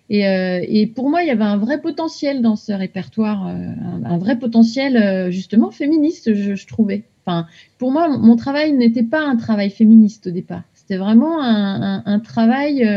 Et, 0.09 0.21
et, 0.21 0.87
pour 0.87 1.09
moi, 1.09 1.21
il 1.21 1.27
y 1.27 1.31
avait 1.31 1.43
un 1.43 1.57
vrai 1.57 1.81
potentiel 1.81 2.41
dans 2.41 2.55
ce 2.55 2.71
répertoire, 2.71 3.45
un, 3.45 4.17
vrai 4.17 4.39
potentiel 4.39 5.29
justement 5.33 5.69
féministe, 5.69 6.33
je, 6.33 6.65
trouvais. 6.65 7.03
Enfin, 7.25 7.45
pour 7.77 7.91
moi, 7.91 8.17
mon 8.17 8.37
travail 8.37 8.71
n'était 8.71 9.03
pas 9.03 9.19
un 9.19 9.35
travail 9.35 9.69
féministe 9.69 10.27
au 10.27 10.31
départ. 10.31 10.63
C'était 10.75 10.95
vraiment 10.95 11.43
un, 11.43 12.03
un, 12.05 12.19
travail 12.21 12.87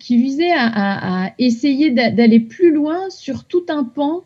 qui 0.00 0.16
visait 0.16 0.50
à 0.50 1.32
essayer 1.38 1.92
d'aller 1.92 2.40
plus 2.40 2.72
loin 2.72 3.10
sur 3.10 3.44
tout 3.44 3.66
un 3.68 3.84
pan 3.84 4.24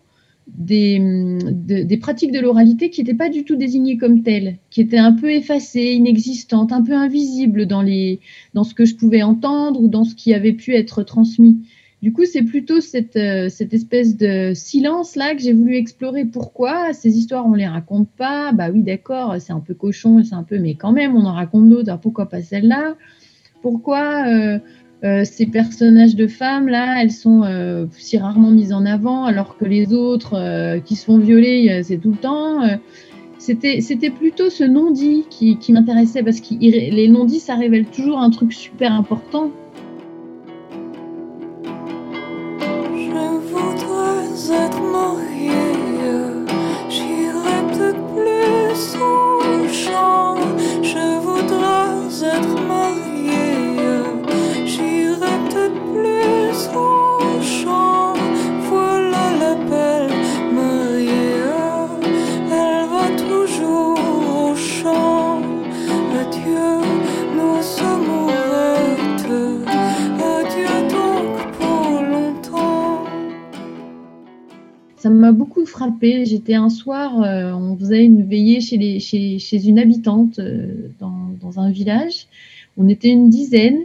des, 0.56 1.38
des 1.84 1.96
pratiques 1.98 2.32
de 2.32 2.40
l'oralité 2.40 2.90
qui 2.90 3.02
n'étaient 3.02 3.16
pas 3.16 3.28
du 3.28 3.44
tout 3.44 3.56
désignées 3.56 3.96
comme 3.96 4.22
telles, 4.22 4.56
qui 4.70 4.80
étaient 4.80 4.98
un 4.98 5.12
peu 5.12 5.30
effacées, 5.30 5.92
inexistantes, 5.92 6.72
un 6.72 6.82
peu 6.82 6.94
invisibles 6.94 7.66
dans, 7.66 7.82
les, 7.82 8.20
dans 8.54 8.64
ce 8.64 8.74
que 8.74 8.84
je 8.84 8.94
pouvais 8.94 9.22
entendre 9.22 9.80
ou 9.80 9.88
dans 9.88 10.04
ce 10.04 10.14
qui 10.14 10.34
avait 10.34 10.52
pu 10.52 10.74
être 10.74 11.02
transmis. 11.02 11.58
Du 12.00 12.12
coup, 12.12 12.24
c'est 12.24 12.42
plutôt 12.42 12.80
cette, 12.80 13.16
euh, 13.16 13.48
cette 13.48 13.74
espèce 13.74 14.16
de 14.16 14.52
silence-là 14.54 15.34
que 15.34 15.42
j'ai 15.42 15.52
voulu 15.52 15.74
explorer. 15.74 16.24
Pourquoi? 16.24 16.92
Ces 16.92 17.18
histoires, 17.18 17.44
on 17.46 17.54
les 17.54 17.66
raconte 17.66 18.08
pas? 18.10 18.52
Bah 18.52 18.70
oui, 18.72 18.82
d'accord, 18.82 19.36
c'est 19.40 19.52
un 19.52 19.60
peu 19.60 19.74
cochon, 19.74 20.22
c'est 20.22 20.34
un 20.34 20.44
peu, 20.44 20.58
mais 20.58 20.74
quand 20.74 20.92
même, 20.92 21.16
on 21.16 21.24
en 21.24 21.32
raconte 21.32 21.68
d'autres. 21.68 21.98
pourquoi 21.98 22.28
pas 22.28 22.40
celle-là? 22.40 22.94
Pourquoi 23.62 24.26
euh, 24.28 24.58
euh, 25.04 25.24
ces 25.24 25.46
personnages 25.46 26.16
de 26.16 26.26
femmes 26.26 26.68
là, 26.68 27.00
elles 27.00 27.12
sont 27.12 27.42
euh, 27.44 27.86
si 27.92 28.18
rarement 28.18 28.50
mises 28.50 28.72
en 28.72 28.84
avant, 28.84 29.24
alors 29.24 29.56
que 29.56 29.64
les 29.64 29.94
autres 29.94 30.34
euh, 30.34 30.80
qui 30.80 30.96
se 30.96 31.04
font 31.04 31.18
violer, 31.18 31.82
c'est 31.84 31.98
tout 31.98 32.10
le 32.10 32.16
temps. 32.16 32.62
c'était, 33.38 33.80
c'était 33.80 34.10
plutôt 34.10 34.50
ce 34.50 34.64
non-dit 34.64 35.26
qui, 35.30 35.56
qui 35.56 35.72
m'intéressait 35.72 36.24
parce 36.24 36.40
que 36.40 36.54
les 36.58 37.08
non-dits, 37.08 37.40
ça 37.40 37.54
révèle 37.54 37.86
toujours 37.86 38.18
un 38.18 38.30
truc 38.30 38.52
super 38.52 38.92
important. 38.92 39.52
J'étais 76.00 76.54
un 76.54 76.68
soir, 76.68 77.22
euh, 77.22 77.52
on 77.52 77.76
faisait 77.76 78.04
une 78.04 78.24
veillée 78.24 78.60
chez, 78.60 79.68
une 79.68 79.78
habitante 79.78 80.38
euh, 80.38 80.88
dans, 80.98 81.30
dans, 81.40 81.60
un 81.60 81.70
village. 81.70 82.26
On 82.76 82.88
était 82.88 83.08
une 83.08 83.28
dizaine, 83.28 83.80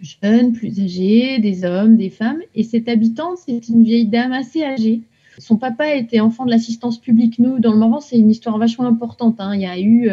jeunes, 0.00 0.52
plus 0.52 0.80
âgés, 0.80 1.38
des 1.38 1.64
hommes, 1.64 1.96
des 1.96 2.10
femmes. 2.10 2.40
Et 2.54 2.62
cette 2.62 2.88
habitante, 2.88 3.38
c'est 3.44 3.68
une 3.68 3.82
vieille 3.82 4.06
dame 4.06 4.32
assez 4.32 4.62
âgée. 4.62 5.02
Son 5.38 5.56
papa 5.56 5.94
était 5.94 6.20
enfant 6.20 6.44
de 6.44 6.50
l'assistance 6.50 6.98
publique. 6.98 7.38
Nous, 7.38 7.58
dans 7.58 7.72
le 7.72 7.78
Morvan, 7.78 8.00
c'est 8.00 8.18
une 8.18 8.30
histoire 8.30 8.58
vachement 8.58 8.86
importante. 8.86 9.36
Hein. 9.40 9.54
Il 9.54 9.62
y 9.62 9.66
a 9.66 9.80
eu 9.80 10.08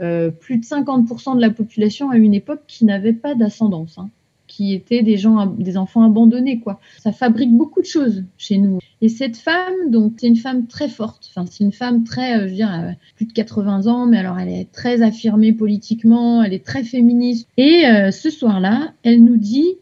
euh, 0.00 0.30
plus 0.30 0.58
de 0.58 0.64
50% 0.64 1.36
de 1.36 1.40
la 1.40 1.50
population 1.50 2.10
à 2.10 2.16
une 2.16 2.34
époque 2.34 2.62
qui 2.66 2.84
n'avait 2.84 3.12
pas 3.12 3.34
d'ascendance. 3.34 3.98
Hein 3.98 4.10
qui 4.52 4.74
étaient 4.74 5.02
des 5.02 5.16
gens, 5.16 5.46
des 5.46 5.78
enfants 5.78 6.02
abandonnés, 6.02 6.60
quoi. 6.60 6.78
Ça 6.98 7.10
fabrique 7.10 7.56
beaucoup 7.56 7.80
de 7.80 7.86
choses 7.86 8.24
chez 8.36 8.58
nous. 8.58 8.80
Et 9.00 9.08
cette 9.08 9.38
femme, 9.38 9.88
donc, 9.88 10.12
c'est 10.18 10.26
une 10.26 10.36
femme 10.36 10.66
très 10.66 10.90
forte. 10.90 11.30
Enfin, 11.30 11.46
c'est 11.50 11.64
une 11.64 11.72
femme 11.72 12.04
très, 12.04 12.36
euh, 12.36 12.40
je 12.42 12.50
veux 12.50 12.56
dire, 12.56 12.72
euh, 12.72 12.92
plus 13.16 13.24
de 13.24 13.32
80 13.32 13.86
ans, 13.86 14.04
mais 14.04 14.18
alors 14.18 14.38
elle 14.38 14.50
est 14.50 14.70
très 14.70 15.00
affirmée 15.00 15.54
politiquement, 15.54 16.42
elle 16.42 16.52
est 16.52 16.64
très 16.64 16.84
féministe. 16.84 17.48
Et 17.56 17.86
euh, 17.86 18.10
ce 18.10 18.28
soir-là, 18.28 18.92
elle 19.04 19.24
nous 19.24 19.38
dit, 19.38 19.76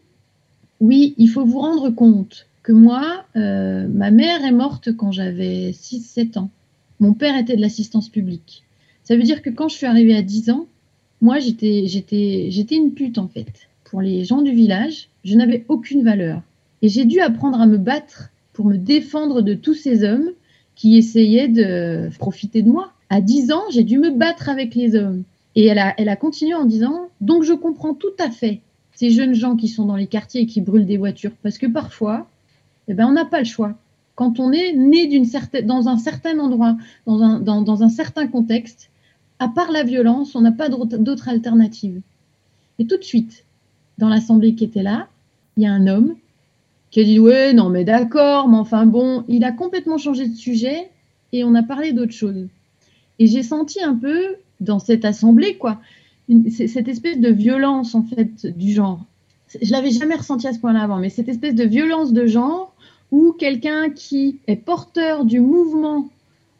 oui, 0.79 1.15
il 1.17 1.27
faut 1.27 1.43
vous 1.43 1.59
rendre 1.59 1.89
compte 1.89 2.47
que 2.63 2.71
moi, 2.71 3.25
ma 3.35 4.11
mère 4.11 4.45
est 4.45 4.51
morte 4.51 4.95
quand 4.95 5.11
j'avais 5.11 5.71
6-7 5.71 6.37
ans. 6.37 6.49
Mon 6.99 7.13
père 7.13 7.35
était 7.37 7.55
de 7.55 7.61
l'assistance 7.61 8.07
publique. 8.07 8.63
Ça 9.03 9.17
veut 9.17 9.23
dire 9.23 9.41
que 9.41 9.49
quand 9.49 9.67
je 9.67 9.75
suis 9.75 9.87
arrivée 9.87 10.15
à 10.15 10.21
10 10.21 10.51
ans, 10.51 10.67
moi, 11.21 11.39
j'étais, 11.39 11.87
j'étais, 11.87 12.47
j'étais 12.51 12.75
une 12.75 12.93
pute, 12.93 13.17
en 13.17 13.27
fait 13.27 13.67
pour 13.91 14.01
les 14.01 14.23
gens 14.23 14.41
du 14.41 14.53
village, 14.53 15.09
je 15.25 15.35
n'avais 15.35 15.65
aucune 15.67 16.01
valeur. 16.01 16.41
Et 16.81 16.87
j'ai 16.87 17.03
dû 17.03 17.19
apprendre 17.19 17.59
à 17.59 17.65
me 17.65 17.77
battre 17.77 18.29
pour 18.53 18.65
me 18.65 18.77
défendre 18.77 19.41
de 19.41 19.53
tous 19.53 19.73
ces 19.73 20.05
hommes 20.05 20.29
qui 20.75 20.97
essayaient 20.97 21.49
de 21.49 22.09
profiter 22.17 22.61
de 22.61 22.71
moi. 22.71 22.93
À 23.09 23.19
10 23.19 23.51
ans, 23.51 23.63
j'ai 23.69 23.83
dû 23.83 23.99
me 23.99 24.09
battre 24.09 24.47
avec 24.47 24.75
les 24.75 24.95
hommes. 24.95 25.23
Et 25.57 25.65
elle 25.65 25.77
a, 25.77 25.93
elle 25.97 26.07
a 26.07 26.15
continué 26.15 26.53
en 26.53 26.63
disant, 26.63 27.09
donc 27.19 27.43
je 27.43 27.51
comprends 27.51 27.93
tout 27.93 28.15
à 28.17 28.31
fait 28.31 28.61
ces 28.93 29.11
jeunes 29.11 29.33
gens 29.33 29.57
qui 29.57 29.67
sont 29.67 29.85
dans 29.85 29.97
les 29.97 30.07
quartiers 30.07 30.43
et 30.43 30.45
qui 30.45 30.61
brûlent 30.61 30.85
des 30.85 30.97
voitures. 30.97 31.33
Parce 31.43 31.57
que 31.57 31.67
parfois, 31.67 32.29
eh 32.87 32.93
ben, 32.93 33.07
on 33.07 33.11
n'a 33.11 33.25
pas 33.25 33.39
le 33.39 33.45
choix. 33.45 33.75
Quand 34.15 34.39
on 34.39 34.53
est 34.53 34.71
né 34.71 35.21
dans 35.63 35.89
un 35.89 35.97
certain 35.97 36.39
endroit, 36.39 36.77
dans 37.05 37.21
un, 37.21 37.41
dans 37.41 37.83
un 37.83 37.89
certain 37.89 38.27
contexte, 38.27 38.89
à 39.39 39.49
part 39.49 39.69
la 39.69 39.83
violence, 39.83 40.33
on 40.33 40.41
n'a 40.41 40.53
pas 40.53 40.69
d'autre 40.69 41.27
alternative. 41.27 41.99
Et 42.79 42.87
tout 42.87 42.97
de 42.97 43.03
suite, 43.03 43.43
dans 44.01 44.09
l'assemblée 44.09 44.55
qui 44.55 44.65
était 44.65 44.83
là, 44.83 45.07
il 45.55 45.63
y 45.63 45.67
a 45.67 45.71
un 45.71 45.87
homme 45.87 46.15
qui 46.89 46.99
a 46.99 47.03
dit 47.03 47.19
Ouais, 47.19 47.53
non, 47.53 47.69
mais 47.69 47.85
d'accord, 47.85 48.49
mais 48.49 48.57
enfin 48.57 48.85
bon, 48.85 49.23
il 49.29 49.45
a 49.45 49.51
complètement 49.51 49.99
changé 49.99 50.27
de 50.27 50.35
sujet 50.35 50.89
et 51.31 51.43
on 51.43 51.53
a 51.55 51.63
parlé 51.63 51.93
d'autre 51.93 52.11
chose. 52.11 52.47
Et 53.19 53.27
j'ai 53.27 53.43
senti 53.43 53.81
un 53.81 53.95
peu 53.95 54.35
dans 54.59 54.79
cette 54.79 55.05
assemblée, 55.05 55.55
quoi, 55.55 55.79
cette 56.49 56.87
espèce 56.87 57.19
de 57.19 57.29
violence 57.29 57.93
en 57.93 58.03
fait 58.03 58.47
du 58.57 58.73
genre. 58.73 59.05
Je 59.61 59.71
l'avais 59.71 59.91
jamais 59.91 60.15
ressenti 60.15 60.47
à 60.47 60.53
ce 60.53 60.59
point-là 60.59 60.81
avant, 60.81 60.97
mais 60.97 61.09
cette 61.09 61.29
espèce 61.29 61.55
de 61.55 61.63
violence 61.63 62.11
de 62.11 62.25
genre 62.25 62.73
où 63.11 63.33
quelqu'un 63.33 63.91
qui 63.91 64.39
est 64.47 64.55
porteur 64.55 65.25
du 65.25 65.41
mouvement 65.41 66.09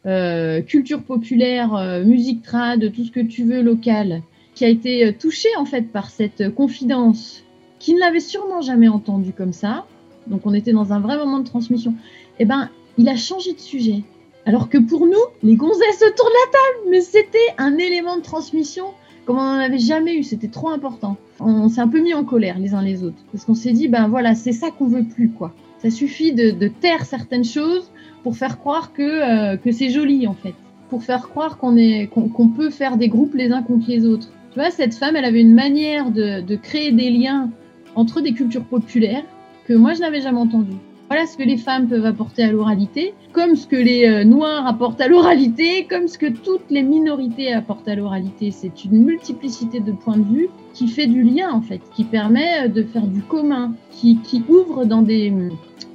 euh, 0.06 0.60
culture 0.60 1.02
populaire, 1.02 1.74
euh, 1.74 2.04
musique 2.04 2.42
trad, 2.42 2.92
tout 2.92 3.04
ce 3.04 3.10
que 3.10 3.20
tu 3.20 3.44
veux 3.44 3.62
local, 3.62 4.22
qui 4.54 4.64
a 4.64 4.68
été 4.68 5.06
euh, 5.06 5.12
touché 5.12 5.48
en 5.56 5.64
fait 5.64 5.92
par 5.92 6.10
cette 6.10 6.40
euh, 6.42 6.50
confidence, 6.50 7.44
qui 7.78 7.94
ne 7.94 8.00
l'avait 8.00 8.20
sûrement 8.20 8.60
jamais 8.60 8.88
entendu 8.88 9.32
comme 9.32 9.52
ça, 9.52 9.86
donc 10.26 10.42
on 10.44 10.54
était 10.54 10.72
dans 10.72 10.92
un 10.92 11.00
vrai 11.00 11.16
moment 11.16 11.38
de 11.38 11.46
transmission, 11.46 11.94
eh 12.38 12.44
ben 12.44 12.68
il 12.98 13.08
a 13.08 13.16
changé 13.16 13.52
de 13.52 13.60
sujet. 13.60 14.02
Alors 14.44 14.68
que 14.68 14.78
pour 14.78 15.06
nous, 15.06 15.22
les 15.42 15.54
gonzesses 15.54 16.02
autour 16.02 16.26
de 16.26 16.32
la 16.32 16.52
table, 16.52 16.90
mais 16.90 17.00
c'était 17.00 17.38
un 17.58 17.78
élément 17.78 18.16
de 18.16 18.22
transmission 18.22 18.86
comme 19.24 19.38
on 19.38 19.42
n'en 19.42 19.58
avait 19.58 19.78
jamais 19.78 20.16
eu, 20.16 20.22
c'était 20.22 20.48
trop 20.48 20.70
important. 20.70 21.16
On, 21.38 21.68
s'est 21.68 21.80
un 21.80 21.88
peu 21.88 22.00
mis 22.00 22.14
en 22.14 22.24
colère 22.24 22.58
les 22.58 22.74
uns 22.74 22.82
les 22.82 23.04
autres, 23.04 23.22
parce 23.30 23.44
qu'on 23.44 23.54
s'est 23.54 23.72
dit, 23.72 23.88
ben 23.88 24.08
voilà, 24.08 24.34
c'est 24.34 24.52
ça 24.52 24.70
qu'on 24.70 24.88
veut 24.88 25.04
plus, 25.04 25.30
quoi. 25.30 25.54
Ça 25.78 25.90
suffit 25.90 26.32
de, 26.32 26.68
taire 26.68 27.04
certaines 27.04 27.44
choses 27.44 27.90
pour 28.22 28.36
faire 28.36 28.58
croire 28.58 28.92
que, 28.92 29.02
euh, 29.02 29.56
que 29.56 29.72
c'est 29.72 29.90
joli, 29.90 30.26
en 30.26 30.34
fait. 30.34 30.54
Pour 30.90 31.02
faire 31.02 31.28
croire 31.28 31.58
qu'on 31.58 32.48
peut 32.56 32.70
faire 32.70 32.96
des 32.96 33.08
groupes 33.08 33.34
les 33.34 33.50
uns 33.50 33.62
contre 33.62 33.88
les 33.88 34.04
autres. 34.06 34.28
Tu 34.52 34.60
vois, 34.60 34.70
cette 34.70 34.94
femme, 34.94 35.16
elle 35.16 35.24
avait 35.24 35.40
une 35.40 35.54
manière 35.54 36.10
de, 36.10 36.56
créer 36.56 36.92
des 36.92 37.08
liens 37.08 37.50
entre 37.94 38.20
des 38.20 38.34
cultures 38.34 38.64
populaires 38.64 39.24
que 39.66 39.72
moi, 39.72 39.94
je 39.94 40.00
n'avais 40.00 40.20
jamais 40.20 40.40
entendu. 40.40 40.72
Voilà 41.08 41.26
ce 41.26 41.38
que 41.38 41.42
les 41.42 41.56
femmes 41.56 41.88
peuvent 41.88 42.04
apporter 42.04 42.42
à 42.42 42.52
l'oralité, 42.52 43.14
comme 43.32 43.56
ce 43.56 43.66
que 43.66 43.76
les 43.76 44.06
euh, 44.06 44.24
noirs 44.24 44.66
apportent 44.66 45.00
à 45.00 45.08
l'oralité, 45.08 45.86
comme 45.88 46.06
ce 46.08 46.18
que 46.18 46.26
toutes 46.26 46.70
les 46.70 46.82
minorités 46.82 47.52
apportent 47.52 47.88
à 47.88 47.94
l'oralité. 47.94 48.50
C'est 48.50 48.84
une 48.84 49.02
multiplicité 49.04 49.80
de 49.80 49.92
points 49.92 50.18
de 50.18 50.24
vue 50.24 50.48
qui 50.74 50.88
fait 50.88 51.06
du 51.06 51.22
lien, 51.22 51.50
en 51.52 51.62
fait, 51.62 51.80
qui 51.94 52.04
permet 52.04 52.68
de 52.68 52.82
faire 52.82 53.06
du 53.06 53.22
commun, 53.22 53.74
qui, 53.90 54.18
qui 54.18 54.42
ouvre 54.48 54.84
dans 54.84 55.02
des, 55.02 55.32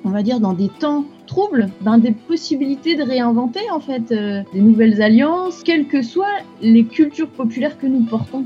on 0.03 0.09
va 0.09 0.23
dire, 0.23 0.39
dans 0.39 0.53
des 0.53 0.69
temps 0.69 1.05
troubles, 1.27 1.69
ben, 1.81 1.99
des 1.99 2.11
possibilités 2.11 2.95
de 2.95 3.03
réinventer 3.03 3.69
en 3.69 3.79
fait 3.79 4.11
euh, 4.11 4.41
des 4.53 4.61
nouvelles 4.61 5.01
alliances, 5.01 5.61
quelles 5.63 5.87
que 5.87 6.01
soient 6.01 6.39
les 6.61 6.85
cultures 6.85 7.29
populaires 7.29 7.77
que 7.77 7.85
nous 7.85 8.03
portons. 8.05 8.45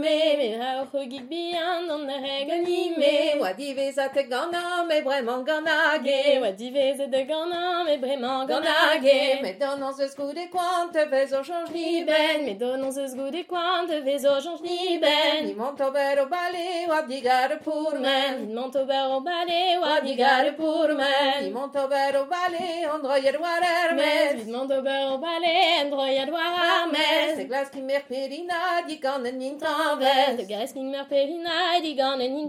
mais 0.00 0.56
ma 0.58 0.84
hogig 0.92 1.28
bien 1.28 1.88
on 1.90 2.06
the 2.06 2.12
reganime. 2.12 3.40
Wadive 3.40 3.92
sa 3.92 4.08
te 4.08 4.22
gana, 4.22 4.84
mais 4.88 5.02
vraiment 5.02 5.42
ganage. 5.42 6.40
Wadive 6.40 6.96
sa 6.96 7.06
te 7.06 7.24
gana, 7.24 7.84
mais 7.84 7.98
vraiment 7.98 8.44
ganage. 8.46 9.40
Mais 9.42 9.56
donnons 9.60 9.92
ce 9.92 10.08
scout 10.08 10.34
des 10.34 10.48
quantes, 10.48 10.98
fais 11.10 11.34
au 11.34 11.42
change 11.42 11.70
ni 11.74 12.04
ben. 12.04 12.44
Mais 12.44 12.54
donnons 12.54 12.92
ce 12.92 13.06
scout 13.06 13.30
des 13.30 13.44
quantes, 13.44 13.90
fais 14.04 14.26
au 14.26 14.40
change 14.40 14.62
ni 14.62 14.98
ben. 14.98 15.44
Ni 15.44 15.52
au 15.52 15.90
bero 15.90 16.26
balé, 16.26 16.86
wadigare 16.88 17.58
pour 17.62 17.94
men. 17.94 18.46
Ni 18.46 18.54
monte 18.54 18.76
au 18.76 18.84
bero 18.84 19.20
balé, 19.20 19.78
wadigare 19.82 20.54
pour 20.56 20.88
men. 20.88 21.44
Ni 21.44 21.50
monte 21.50 21.76
au 21.76 21.88
bero 21.88 22.24
balé, 22.26 22.86
on 22.94 22.98
droit 22.98 23.20
voir 23.20 23.60
Hermes. 23.62 24.44
Ni 24.44 24.52
monte 24.52 24.72
au 24.72 24.82
bero 24.82 25.18
balé, 25.18 25.84
on 25.84 27.44
glace 27.54 27.70
qui 27.70 27.82
mer 27.82 28.02
perina, 28.08 28.82
di 28.86 28.98
kan 28.98 29.20
en 29.20 29.40
in 29.40 29.56
tanves. 29.58 30.36
C'est 30.38 30.46
glace 30.46 30.72
qui 30.72 30.82
mer 30.82 31.06
perina, 31.08 31.80
di 31.82 31.96
kan 31.96 32.14
en 32.14 32.20
in 32.20 32.48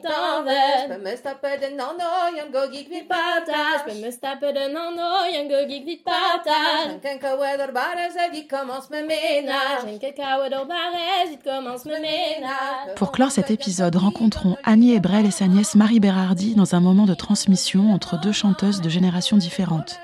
peux 0.95 1.03
me 1.03 1.15
taper 1.17 1.57
de 1.57 1.75
nano, 1.75 2.03
y'en 2.35 2.51
go 2.51 2.67
partage. 3.07 3.81
Je 3.87 3.93
peux 3.93 4.05
me 4.05 4.11
taper 4.11 4.53
de 4.53 4.71
nano, 4.73 5.25
y'en 5.33 5.47
go 5.47 5.67
geek 5.67 5.85
vite 5.85 6.03
partage. 6.03 6.91
J'en 6.91 6.99
qu'un 6.99 7.17
caouet 7.17 7.57
barres, 7.73 8.31
vite 8.31 8.49
commence 8.49 8.89
me 8.89 9.01
ménage. 9.01 9.81
J'en 9.85 9.97
qu'un 9.97 10.11
caouet 10.11 10.49
barres, 10.49 11.27
vite 11.29 11.43
commence 11.43 11.85
me 11.85 11.95
ménage. 11.95 12.95
Pour 12.95 13.11
clore 13.11 13.31
cet 13.31 13.51
épisode, 13.51 13.95
rencontrons 13.95 14.57
Annie 14.63 14.93
Ebrel 14.93 15.25
et 15.25 15.31
sa 15.31 15.47
nièce 15.47 15.75
Marie 15.75 15.99
Bérardi 15.99 16.55
dans 16.55 16.75
un 16.75 16.79
moment 16.79 17.05
de 17.05 17.13
transmission 17.13 17.93
entre 17.93 18.19
deux 18.19 18.31
chanteuses 18.31 18.81
de 18.81 18.89
générations 18.89 19.37
différentes. 19.37 19.99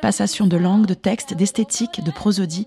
Passation 0.00 0.46
de 0.46 0.56
langue, 0.56 0.86
de 0.86 0.94
texte, 0.94 1.34
d'esthétique, 1.34 2.02
de 2.02 2.10
prosodie, 2.10 2.66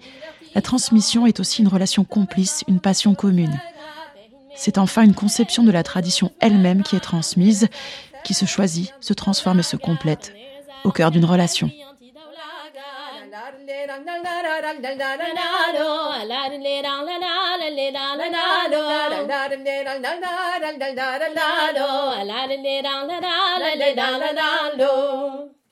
la 0.56 0.62
transmission 0.62 1.28
est 1.28 1.42
aussi 1.42 1.62
une 1.62 1.68
relation 1.68 2.06
complice, 2.06 2.64
une 2.70 2.80
passion 2.80 3.14
commune. 3.14 3.60
C'est 4.56 4.78
enfin 4.78 5.04
une 5.04 5.14
conception 5.14 5.64
de 5.64 5.72
la 5.72 5.84
tradition 5.84 6.32
elle-même 6.40 6.82
qui 6.82 6.96
est 6.96 7.02
transmise, 7.02 7.68
qui 8.24 8.34
se 8.34 8.46
choisit, 8.46 8.94
se 9.02 9.14
transforme 9.14 9.60
et 9.60 9.64
se 9.64 9.76
complète 9.76 10.34
au 10.86 10.92
cœur 10.92 11.12
d'une 11.12 11.26
relation. 11.26 11.70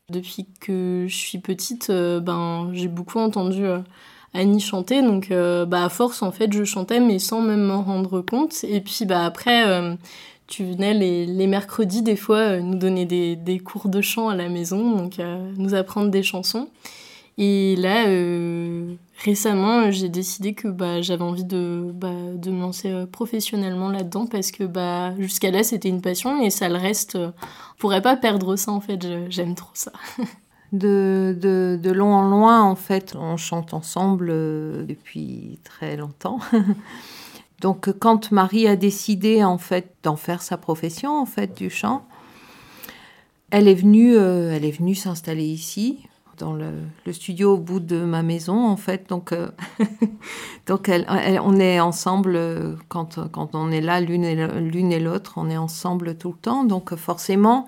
Depuis 0.10 0.48
que 0.60 1.06
je 1.08 1.16
suis 1.16 1.40
petite, 1.40 1.90
euh, 1.90 2.20
ben, 2.20 2.70
j'ai 2.74 2.90
beaucoup 2.90 3.20
entendu 3.20 3.66
euh, 3.66 3.80
Annie 4.34 4.60
chanter, 4.60 5.02
donc 5.02 5.32
euh, 5.32 5.66
bah, 5.66 5.86
à 5.86 5.90
force, 5.90 6.22
en 6.22 6.32
fait, 6.32 6.52
je 6.52 6.64
chantais, 6.64 7.00
mais 7.00 7.20
sans 7.20 7.42
même 7.42 7.64
m'en 7.64 7.84
rendre 7.84 8.22
compte. 8.22 8.64
Et 8.64 8.82
puis 8.82 9.06
bah, 9.06 9.26
après, 9.26 9.64
tu 10.48 10.66
venais 10.66 10.94
les, 10.94 11.26
les, 11.26 11.48
mercredis, 11.48 12.02
des 12.02 12.16
fois, 12.16 12.60
nous 12.60 12.76
donner 12.76 13.06
des, 13.06 13.36
des, 13.36 13.60
cours 13.60 13.90
de 13.90 14.02
chant 14.02 14.30
à 14.30 14.36
la 14.36 14.50
maison, 14.50 14.98
donc 14.98 15.20
nous 15.58 15.76
apprendre 15.76 16.10
des 16.10 16.24
chansons. 16.24 16.68
Et 17.38 17.76
là, 17.78 18.08
euh, 18.08 18.94
récemment, 19.24 19.90
j'ai 19.90 20.10
décidé 20.10 20.54
que 20.54 20.68
bah, 20.68 21.02
j'avais 21.02 21.24
envie 21.24 21.46
de, 21.46 21.92
bah, 21.94 22.12
de 22.36 22.52
me 22.52 22.62
lancer 22.62 22.92
euh, 22.92 23.08
professionnellement 23.08 23.90
là-dedans 23.90 24.28
parce 24.28 24.52
que 24.52 24.64
bah, 24.66 25.16
jusqu'à 25.18 25.50
là, 25.50 25.64
c'était 25.64 25.90
une 25.90 26.02
passion 26.02 26.44
et 26.44 26.52
ça 26.52 26.70
le 26.70 26.76
reste. 26.76 27.16
Euh, 27.16 27.32
on 27.76 27.80
pourrait 27.80 28.04
pas 28.04 28.16
perdre 28.16 28.56
ça 28.56 28.72
en 28.72 28.82
fait, 28.82 29.06
j'aime 29.30 29.56
trop 29.56 29.72
ça. 29.74 29.92
De, 30.74 31.92
long 31.94 32.14
en 32.14 32.30
loin, 32.30 32.62
en 32.64 32.76
fait, 32.76 33.16
on 33.16 33.38
chante 33.38 33.74
ensemble 33.74 34.28
depuis 34.86 35.60
très 35.64 35.96
longtemps. 35.96 36.40
Donc, 37.62 37.90
quand 38.00 38.32
Marie 38.32 38.68
a 38.68 38.76
décidé 38.76 39.44
en 39.44 39.58
fait 39.58 39.96
d'en 40.04 40.16
faire 40.16 40.42
sa 40.42 40.58
profession, 40.58 41.18
en 41.18 41.26
fait, 41.26 41.56
du 41.56 41.70
chant, 41.70 42.06
elle 43.52 43.68
est 43.68 43.76
venue, 43.76 44.16
elle 44.16 44.66
est 44.66 44.78
venue 44.78 44.96
s'installer 44.96 45.46
ici 45.46 46.08
dans 46.38 46.54
le, 46.54 46.72
studio 47.12 47.54
au 47.54 47.58
bout 47.58 47.80
de 47.80 48.04
ma 48.04 48.24
maison, 48.24 48.68
en 48.68 48.78
fait. 48.78 49.10
Donc, 49.10 49.32
euh, 49.32 49.50
donc 50.68 50.90
elle, 50.90 51.06
on 51.44 51.60
est 51.60 51.80
ensemble 51.80 52.36
euh, 52.36 52.76
quand, 52.88 53.20
quand 53.32 53.56
on 53.56 53.72
est 53.72 53.82
là, 53.82 54.02
l'une 54.02 54.24
et 54.24 55.00
l'autre, 55.00 55.34
on 55.38 55.50
est 55.50 55.58
ensemble 55.58 56.16
tout 56.16 56.32
le 56.32 56.38
temps. 56.38 56.64
Donc, 56.64 56.96
forcément, 56.96 57.68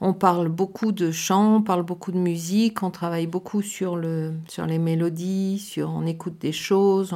on 0.00 0.12
parle 0.12 0.48
beaucoup 0.48 0.92
de 0.92 1.10
chant, 1.10 1.56
on 1.56 1.62
parle 1.62 1.82
beaucoup 1.82 2.12
de 2.12 2.18
musique, 2.18 2.82
on 2.82 2.90
travaille 2.90 3.26
beaucoup 3.26 3.62
sur, 3.62 3.96
le, 3.96 4.34
sur 4.48 4.66
les 4.66 4.78
mélodies, 4.78 5.74
on 5.78 6.06
écoute 6.06 6.38
des 6.40 6.52
choses, 6.52 7.14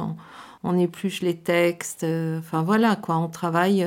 on, 0.63 0.77
épluche 0.77 1.21
les 1.21 1.35
textes. 1.35 2.03
Euh, 2.03 2.39
enfin, 2.39 2.63
voilà, 2.63 2.95
quoi. 2.95 3.17
On 3.17 3.27
travaille 3.27 3.85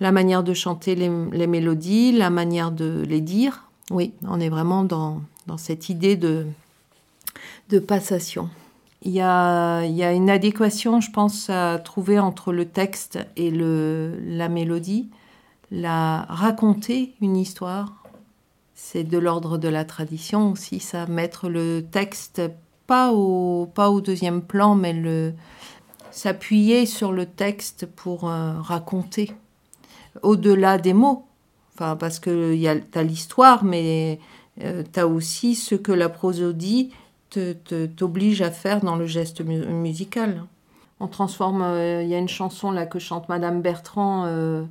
la 0.00 0.12
manière 0.12 0.42
de 0.42 0.54
chanter 0.54 0.94
les, 0.94 1.10
les 1.32 1.46
mélodies, 1.46 2.12
la 2.12 2.30
manière 2.30 2.72
de 2.72 3.04
les 3.08 3.20
dire. 3.20 3.64
Oui, 3.90 4.12
on 4.26 4.40
est 4.40 4.48
vraiment 4.48 4.82
dans, 4.82 5.22
dans 5.46 5.58
cette 5.58 5.88
idée 5.88 6.16
de, 6.16 6.46
de 7.70 7.78
passation. 7.78 8.50
Il 9.02 9.12
y, 9.12 9.20
a, 9.20 9.84
il 9.84 9.94
y 9.94 10.02
a 10.02 10.12
une 10.12 10.30
adéquation, 10.30 11.00
je 11.00 11.10
pense, 11.10 11.48
à 11.48 11.78
trouver 11.78 12.18
entre 12.18 12.52
le 12.52 12.64
texte 12.64 13.18
et 13.36 13.50
le, 13.50 14.18
la 14.26 14.48
mélodie. 14.48 15.08
La 15.70 16.26
raconter 16.28 17.14
une 17.20 17.36
histoire, 17.36 17.92
c'est 18.76 19.02
de 19.02 19.18
l'ordre 19.18 19.58
de 19.58 19.66
la 19.66 19.84
tradition 19.84 20.52
aussi, 20.52 20.78
ça, 20.78 21.06
mettre 21.06 21.48
le 21.48 21.82
texte 21.82 22.40
pas 22.86 23.10
au, 23.10 23.66
pas 23.66 23.90
au 23.90 24.00
deuxième 24.00 24.42
plan, 24.42 24.76
mais 24.76 24.94
s'appuyer 26.12 26.86
sur 26.86 27.10
le 27.10 27.26
texte 27.26 27.86
pour 27.86 28.30
euh, 28.30 28.52
raconter, 28.60 29.32
au-delà 30.22 30.78
des 30.78 30.92
mots. 30.92 31.26
Enfin, 31.74 31.96
parce 31.96 32.20
que 32.20 32.54
tu 32.54 32.98
as 32.98 33.02
l'histoire, 33.02 33.64
mais 33.64 34.20
euh, 34.62 34.84
tu 34.90 35.00
as 35.00 35.08
aussi 35.08 35.56
ce 35.56 35.74
que 35.74 35.92
la 35.92 36.08
prosodie 36.08 36.92
t'oblige 37.96 38.40
à 38.40 38.50
faire 38.50 38.80
dans 38.80 38.96
le 38.96 39.06
geste 39.06 39.42
musical. 39.42 40.44
On 41.00 41.08
transforme, 41.08 41.62
euh, 41.62 42.02
il 42.02 42.08
y 42.08 42.14
a 42.14 42.18
une 42.18 42.28
chanson 42.28 42.70
là 42.70 42.86
que 42.86 42.98
chante 42.98 43.28
Madame 43.28 43.60
Bertrand, 43.60 44.24
euh, 44.26 44.64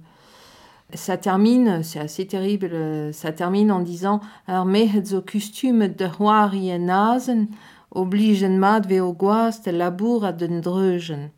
ça 0.93 1.17
termine, 1.17 1.83
c'est 1.83 1.99
assez 1.99 2.27
terrible, 2.27 3.13
ça 3.13 3.31
termine 3.31 3.71
en 3.71 3.79
disant 3.81 4.21
so 4.47 5.21
costume 5.21 5.87
de 5.87 6.05
roi 6.05 6.49
nasen, 6.79 7.47
obligen 7.91 8.57
mad 8.57 8.87
de 8.87 9.71
labour 9.71 10.33
den 10.33 10.61
dreugen. 10.61 11.31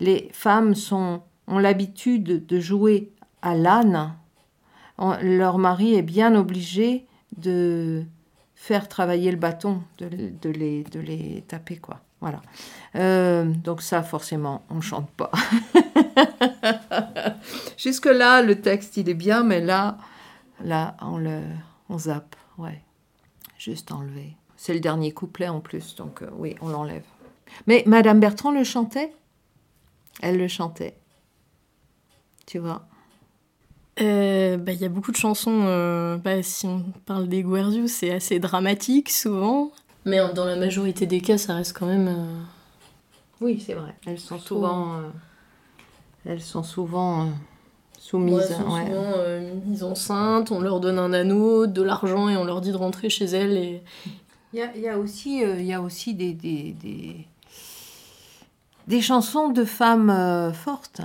Les 0.00 0.28
femmes 0.32 0.74
sont, 0.74 1.22
ont 1.46 1.58
l'habitude 1.58 2.46
de 2.46 2.60
jouer 2.60 3.10
à 3.42 3.54
l'âne. 3.54 4.14
Leur 5.22 5.58
mari 5.58 5.94
est 5.94 6.02
bien 6.02 6.34
obligé 6.34 7.06
de 7.36 8.04
faire 8.54 8.88
travailler 8.88 9.30
le 9.30 9.38
bâton, 9.38 9.82
de, 9.98 10.50
les, 10.50 10.84
de 10.84 11.00
les 11.00 11.42
taper, 11.48 11.76
quoi. 11.76 12.00
Voilà. 12.20 12.42
Euh, 12.96 13.44
donc 13.44 13.82
ça, 13.82 14.02
forcément, 14.02 14.62
on 14.68 14.80
chante 14.80 15.10
pas. 15.10 15.30
Jusque-là, 17.78 18.42
le 18.42 18.60
texte, 18.60 18.96
il 18.96 19.08
est 19.08 19.14
bien, 19.14 19.42
mais 19.42 19.60
là, 19.60 19.96
là, 20.62 20.96
on 21.00 21.16
le, 21.16 21.40
on 21.88 21.98
zappe, 21.98 22.36
ouais. 22.58 22.82
Juste 23.56 23.92
enlever. 23.92 24.36
C'est 24.56 24.74
le 24.74 24.80
dernier 24.80 25.12
couplet 25.12 25.48
en 25.48 25.60
plus, 25.60 25.94
donc 25.94 26.22
euh, 26.22 26.28
oui, 26.34 26.56
on 26.60 26.68
l'enlève. 26.68 27.04
Mais 27.66 27.82
Madame 27.86 28.20
Bertrand 28.20 28.52
le 28.52 28.64
chantait? 28.64 29.12
Elle 30.20 30.36
le 30.36 30.48
chantait. 30.48 30.96
Tu 32.46 32.58
vois? 32.58 32.86
Euh, 34.00 34.56
bah, 34.58 34.72
il 34.72 34.80
y 34.80 34.84
a 34.84 34.88
beaucoup 34.88 35.12
de 35.12 35.16
chansons, 35.16 36.18
bah, 36.22 36.42
si 36.42 36.66
on 36.66 36.84
parle 37.06 37.28
des 37.28 37.42
Guerrius, 37.42 37.92
c'est 37.92 38.12
assez 38.12 38.38
dramatique 38.38 39.10
souvent, 39.10 39.72
mais 40.04 40.18
dans 40.34 40.44
la 40.44 40.56
majorité 40.56 41.06
des 41.06 41.20
cas, 41.20 41.38
ça 41.38 41.54
reste 41.54 41.76
quand 41.76 41.86
même. 41.86 42.08
Euh, 42.08 42.42
oui, 43.40 43.62
c'est 43.64 43.74
vrai. 43.74 43.94
Elles 44.06 44.20
sont 44.20 44.38
souvent. 44.38 45.00
elles 46.24 46.40
sont 46.40 46.62
souvent 46.62 47.28
soumises. 47.98 48.46
elles 48.50 48.56
sont 48.56 48.70
souvent 48.70 49.12
mises 49.66 49.82
enceintes, 49.82 50.50
on 50.50 50.60
leur 50.60 50.80
donne 50.80 50.98
un 50.98 51.12
anneau, 51.12 51.66
de 51.66 51.82
l'argent 51.82 52.28
et 52.28 52.36
on 52.36 52.44
leur 52.44 52.60
dit 52.60 52.72
de 52.72 52.76
rentrer 52.76 53.10
chez 53.10 53.26
elles. 53.26 53.56
Et... 53.56 53.82
Il, 54.52 54.58
y 54.58 54.62
a, 54.62 54.76
y 54.76 54.88
a 54.88 54.98
aussi, 54.98 55.42
il 55.42 55.64
y 55.64 55.72
a 55.72 55.80
aussi 55.80 56.14
des, 56.14 56.32
des, 56.32 56.72
des, 56.72 57.26
des 58.88 59.00
chansons 59.00 59.48
de 59.48 59.64
femmes 59.64 60.52
fortes. 60.52 61.02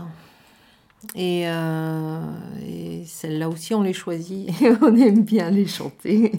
Euh, 1.18 2.22
et, 2.66 3.04
celles-là 3.06 3.50
aussi, 3.50 3.74
on 3.74 3.82
les 3.82 3.94
choisit 3.94 4.50
et 4.62 4.72
on 4.82 4.96
aime 4.96 5.24
bien 5.24 5.50
les 5.50 5.68
chanter. 5.68 6.32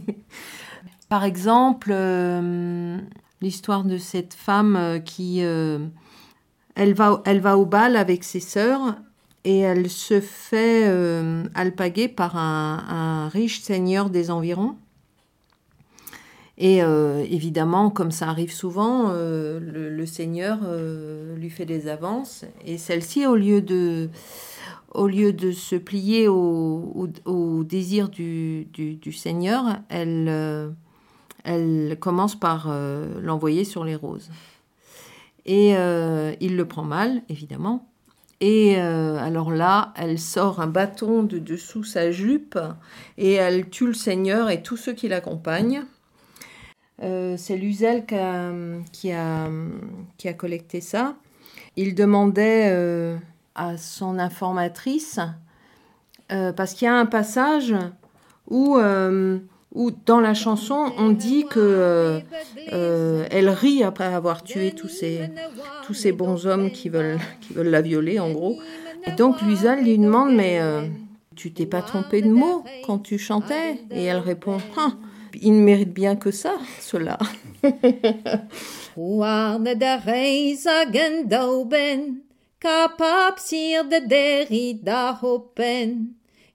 Par 1.08 1.24
exemple, 1.24 1.90
euh, 1.92 2.98
l'histoire 3.40 3.84
de 3.84 3.98
cette 3.98 4.34
femme 4.34 4.76
euh, 4.76 4.98
qui... 4.98 5.40
elle, 5.40 6.94
va, 6.94 7.22
elle 7.24 7.40
va 7.40 7.56
au 7.56 7.66
bal 7.66 7.96
avec 7.96 8.24
ses 8.24 8.40
sœurs 8.40 8.96
et 9.44 9.60
elle 9.60 9.88
se 9.88 10.20
fait 10.20 10.84
alpaguer 11.54 12.08
par 12.08 12.36
un, 12.36 13.28
riche 13.28 13.60
seigneur 13.60 14.10
des 14.10 14.32
environs. 14.32 14.74
Et 16.58 16.78
évidemment, 16.78 17.90
comme 17.90 18.10
ça 18.10 18.28
arrive 18.28 18.52
souvent, 18.52 19.12
le, 19.12 20.04
seigneur 20.04 20.58
lui 21.36 21.48
fait 21.48 21.64
des 21.64 21.86
avances. 21.86 22.44
Et 22.64 22.76
celle-ci, 22.76 23.24
au 23.24 23.36
lieu 23.36 23.62
de, 23.62 24.10
au 24.96 25.06
lieu 25.06 25.32
de 25.32 25.52
se 25.52 25.76
plier 25.76 26.26
au, 26.28 27.08
désir 27.64 28.08
du, 28.08 29.12
Seigneur, 29.12 29.78
elle, 29.88 30.26
euh, 30.28 30.70
elle 31.46 31.96
commence 31.98 32.38
par 32.38 32.66
euh, 32.68 33.20
l'envoyer 33.22 33.64
sur 33.64 33.84
les 33.84 33.94
roses. 33.94 34.30
Et 35.46 35.76
euh, 35.76 36.34
il 36.40 36.56
le 36.56 36.66
prend 36.66 36.82
mal, 36.82 37.22
évidemment. 37.28 37.88
Et 38.40 38.76
alors 38.76 39.50
là, 39.50 39.94
elle 39.96 40.18
sort 40.18 40.60
un 40.60 40.66
bâton 40.66 41.22
de 41.22 41.38
dessous 41.38 41.84
sa 41.84 42.10
jupe 42.10 42.58
et 43.16 43.32
elle 43.32 43.70
tue 43.70 43.86
le 43.86 43.94
Seigneur 43.94 44.50
et 44.50 44.60
tous 44.62 44.76
ceux 44.76 44.92
qui 44.92 45.08
l'accompagnent. 45.08 45.84
C'est 47.00 47.56
Luzel 47.56 48.04
qui 48.04 48.14
a, 49.10 49.48
qui 50.18 50.28
a, 50.28 50.32
collecté 50.34 50.82
ça. 50.82 51.16
Il 51.76 51.94
demandait 51.94 53.16
à 53.56 53.78
son 53.78 54.18
informatrice, 54.18 55.18
euh, 56.30 56.52
parce 56.52 56.74
qu'il 56.74 56.86
y 56.86 56.88
a 56.88 56.94
un 56.94 57.06
passage 57.06 57.74
où, 58.48 58.76
euh, 58.76 59.38
où 59.76 59.92
dans 60.06 60.18
la 60.18 60.34
chanson 60.34 60.92
on 60.98 61.10
dit 61.10 61.44
que 61.48 62.20
euh, 62.72 63.26
elle 63.30 63.48
rit 63.48 63.84
après 63.84 64.12
avoir 64.12 64.42
tué 64.42 64.72
tous 64.72 64.88
ces, 64.88 65.30
tous 65.86 65.94
ces 65.94 66.10
bons 66.10 66.46
hommes 66.46 66.72
qui 66.72 66.88
veulent, 66.88 67.18
qui 67.40 67.52
veulent 67.52 67.70
la 67.70 67.82
violer 67.82 68.18
en 68.18 68.32
gros. 68.32 68.58
Et 69.06 69.12
donc 69.12 69.40
Luisa 69.42 69.76
lui 69.76 69.98
demande 69.98 70.34
mais 70.34 70.60
tu 71.36 71.52
t'es 71.52 71.66
pas 71.66 71.82
trompé 71.82 72.22
de 72.22 72.30
mots 72.30 72.64
quand 72.84 72.98
tu 72.98 73.18
chantais? 73.18 73.78
Et 73.90 74.04
elle 74.04 74.18
répond 74.18 74.58
ah, 74.76 74.92
il 75.42 75.52
ne 75.52 75.60
mérite 75.62 75.92
bien 75.92 76.16
que 76.16 76.30
ça, 76.30 76.56
cela. 76.80 77.18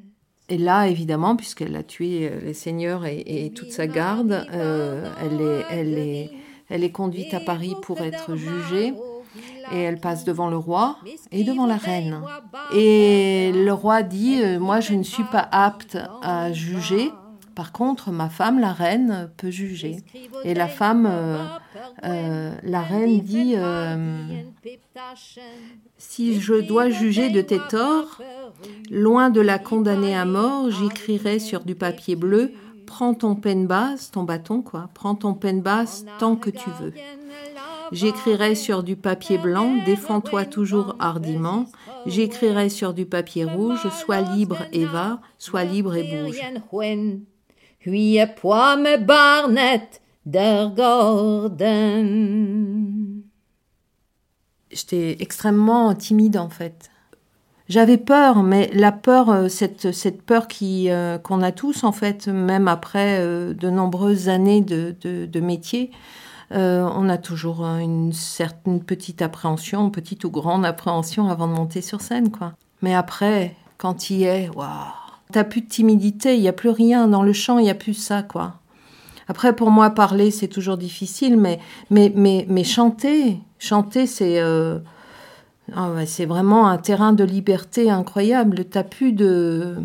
Et 0.48 0.58
là, 0.58 0.86
évidemment, 0.86 1.36
puisqu'elle 1.36 1.76
a 1.76 1.82
tué 1.82 2.28
euh, 2.28 2.40
les 2.44 2.52
seigneurs 2.52 3.06
et, 3.06 3.52
toute 3.54 3.72
sa 3.72 3.86
garde, 3.86 4.46
euh, 4.52 5.08
elle, 5.22 5.40
est, 5.40 5.64
elle, 5.70 5.98
est, 5.98 6.30
elle 6.68 6.84
est 6.84 6.90
conduite 6.90 7.32
à 7.32 7.40
Paris 7.40 7.74
pour 7.82 8.00
être 8.00 8.36
jugée. 8.36 8.92
Et 9.72 9.78
elle 9.78 9.98
passe 9.98 10.24
devant 10.24 10.50
le 10.50 10.58
roi 10.58 10.98
et 11.30 11.44
devant 11.44 11.64
la 11.66 11.76
reine. 11.78 12.20
Et 12.74 13.50
le 13.54 13.72
roi 13.72 14.02
dit, 14.02 14.42
euh, 14.42 14.58
moi 14.58 14.80
je 14.80 14.92
ne 14.92 15.02
suis 15.02 15.24
pas 15.24 15.48
apte 15.50 15.96
à 16.22 16.52
juger. 16.52 17.10
Par 17.54 17.72
contre, 17.72 18.10
ma 18.10 18.28
femme, 18.28 18.60
la 18.60 18.72
reine, 18.72 19.30
peut 19.36 19.50
juger. 19.50 19.98
Et 20.44 20.54
la 20.54 20.68
femme, 20.68 21.08
la 22.02 22.80
reine 22.80 23.20
dit, 23.20 23.56
si 25.98 26.40
je 26.40 26.54
dois 26.54 26.90
juger 26.90 27.30
de 27.30 27.40
tes 27.40 27.60
torts, 27.70 28.20
loin 28.90 29.30
de 29.30 29.40
la 29.40 29.58
condamner 29.58 30.16
à 30.16 30.24
mort, 30.24 30.70
j'écrirai 30.70 31.38
sur 31.38 31.64
du 31.64 31.74
papier 31.74 32.16
bleu 32.16 32.52
Prends 32.86 33.14
ton 33.14 33.36
peine 33.36 33.66
basse, 33.66 34.10
ton 34.10 34.22
bâton 34.22 34.60
quoi, 34.60 34.90
prends 34.92 35.14
ton 35.14 35.32
peine 35.32 35.62
basse 35.62 36.04
tant 36.18 36.36
que 36.36 36.50
tu 36.50 36.68
veux. 36.78 36.92
J'écrirai 37.90 38.54
sur 38.54 38.82
du 38.82 38.96
papier 38.96 39.38
blanc 39.38 39.76
Défends-toi 39.86 40.44
toujours 40.44 40.96
hardiment. 40.98 41.66
J'écrirai 42.06 42.68
sur 42.68 42.92
du 42.92 43.06
papier 43.06 43.44
rouge 43.44 43.88
Sois 43.88 44.20
libre 44.20 44.58
et 44.72 44.84
va, 44.84 45.20
sois 45.38 45.64
libre 45.64 45.94
et 45.94 46.02
bouge. 46.02 46.38
J'étais 54.70 55.16
extrêmement 55.20 55.94
timide 55.94 56.36
en 56.36 56.48
fait. 56.48 56.90
J'avais 57.68 57.96
peur, 57.96 58.42
mais 58.42 58.70
la 58.74 58.92
peur, 58.92 59.30
euh, 59.30 59.48
cette, 59.48 59.92
cette 59.92 60.22
peur 60.22 60.46
qui, 60.46 60.90
euh, 60.90 61.16
qu'on 61.18 61.42
a 61.42 61.52
tous 61.52 61.84
en 61.84 61.92
fait, 61.92 62.28
même 62.28 62.68
après 62.68 63.18
euh, 63.20 63.54
de 63.54 63.70
nombreuses 63.70 64.28
années 64.28 64.60
de, 64.60 64.94
de, 65.02 65.40
métier, 65.40 65.90
on 66.50 67.08
a 67.08 67.16
toujours 67.16 67.64
une 67.64 68.12
certaine 68.12 68.84
petite 68.84 69.22
appréhension, 69.22 69.88
petite 69.88 70.24
ou 70.24 70.30
grande 70.30 70.66
appréhension 70.66 71.30
avant 71.30 71.48
de 71.48 71.54
monter 71.54 71.80
sur 71.80 72.02
scène, 72.02 72.30
quoi. 72.30 72.52
Mais 72.82 72.94
après, 72.94 73.56
quand 73.78 74.10
il 74.10 74.24
est, 74.24 74.50
waouh, 74.50 74.68
t'as 75.32 75.44
plus 75.44 75.62
de 75.62 75.68
timidité, 75.68 76.36
il 76.36 76.42
y 76.42 76.48
a 76.48 76.52
plus 76.52 76.70
rien 76.70 77.08
dans 77.08 77.22
le 77.22 77.32
chant, 77.32 77.58
il 77.58 77.66
y 77.66 77.70
a 77.70 77.74
plus 77.74 77.94
ça, 77.94 78.22
quoi. 78.22 78.60
Après, 79.28 79.54
pour 79.54 79.70
moi, 79.70 79.90
parler, 79.90 80.30
c'est 80.30 80.48
toujours 80.48 80.76
difficile, 80.76 81.38
mais, 81.38 81.58
mais, 81.90 82.12
mais, 82.14 82.46
mais 82.48 82.64
chanter, 82.64 83.38
chanter, 83.58 84.06
c'est 84.06 84.40
euh, 84.40 84.78
ah 85.74 85.90
c'est 86.06 86.26
vraiment 86.26 86.68
un 86.68 86.78
terrain 86.78 87.12
de 87.12 87.24
liberté 87.24 87.90
incroyable. 87.90 88.64
T'as 88.64 88.82
plus 88.82 89.12
de... 89.12 89.76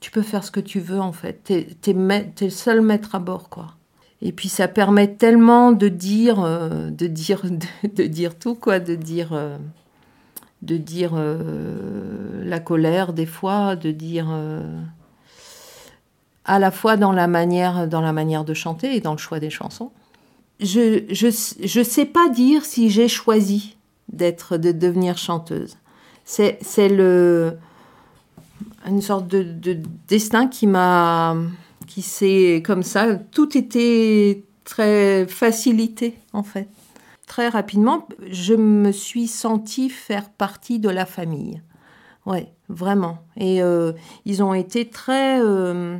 Tu 0.00 0.10
peux 0.10 0.22
faire 0.22 0.44
ce 0.44 0.50
que 0.50 0.60
tu 0.60 0.80
veux, 0.80 1.00
en 1.00 1.12
fait. 1.12 1.40
T'es 1.44 1.76
es, 1.86 2.44
le 2.44 2.50
seul 2.50 2.80
maître 2.80 3.14
à 3.14 3.18
bord, 3.18 3.48
quoi. 3.48 3.74
Et 4.22 4.32
puis 4.32 4.48
ça 4.48 4.68
permet 4.68 5.08
tellement 5.14 5.72
de 5.72 5.88
dire, 5.88 6.42
euh, 6.42 6.90
de 6.90 7.06
dire, 7.06 7.42
de, 7.82 8.04
dire 8.04 8.38
tout, 8.38 8.54
quoi, 8.54 8.80
de 8.80 8.94
dire, 8.94 9.32
euh, 9.32 9.58
de 10.64 10.76
dire 10.76 11.12
la 12.44 12.60
colère 12.60 13.12
des 13.12 13.26
fois, 13.26 13.76
de 13.76 13.90
dire 13.90 14.26
à 16.44 16.58
la 16.58 16.70
fois 16.70 16.96
dans 16.96 17.12
la 17.12 17.26
manière, 17.26 17.88
dans 17.88 18.00
la 18.00 18.12
manière 18.12 18.44
de 18.44 18.54
chanter 18.54 18.96
et 18.96 19.00
dans 19.00 19.12
le 19.12 19.18
choix 19.18 19.40
des 19.40 19.50
chansons. 19.50 19.90
Je 20.60 21.04
je 21.10 21.28
je 21.64 21.82
sais 21.82 22.04
pas 22.06 22.28
dire 22.28 22.64
si 22.64 22.90
j'ai 22.90 23.08
choisi 23.08 23.76
d'être 24.12 24.56
de 24.56 24.72
devenir 24.72 25.18
chanteuse. 25.18 25.76
C'est 26.24 26.58
une 28.86 29.00
sorte 29.00 29.26
de, 29.28 29.42
de 29.42 29.78
destin 30.08 30.46
qui 30.46 30.66
m'a 30.66 31.36
qui 31.86 32.02
s'est 32.02 32.62
comme 32.64 32.82
ça 32.82 33.14
tout 33.14 33.56
était 33.56 34.44
très 34.64 35.26
facilité 35.26 36.16
en 36.32 36.42
fait. 36.42 36.68
Très 37.26 37.48
rapidement, 37.48 38.06
je 38.30 38.54
me 38.54 38.92
suis 38.92 39.26
sentie 39.28 39.88
faire 39.88 40.30
partie 40.30 40.78
de 40.78 40.90
la 40.90 41.06
famille. 41.06 41.62
Ouais, 42.26 42.52
vraiment. 42.68 43.18
Et 43.36 43.62
euh, 43.62 43.92
ils 44.24 44.42
ont 44.42 44.54
été 44.54 44.88
très 44.88 45.40
euh, 45.40 45.98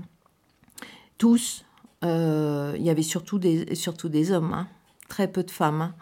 tous. 1.19 1.65
Euh, 2.05 2.75
il 2.77 2.83
y 2.83 2.91
avait 2.91 3.03
surtout 3.03 3.39
des, 3.39 3.75
surtout 3.75 4.09
des 4.09 4.33
hommes, 4.33 4.53
hein. 4.53 4.69
très 5.09 5.29
peu 5.29 5.43
de 5.43 5.51
femmes. 5.51 5.93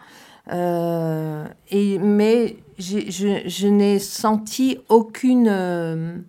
Hein. 0.49 1.47
Et, 1.69 1.99
mais 1.99 2.57
je, 2.77 3.67
n'ai 3.67 3.99
senti 3.99 4.77
aucune, 4.89 6.25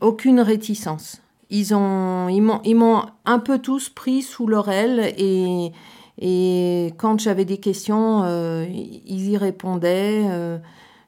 aucune 0.00 0.40
réticence. 0.40 1.20
Ils, 1.50 1.74
ont, 1.74 2.28
ils, 2.28 2.40
m'ont, 2.40 2.60
ils 2.64 2.82
un 3.26 3.38
peu 3.38 3.58
tous 3.58 3.90
pris 3.90 4.22
sous 4.22 4.46
leur 4.46 4.70
aile 4.70 5.12
et, 5.18 5.72
et 6.18 6.92
quand 6.96 7.20
j'avais 7.20 7.44
des 7.44 7.58
questions, 7.58 8.24
ils 8.68 9.30
y 9.30 9.36
répondaient. 9.36 10.24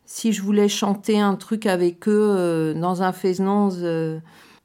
si 0.04 0.32
je 0.32 0.42
voulais 0.42 0.68
chanter 0.68 1.18
un 1.18 1.34
truc 1.34 1.66
avec 1.66 2.08
eux 2.08 2.74
dans 2.76 3.02
un 3.02 3.12
Fesnance, 3.12 3.78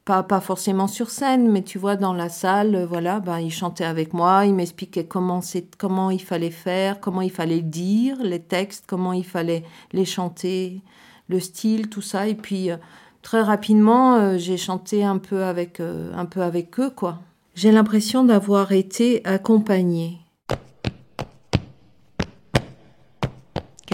pas, 0.04 0.22
pas 0.22 0.40
forcément 0.40 0.86
sur 0.86 1.10
scène, 1.10 1.50
mais 1.50 1.62
tu 1.62 1.78
vois, 1.78 1.96
dans 1.96 2.12
la 2.12 2.28
salle, 2.28 2.74
euh, 2.74 2.86
voilà, 2.86 3.20
ben, 3.20 3.38
il 3.38 3.50
chantait 3.50 3.84
avec 3.84 4.12
moi, 4.12 4.44
il 4.44 4.54
m'expliquait 4.54 5.06
comment, 5.06 5.40
comment 5.78 6.10
il 6.10 6.20
fallait 6.20 6.50
faire, 6.50 7.00
comment 7.00 7.22
il 7.22 7.30
fallait 7.30 7.62
dire 7.62 8.18
les 8.22 8.40
textes, 8.40 8.84
comment 8.86 9.12
il 9.12 9.24
fallait 9.24 9.64
les 9.92 10.04
chanter, 10.04 10.82
le 11.28 11.40
style, 11.40 11.88
tout 11.88 12.02
ça. 12.02 12.28
Et 12.28 12.34
puis, 12.34 12.70
euh, 12.70 12.76
très 13.22 13.40
rapidement, 13.40 14.16
euh, 14.16 14.36
j'ai 14.36 14.58
chanté 14.58 15.04
un 15.04 15.18
peu, 15.18 15.44
avec, 15.44 15.80
un 15.80 16.26
peu 16.26 16.42
avec 16.42 16.78
eux, 16.80 16.90
quoi. 16.90 17.20
J'ai 17.54 17.72
l'impression 17.72 18.24
d'avoir 18.24 18.72
été 18.72 19.22
accompagnée. 19.24 20.18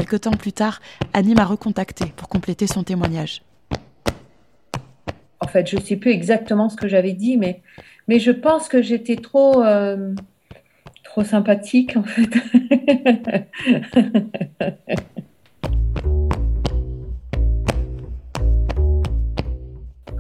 Quelque 0.01 0.17
temps 0.17 0.31
plus 0.31 0.55
tard, 0.55 0.81
Annie 1.13 1.35
m'a 1.35 1.45
recontacté 1.45 2.07
pour 2.17 2.31
compléter 2.31 2.67
son 2.67 2.85
témoignage 2.85 3.43
en 5.41 5.47
fait, 5.47 5.69
je 5.69 5.77
ne 5.77 5.83
sais 5.83 5.97
plus 5.97 6.11
exactement 6.11 6.71
ce 6.71 6.77
que 6.77 6.89
j'avais 6.89 7.13
dit, 7.13 7.37
mais, 7.37 7.61
mais 8.09 8.19
je 8.19 8.31
pense 8.31 8.69
que 8.69 8.81
j'étais 8.81 9.17
trop, 9.17 9.63
euh, 9.63 10.15
trop 11.03 11.23
sympathique, 11.23 11.97
en 11.97 12.03
fait. 12.03 12.31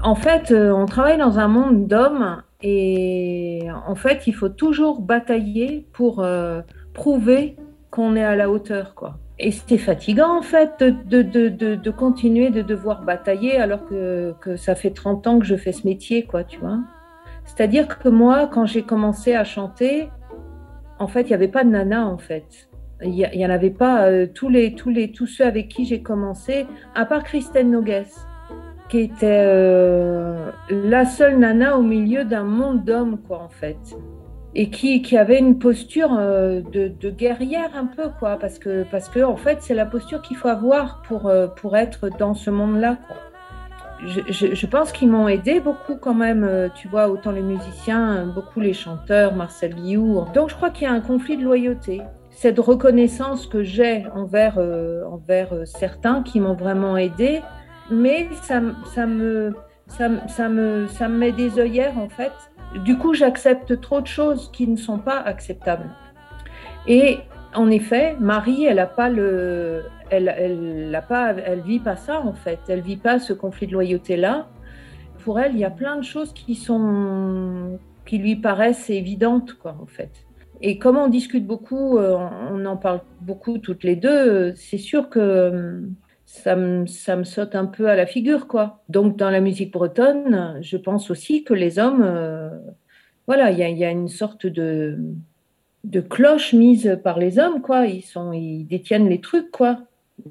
en 0.02 0.14
fait, 0.14 0.50
euh, 0.50 0.72
on 0.72 0.84
travaille 0.84 1.18
dans 1.18 1.38
un 1.38 1.48
monde 1.48 1.86
d'hommes 1.86 2.42
et 2.62 3.66
en 3.86 3.94
fait, 3.94 4.26
il 4.26 4.34
faut 4.34 4.50
toujours 4.50 5.00
batailler 5.00 5.86
pour 5.92 6.20
euh, 6.20 6.60
prouver 6.92 7.56
qu'on 7.90 8.14
est 8.16 8.24
à 8.24 8.36
la 8.36 8.50
hauteur, 8.50 8.94
quoi 8.94 9.18
et 9.40 9.50
c'était 9.50 9.78
fatigant 9.78 10.38
en 10.38 10.42
fait 10.42 10.80
de, 10.80 11.22
de, 11.22 11.48
de, 11.48 11.74
de, 11.74 11.90
continuer 11.90 12.50
de 12.50 12.62
devoir 12.62 13.02
batailler 13.02 13.56
alors 13.56 13.86
que, 13.86 14.34
que, 14.40 14.56
ça 14.56 14.74
fait 14.74 14.90
30 14.90 15.26
ans 15.26 15.38
que 15.38 15.46
je 15.46 15.56
fais 15.56 15.72
ce 15.72 15.86
métier, 15.86 16.24
quoi, 16.24 16.44
tu 16.44 16.58
vois. 16.60 16.78
C'est-à-dire 17.44 17.88
que 17.88 18.08
moi, 18.08 18.48
quand 18.52 18.66
j'ai 18.66 18.82
commencé 18.82 19.34
à 19.34 19.44
chanter, 19.44 20.10
en 20.98 21.06
fait, 21.06 21.22
il 21.22 21.28
n'y 21.28 21.34
avait 21.34 21.48
pas 21.48 21.64
de 21.64 21.70
nana 21.70 22.06
en 22.06 22.18
fait. 22.18 22.68
Il 23.02 23.12
n'y 23.12 23.46
en 23.46 23.50
avait 23.50 23.70
pas 23.70 24.04
euh, 24.06 24.26
tous, 24.26 24.50
les, 24.50 24.74
tous, 24.74 24.90
les, 24.90 25.10
tous 25.10 25.26
ceux 25.26 25.46
avec 25.46 25.68
qui 25.68 25.86
j'ai 25.86 26.02
commencé, 26.02 26.66
à 26.94 27.06
part 27.06 27.24
Christelle 27.24 27.70
Nogues, 27.70 28.04
qui 28.90 28.98
était 28.98 29.42
euh, 29.46 30.50
la 30.68 31.06
seule 31.06 31.38
nana 31.38 31.78
au 31.78 31.82
milieu 31.82 32.24
d'un 32.24 32.44
monde 32.44 32.84
d'hommes, 32.84 33.18
quoi, 33.26 33.42
en 33.42 33.48
fait 33.48 33.78
et 34.54 34.70
qui, 34.70 35.16
avait 35.16 35.38
une 35.38 35.58
posture 35.58 36.16
euh, 36.18 36.60
de, 36.60 37.10
guerrière 37.10 37.70
un 37.74 37.86
peu, 37.86 38.08
quoi, 38.18 38.36
parce 38.36 38.58
que, 38.58 38.84
parce 38.90 39.08
que 39.08 39.20
en 39.20 39.36
fait, 39.36 39.58
c'est 39.60 39.74
la 39.74 39.86
posture 39.86 40.22
qu'il 40.22 40.36
faut 40.36 40.48
avoir 40.48 41.02
pour, 41.02 41.28
euh, 41.28 41.46
pour 41.46 41.76
être 41.76 42.08
dans 42.18 42.34
ce 42.34 42.50
monde-là. 42.50 42.98
Je, 44.04 44.20
je, 44.28 44.54
je, 44.54 44.66
pense 44.66 44.92
qu'ils 44.92 45.10
m'ont 45.10 45.28
aidé 45.28 45.60
beaucoup 45.60 45.94
quand 45.96 46.14
même, 46.14 46.42
euh, 46.42 46.68
tu 46.74 46.88
vois, 46.88 47.08
autant 47.08 47.32
les 47.32 47.42
musiciens, 47.42 48.26
beaucoup 48.34 48.58
les 48.58 48.72
chanteurs, 48.72 49.34
Marcel 49.34 49.74
Guillou. 49.74 50.24
Donc 50.34 50.48
je 50.48 50.54
crois 50.54 50.70
qu'il 50.70 50.84
y 50.84 50.90
a 50.90 50.92
un 50.92 51.02
conflit 51.02 51.36
de 51.36 51.44
loyauté. 51.44 52.00
Cette 52.30 52.58
reconnaissance 52.58 53.46
que 53.46 53.62
j'ai 53.62 54.06
envers, 54.14 54.58
envers 54.58 55.66
certains 55.66 56.22
qui 56.22 56.40
m'ont 56.40 56.54
vraiment 56.54 56.96
aidé, 56.96 57.42
mais 57.90 58.28
ça, 58.42 58.62
ça, 58.94 59.04
me, 59.04 59.54
ça, 59.86 60.08
ça, 60.28 60.48
me, 60.48 60.86
ça 60.86 61.08
me 61.08 61.18
met 61.18 61.32
des 61.32 61.58
œillères 61.58 61.98
en 61.98 62.08
fait 62.08 62.32
du 62.78 62.96
coup, 62.98 63.14
j'accepte 63.14 63.80
trop 63.80 64.00
de 64.00 64.06
choses 64.06 64.50
qui 64.52 64.66
ne 64.66 64.76
sont 64.76 64.98
pas 64.98 65.20
acceptables. 65.20 65.90
Et 66.86 67.18
en 67.54 67.70
effet, 67.70 68.16
Marie, 68.20 68.64
elle 68.64 68.78
a 68.78 68.86
pas 68.86 69.08
le, 69.08 69.84
elle, 70.10 70.34
elle 70.36 71.04
pas, 71.08 71.32
elle 71.32 71.60
vit 71.60 71.80
pas 71.80 71.96
ça 71.96 72.20
en 72.20 72.32
fait. 72.32 72.60
Elle 72.68 72.80
vit 72.80 72.96
pas 72.96 73.18
ce 73.18 73.32
conflit 73.32 73.66
de 73.66 73.72
loyauté 73.72 74.16
là. 74.16 74.48
Pour 75.24 75.38
elle, 75.40 75.52
il 75.52 75.58
y 75.58 75.64
a 75.64 75.70
plein 75.70 75.96
de 75.96 76.04
choses 76.04 76.32
qui 76.32 76.54
sont, 76.54 77.78
qui 78.06 78.18
lui 78.18 78.36
paraissent 78.36 78.88
évidentes 78.90 79.54
quoi 79.54 79.76
en 79.80 79.86
fait. 79.86 80.26
Et 80.62 80.78
comme 80.78 80.96
on 80.98 81.08
discute 81.08 81.46
beaucoup, 81.46 81.98
euh, 81.98 82.16
on 82.50 82.64
en 82.66 82.76
parle 82.76 83.00
beaucoup 83.22 83.58
toutes 83.58 83.82
les 83.82 83.96
deux. 83.96 84.54
C'est 84.54 84.78
sûr 84.78 85.08
que 85.08 85.82
ça 86.30 86.54
me, 86.54 86.86
ça 86.86 87.16
me 87.16 87.24
saute 87.24 87.56
un 87.56 87.66
peu 87.66 87.88
à 87.88 87.96
la 87.96 88.06
figure, 88.06 88.46
quoi. 88.46 88.82
Donc, 88.88 89.16
dans 89.16 89.30
la 89.30 89.40
musique 89.40 89.72
bretonne, 89.72 90.58
je 90.62 90.76
pense 90.76 91.10
aussi 91.10 91.42
que 91.42 91.52
les 91.52 91.80
hommes, 91.80 92.02
euh, 92.04 92.50
voilà, 93.26 93.50
il 93.50 93.58
y 93.58 93.84
a, 93.84 93.90
une 93.90 94.08
sorte 94.08 94.46
de, 94.46 94.96
de 95.82 96.00
cloche 96.00 96.52
mise 96.52 96.98
par 97.02 97.18
les 97.18 97.40
hommes, 97.40 97.60
quoi. 97.60 97.86
Ils, 97.86 98.02
sont, 98.02 98.32
ils 98.32 98.64
détiennent 98.64 99.08
les 99.08 99.20
trucs, 99.20 99.50
quoi. 99.50 99.80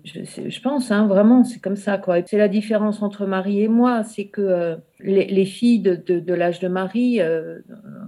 Je, 0.06 0.62
pense, 0.62 0.89
hein, 0.89 1.06
vraiment, 1.06 1.43
c'est 1.43 1.60
comme 1.60 1.76
ça, 1.76 1.97
quoi. 1.97 2.26
C'est 2.26 2.38
la 2.38 2.47
différence 2.47 3.02
entre 3.02 3.26
Marie 3.26 3.62
et 3.64 3.68
moi, 3.68 4.04
c'est 4.04 4.28
que 4.28 4.41
euh, 4.41 4.76
les, 5.02 5.26
les, 5.26 5.45
filles 5.45 5.82
de, 5.82 5.95
de, 5.95 6.34
l'âge 6.34 6.62
de 6.62 6.70
Marie, 6.70 7.20
euh, 7.20 7.60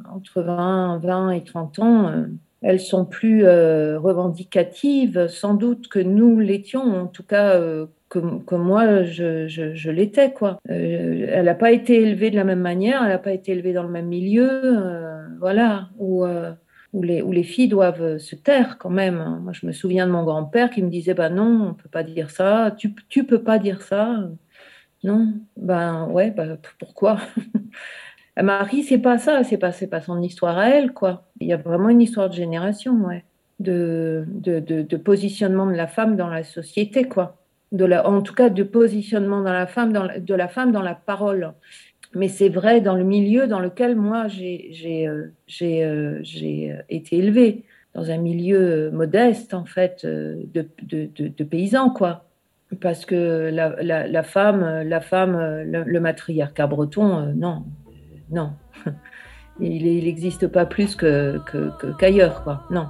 entre 0.09 0.41
20, 0.41 0.99
20 0.99 1.31
et 1.31 1.43
30 1.43 1.79
ans, 1.79 2.25
elles 2.61 2.79
sont 2.79 3.05
plus 3.05 3.45
euh, 3.45 3.99
revendicatives, 3.99 5.27
sans 5.27 5.55
doute, 5.55 5.87
que 5.87 5.99
nous 5.99 6.39
l'étions, 6.39 6.81
en 6.81 7.07
tout 7.07 7.23
cas 7.23 7.55
euh, 7.55 7.87
que, 8.09 8.55
moi 8.55 9.03
je, 9.03 9.89
l'étais. 9.89 10.31
quoi. 10.31 10.59
Euh, 10.69 11.27
elle 11.29 11.45
n'a 11.45 11.55
pas 11.55 11.71
été 11.71 12.01
élevée 12.01 12.29
de 12.29 12.35
la 12.35 12.43
même 12.43 12.59
manière, 12.59 13.01
elle 13.03 13.09
n'a 13.09 13.17
pas 13.17 13.33
été 13.33 13.53
élevée 13.53 13.73
dans 13.73 13.83
le 13.83 13.89
même 13.89 14.07
milieu, 14.07 14.75
voilà, 15.39 15.89
où, 15.97 16.23
les, 16.93 17.43
filles 17.43 17.69
doivent 17.69 18.17
se 18.19 18.35
taire 18.35 18.77
quand 18.77 18.89
même. 18.89 19.39
Moi, 19.41 19.53
je 19.53 19.65
me 19.65 19.71
souviens 19.71 20.05
de 20.05 20.11
mon 20.11 20.23
grand-père 20.23 20.69
qui 20.69 20.83
me 20.83 20.89
disait 20.89 21.13
bah 21.15 21.29
non, 21.29 21.69
on 21.69 21.73
peut 21.73 21.89
pas 21.89 22.03
dire 22.03 22.29
ça, 22.29 22.75
tu, 22.77 22.93
tu 23.09 23.25
peux 23.25 23.43
pas 23.43 23.57
dire 23.59 23.81
ça. 23.81 24.29
Non, 25.03 25.33
ben 25.57 26.07
ouais, 26.09 26.29
ben, 26.31 26.59
pourquoi? 26.79 27.17
Marie, 28.37 28.83
c'est 28.83 28.97
pas 28.97 29.17
ça, 29.17 29.43
c'est 29.43 29.57
pas, 29.57 29.71
pas 29.71 30.01
son 30.01 30.21
histoire 30.21 30.57
à 30.57 30.69
elle, 30.69 30.93
quoi. 30.93 31.25
Il 31.39 31.47
y 31.47 31.53
a 31.53 31.57
vraiment 31.57 31.89
une 31.89 32.01
histoire 32.01 32.29
de 32.29 32.35
génération, 32.35 32.93
ouais, 33.05 33.23
de, 33.59 34.25
positionnement 35.03 35.65
de 35.65 35.75
la 35.75 35.87
femme 35.87 36.15
dans 36.15 36.29
la 36.29 36.43
société, 36.43 37.03
quoi. 37.03 37.37
En 37.73 38.21
tout 38.21 38.33
cas, 38.33 38.49
de 38.49 38.63
positionnement 38.63 39.41
dans 39.41 39.53
la 39.53 39.67
femme, 39.67 39.93
dans 39.93 40.03
la, 40.03 40.19
de 40.19 40.33
la 40.33 40.47
femme 40.47 40.71
dans 40.71 40.81
la 40.81 40.95
parole. 40.95 41.53
Mais 42.13 42.27
c'est 42.27 42.49
vrai 42.49 42.81
dans 42.81 42.95
le 42.95 43.05
milieu 43.05 43.47
dans 43.47 43.59
lequel 43.59 43.95
moi 43.95 44.27
j'ai, 44.27 45.07
euh, 45.07 45.31
euh, 45.61 46.19
j'ai 46.21 46.75
été 46.89 47.17
élevée, 47.17 47.63
dans 47.93 48.09
un 48.09 48.17
milieu 48.17 48.91
modeste, 48.91 49.53
en 49.53 49.65
fait, 49.65 50.01
euh, 50.05 50.41
de, 50.53 51.43
paysans, 51.43 51.89
quoi 51.89 52.25
parce 52.79 53.05
que 53.05 53.49
la, 53.51 54.23
femme, 54.23 54.83
la 54.83 55.01
femme, 55.01 55.37
le, 55.65 55.83
le 55.83 55.99
matriarcat 55.99 56.67
breton, 56.67 57.17
euh, 57.17 57.33
non, 57.33 57.65
non. 58.31 58.53
Il 59.59 59.83
n'existe 59.83 60.47
pas 60.47 60.65
plus 60.65 60.95
qu'ailleurs, 60.95 61.39
que, 61.45 61.69
que, 61.79 61.87
qu'ailleurs, 61.97 62.43
quoi. 62.43 62.63
Non. 62.71 62.87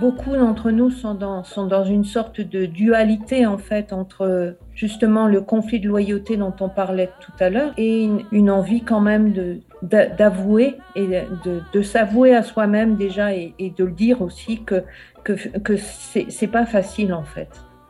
Beaucoup 0.00 0.34
d'entre 0.34 0.70
nous 0.70 0.90
sont 0.90 1.14
dans, 1.14 1.84
une 1.84 2.04
sorte 2.04 2.40
de 2.40 2.64
dualité, 2.64 3.44
en 3.44 3.58
fait, 3.58 3.92
entre 3.92 4.56
justement 4.74 5.26
le 5.26 5.42
conflit 5.42 5.78
de 5.78 5.88
loyauté 5.88 6.38
dont 6.38 6.54
on 6.60 6.70
parlait 6.70 7.10
tout 7.20 7.32
à 7.38 7.50
l'heure 7.50 7.72
et 7.76 8.08
une, 8.32 8.50
envie 8.50 8.82
quand 8.82 9.00
même 9.00 9.60
d'avouer 9.82 10.78
et 10.96 11.06
de, 11.74 11.82
s'avouer 11.82 12.34
à 12.34 12.42
soi-même 12.42 12.96
déjà 12.96 13.34
et, 13.34 13.52
et, 13.58 13.70
de 13.70 13.84
le 13.84 13.92
dire 13.92 14.22
aussi 14.22 14.62
que 14.62 14.84
que, 15.22 15.32
que 15.58 15.76
c'est 15.76 16.46
pas 16.46 16.66
facile 16.66 17.12
en 17.12 17.24
fait. 17.24 17.48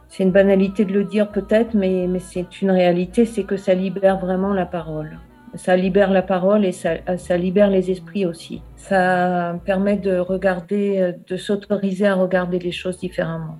C'est 0.09 0.25
une 0.25 0.33
banalité 0.33 0.85
de 0.85 0.93
le 0.93 1.05
dire 1.05 1.31
peut-être, 1.31 1.75
mais, 1.75 2.07
mais 2.09 2.19
c'est 2.19 2.61
une 2.63 2.73
réalité, 2.73 3.25
c'est 3.25 3.45
que 3.45 3.57
ça 3.57 3.75
libère 3.75 4.19
vraiment 4.19 4.53
la 4.53 4.67
parole. 4.67 5.19
Ça 5.55 5.77
libère 5.77 6.11
la 6.11 6.23
parole 6.23 6.65
et 6.65 6.73
ça, 6.73 6.91
ça 7.17 7.37
libère 7.37 7.71
les 7.71 7.91
esprits 7.91 8.25
aussi. 8.25 8.63
Ça 8.77 9.59
permet 9.65 9.97
de 9.97 10.19
regarder, 10.19 11.15
de 11.27 11.37
s'autoriser 11.37 12.07
à 12.07 12.15
regarder 12.15 12.59
les 12.59 12.73
choses 12.73 12.99
différemment, 12.99 13.59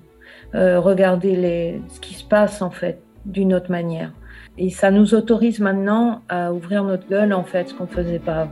euh, 0.55 0.79
regarder 0.79 1.35
les, 1.35 1.81
ce 1.89 1.99
qui 1.99 2.13
se 2.13 2.23
passe 2.23 2.61
en 2.61 2.71
fait 2.71 3.01
d'une 3.25 3.53
autre 3.53 3.71
manière. 3.71 4.11
Et 4.57 4.69
ça 4.69 4.91
nous 4.91 5.13
autorise 5.13 5.59
maintenant 5.59 6.21
à 6.29 6.53
ouvrir 6.53 6.83
notre 6.83 7.07
gueule 7.07 7.33
en 7.33 7.43
fait, 7.43 7.69
ce 7.69 7.73
qu'on 7.73 7.87
faisait 7.87 8.19
pas 8.19 8.41
avant. 8.41 8.51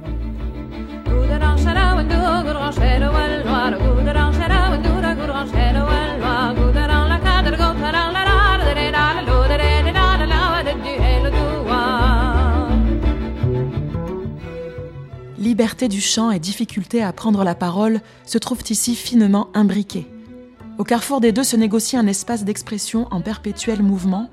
Liberté 15.59 15.89
du 15.89 15.99
chant 15.99 16.31
et 16.31 16.39
difficulté 16.39 17.03
à 17.03 17.11
prendre 17.11 17.43
la 17.43 17.53
parole 17.53 17.99
se 18.25 18.37
trouvent 18.37 18.63
ici 18.69 18.95
finement 18.95 19.49
imbriquées. 19.53 20.07
Au 20.77 20.85
carrefour 20.85 21.19
des 21.19 21.33
deux 21.33 21.43
se 21.43 21.57
négocie 21.57 21.97
un 21.97 22.07
espace 22.07 22.45
d'expression 22.45 23.09
en 23.11 23.19
perpétuel 23.19 23.83
mouvement, 23.83 24.29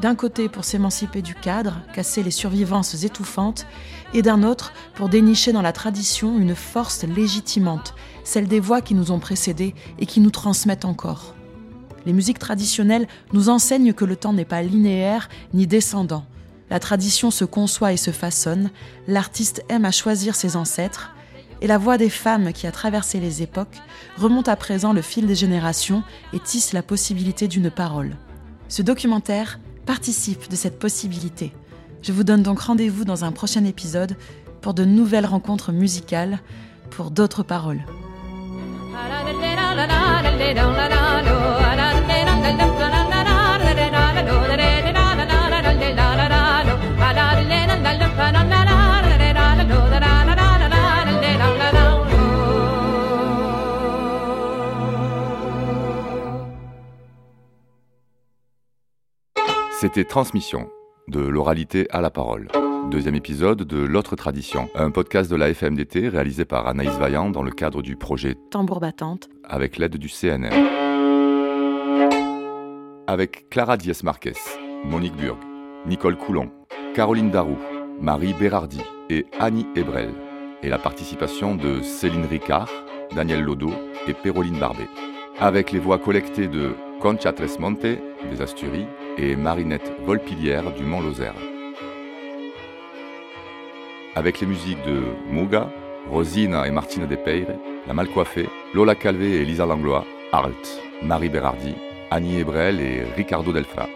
d'un 0.00 0.14
côté 0.14 0.50
pour 0.50 0.64
s'émanciper 0.64 1.22
du 1.22 1.34
cadre, 1.34 1.80
casser 1.94 2.22
les 2.22 2.30
survivances 2.30 3.04
étouffantes, 3.04 3.66
et 4.12 4.20
d'un 4.20 4.42
autre 4.42 4.74
pour 4.96 5.08
dénicher 5.08 5.52
dans 5.52 5.62
la 5.62 5.72
tradition 5.72 6.38
une 6.38 6.54
force 6.54 7.04
légitimante, 7.04 7.94
celle 8.22 8.46
des 8.46 8.60
voix 8.60 8.82
qui 8.82 8.94
nous 8.94 9.12
ont 9.12 9.18
précédés 9.18 9.74
et 9.98 10.04
qui 10.04 10.20
nous 10.20 10.30
transmettent 10.30 10.84
encore. 10.84 11.34
Les 12.04 12.12
musiques 12.12 12.38
traditionnelles 12.38 13.08
nous 13.32 13.48
enseignent 13.48 13.94
que 13.94 14.04
le 14.04 14.14
temps 14.14 14.34
n'est 14.34 14.44
pas 14.44 14.60
linéaire 14.60 15.30
ni 15.54 15.66
descendant. 15.66 16.26
La 16.70 16.78
tradition 16.78 17.30
se 17.30 17.44
conçoit 17.44 17.92
et 17.92 17.96
se 17.96 18.12
façonne, 18.12 18.70
l'artiste 19.08 19.64
aime 19.68 19.84
à 19.84 19.90
choisir 19.90 20.34
ses 20.34 20.56
ancêtres, 20.56 21.12
et 21.60 21.66
la 21.66 21.78
voix 21.78 21.98
des 21.98 22.08
femmes 22.08 22.52
qui 22.52 22.66
a 22.66 22.72
traversé 22.72 23.20
les 23.20 23.42
époques 23.42 23.76
remonte 24.16 24.48
à 24.48 24.56
présent 24.56 24.92
le 24.92 25.02
fil 25.02 25.26
des 25.26 25.34
générations 25.34 26.02
et 26.32 26.40
tisse 26.40 26.72
la 26.72 26.82
possibilité 26.82 27.48
d'une 27.48 27.70
parole. 27.70 28.16
Ce 28.68 28.82
documentaire 28.82 29.58
participe 29.84 30.48
de 30.48 30.56
cette 30.56 30.78
possibilité. 30.78 31.52
Je 32.02 32.12
vous 32.12 32.24
donne 32.24 32.42
donc 32.42 32.60
rendez-vous 32.60 33.04
dans 33.04 33.24
un 33.24 33.32
prochain 33.32 33.64
épisode 33.64 34.16
pour 34.62 34.72
de 34.72 34.84
nouvelles 34.84 35.26
rencontres 35.26 35.72
musicales, 35.72 36.38
pour 36.90 37.10
d'autres 37.10 37.42
paroles. 37.42 37.84
C'était 59.80 60.04
Transmission, 60.04 60.68
de 61.08 61.20
l'oralité 61.20 61.86
à 61.88 62.02
la 62.02 62.10
parole. 62.10 62.48
Deuxième 62.90 63.14
épisode 63.14 63.62
de 63.62 63.78
L'autre 63.78 64.14
tradition, 64.14 64.68
un 64.74 64.90
podcast 64.90 65.30
de 65.30 65.36
la 65.36 65.54
FMDT 65.54 66.10
réalisé 66.10 66.44
par 66.44 66.66
Anaïs 66.66 66.92
Vaillant 66.98 67.30
dans 67.30 67.42
le 67.42 67.50
cadre 67.50 67.80
du 67.80 67.96
projet 67.96 68.36
Tambour 68.50 68.78
battante 68.78 69.30
avec 69.42 69.78
l'aide 69.78 69.96
du 69.96 70.10
CNR. 70.10 70.50
Avec 73.06 73.48
Clara 73.48 73.78
Diaz 73.78 74.02
Marquez, 74.02 74.34
Monique 74.84 75.16
Burg, 75.16 75.38
Nicole 75.86 76.18
Coulon, 76.18 76.50
Caroline 76.94 77.30
Darou, 77.30 77.56
Marie 78.02 78.34
Bérardi 78.34 78.82
et 79.08 79.24
Annie 79.38 79.66
Ebrel, 79.76 80.10
et 80.62 80.68
la 80.68 80.76
participation 80.76 81.54
de 81.54 81.80
Céline 81.80 82.26
Ricard, 82.26 82.68
Daniel 83.16 83.40
Lodo 83.40 83.70
et 84.06 84.12
Péroline 84.12 84.58
Barbet. 84.58 84.90
Avec 85.38 85.72
les 85.72 85.78
voix 85.78 85.96
collectées 85.96 86.48
de 86.48 86.74
Concha 87.00 87.32
Tresmonte, 87.32 87.80
des 87.80 88.42
Asturies, 88.42 88.86
et 89.16 89.34
Marinette 89.34 89.90
Volpilière 90.04 90.70
du 90.74 90.84
Mont-Lozère. 90.84 91.34
Avec 94.14 94.40
les 94.40 94.46
musiques 94.46 94.84
de 94.84 95.02
Muga, 95.32 95.70
Rosina 96.10 96.66
et 96.66 96.70
Martina 96.70 97.06
Despeire, 97.06 97.56
La 97.86 97.94
Malcoiffée, 97.94 98.50
Lola 98.74 98.94
Calvé 98.94 99.36
et 99.36 99.44
Lisa 99.46 99.64
Langlois, 99.64 100.04
Alt, 100.32 100.82
Marie 101.02 101.30
Berardi, 101.30 101.74
Annie 102.10 102.40
Ebrel 102.40 102.80
et 102.80 103.04
Ricardo 103.16 103.50
Delfra. 103.50 103.88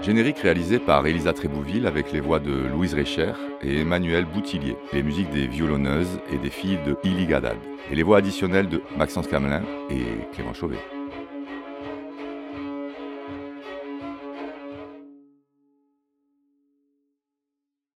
Générique 0.00 0.38
réalisé 0.38 0.78
par 0.78 1.04
Elisa 1.04 1.32
Trébouville 1.32 1.88
avec 1.88 2.12
les 2.12 2.20
voix 2.20 2.38
de 2.38 2.52
Louise 2.52 2.94
Recher 2.94 3.32
et 3.60 3.80
Emmanuel 3.80 4.24
Boutillier, 4.24 4.76
les 4.92 5.02
musiques 5.02 5.30
des 5.30 5.48
violonneuses 5.48 6.20
et 6.32 6.38
des 6.38 6.50
filles 6.50 6.78
de 6.86 6.96
Illy 7.02 7.26
Gadad, 7.26 7.56
et 7.90 7.96
les 7.96 8.04
voix 8.04 8.18
additionnelles 8.18 8.68
de 8.68 8.82
Maxence 8.96 9.26
Camelin 9.26 9.62
et 9.90 10.32
Clément 10.32 10.54
Chauvet. 10.54 10.78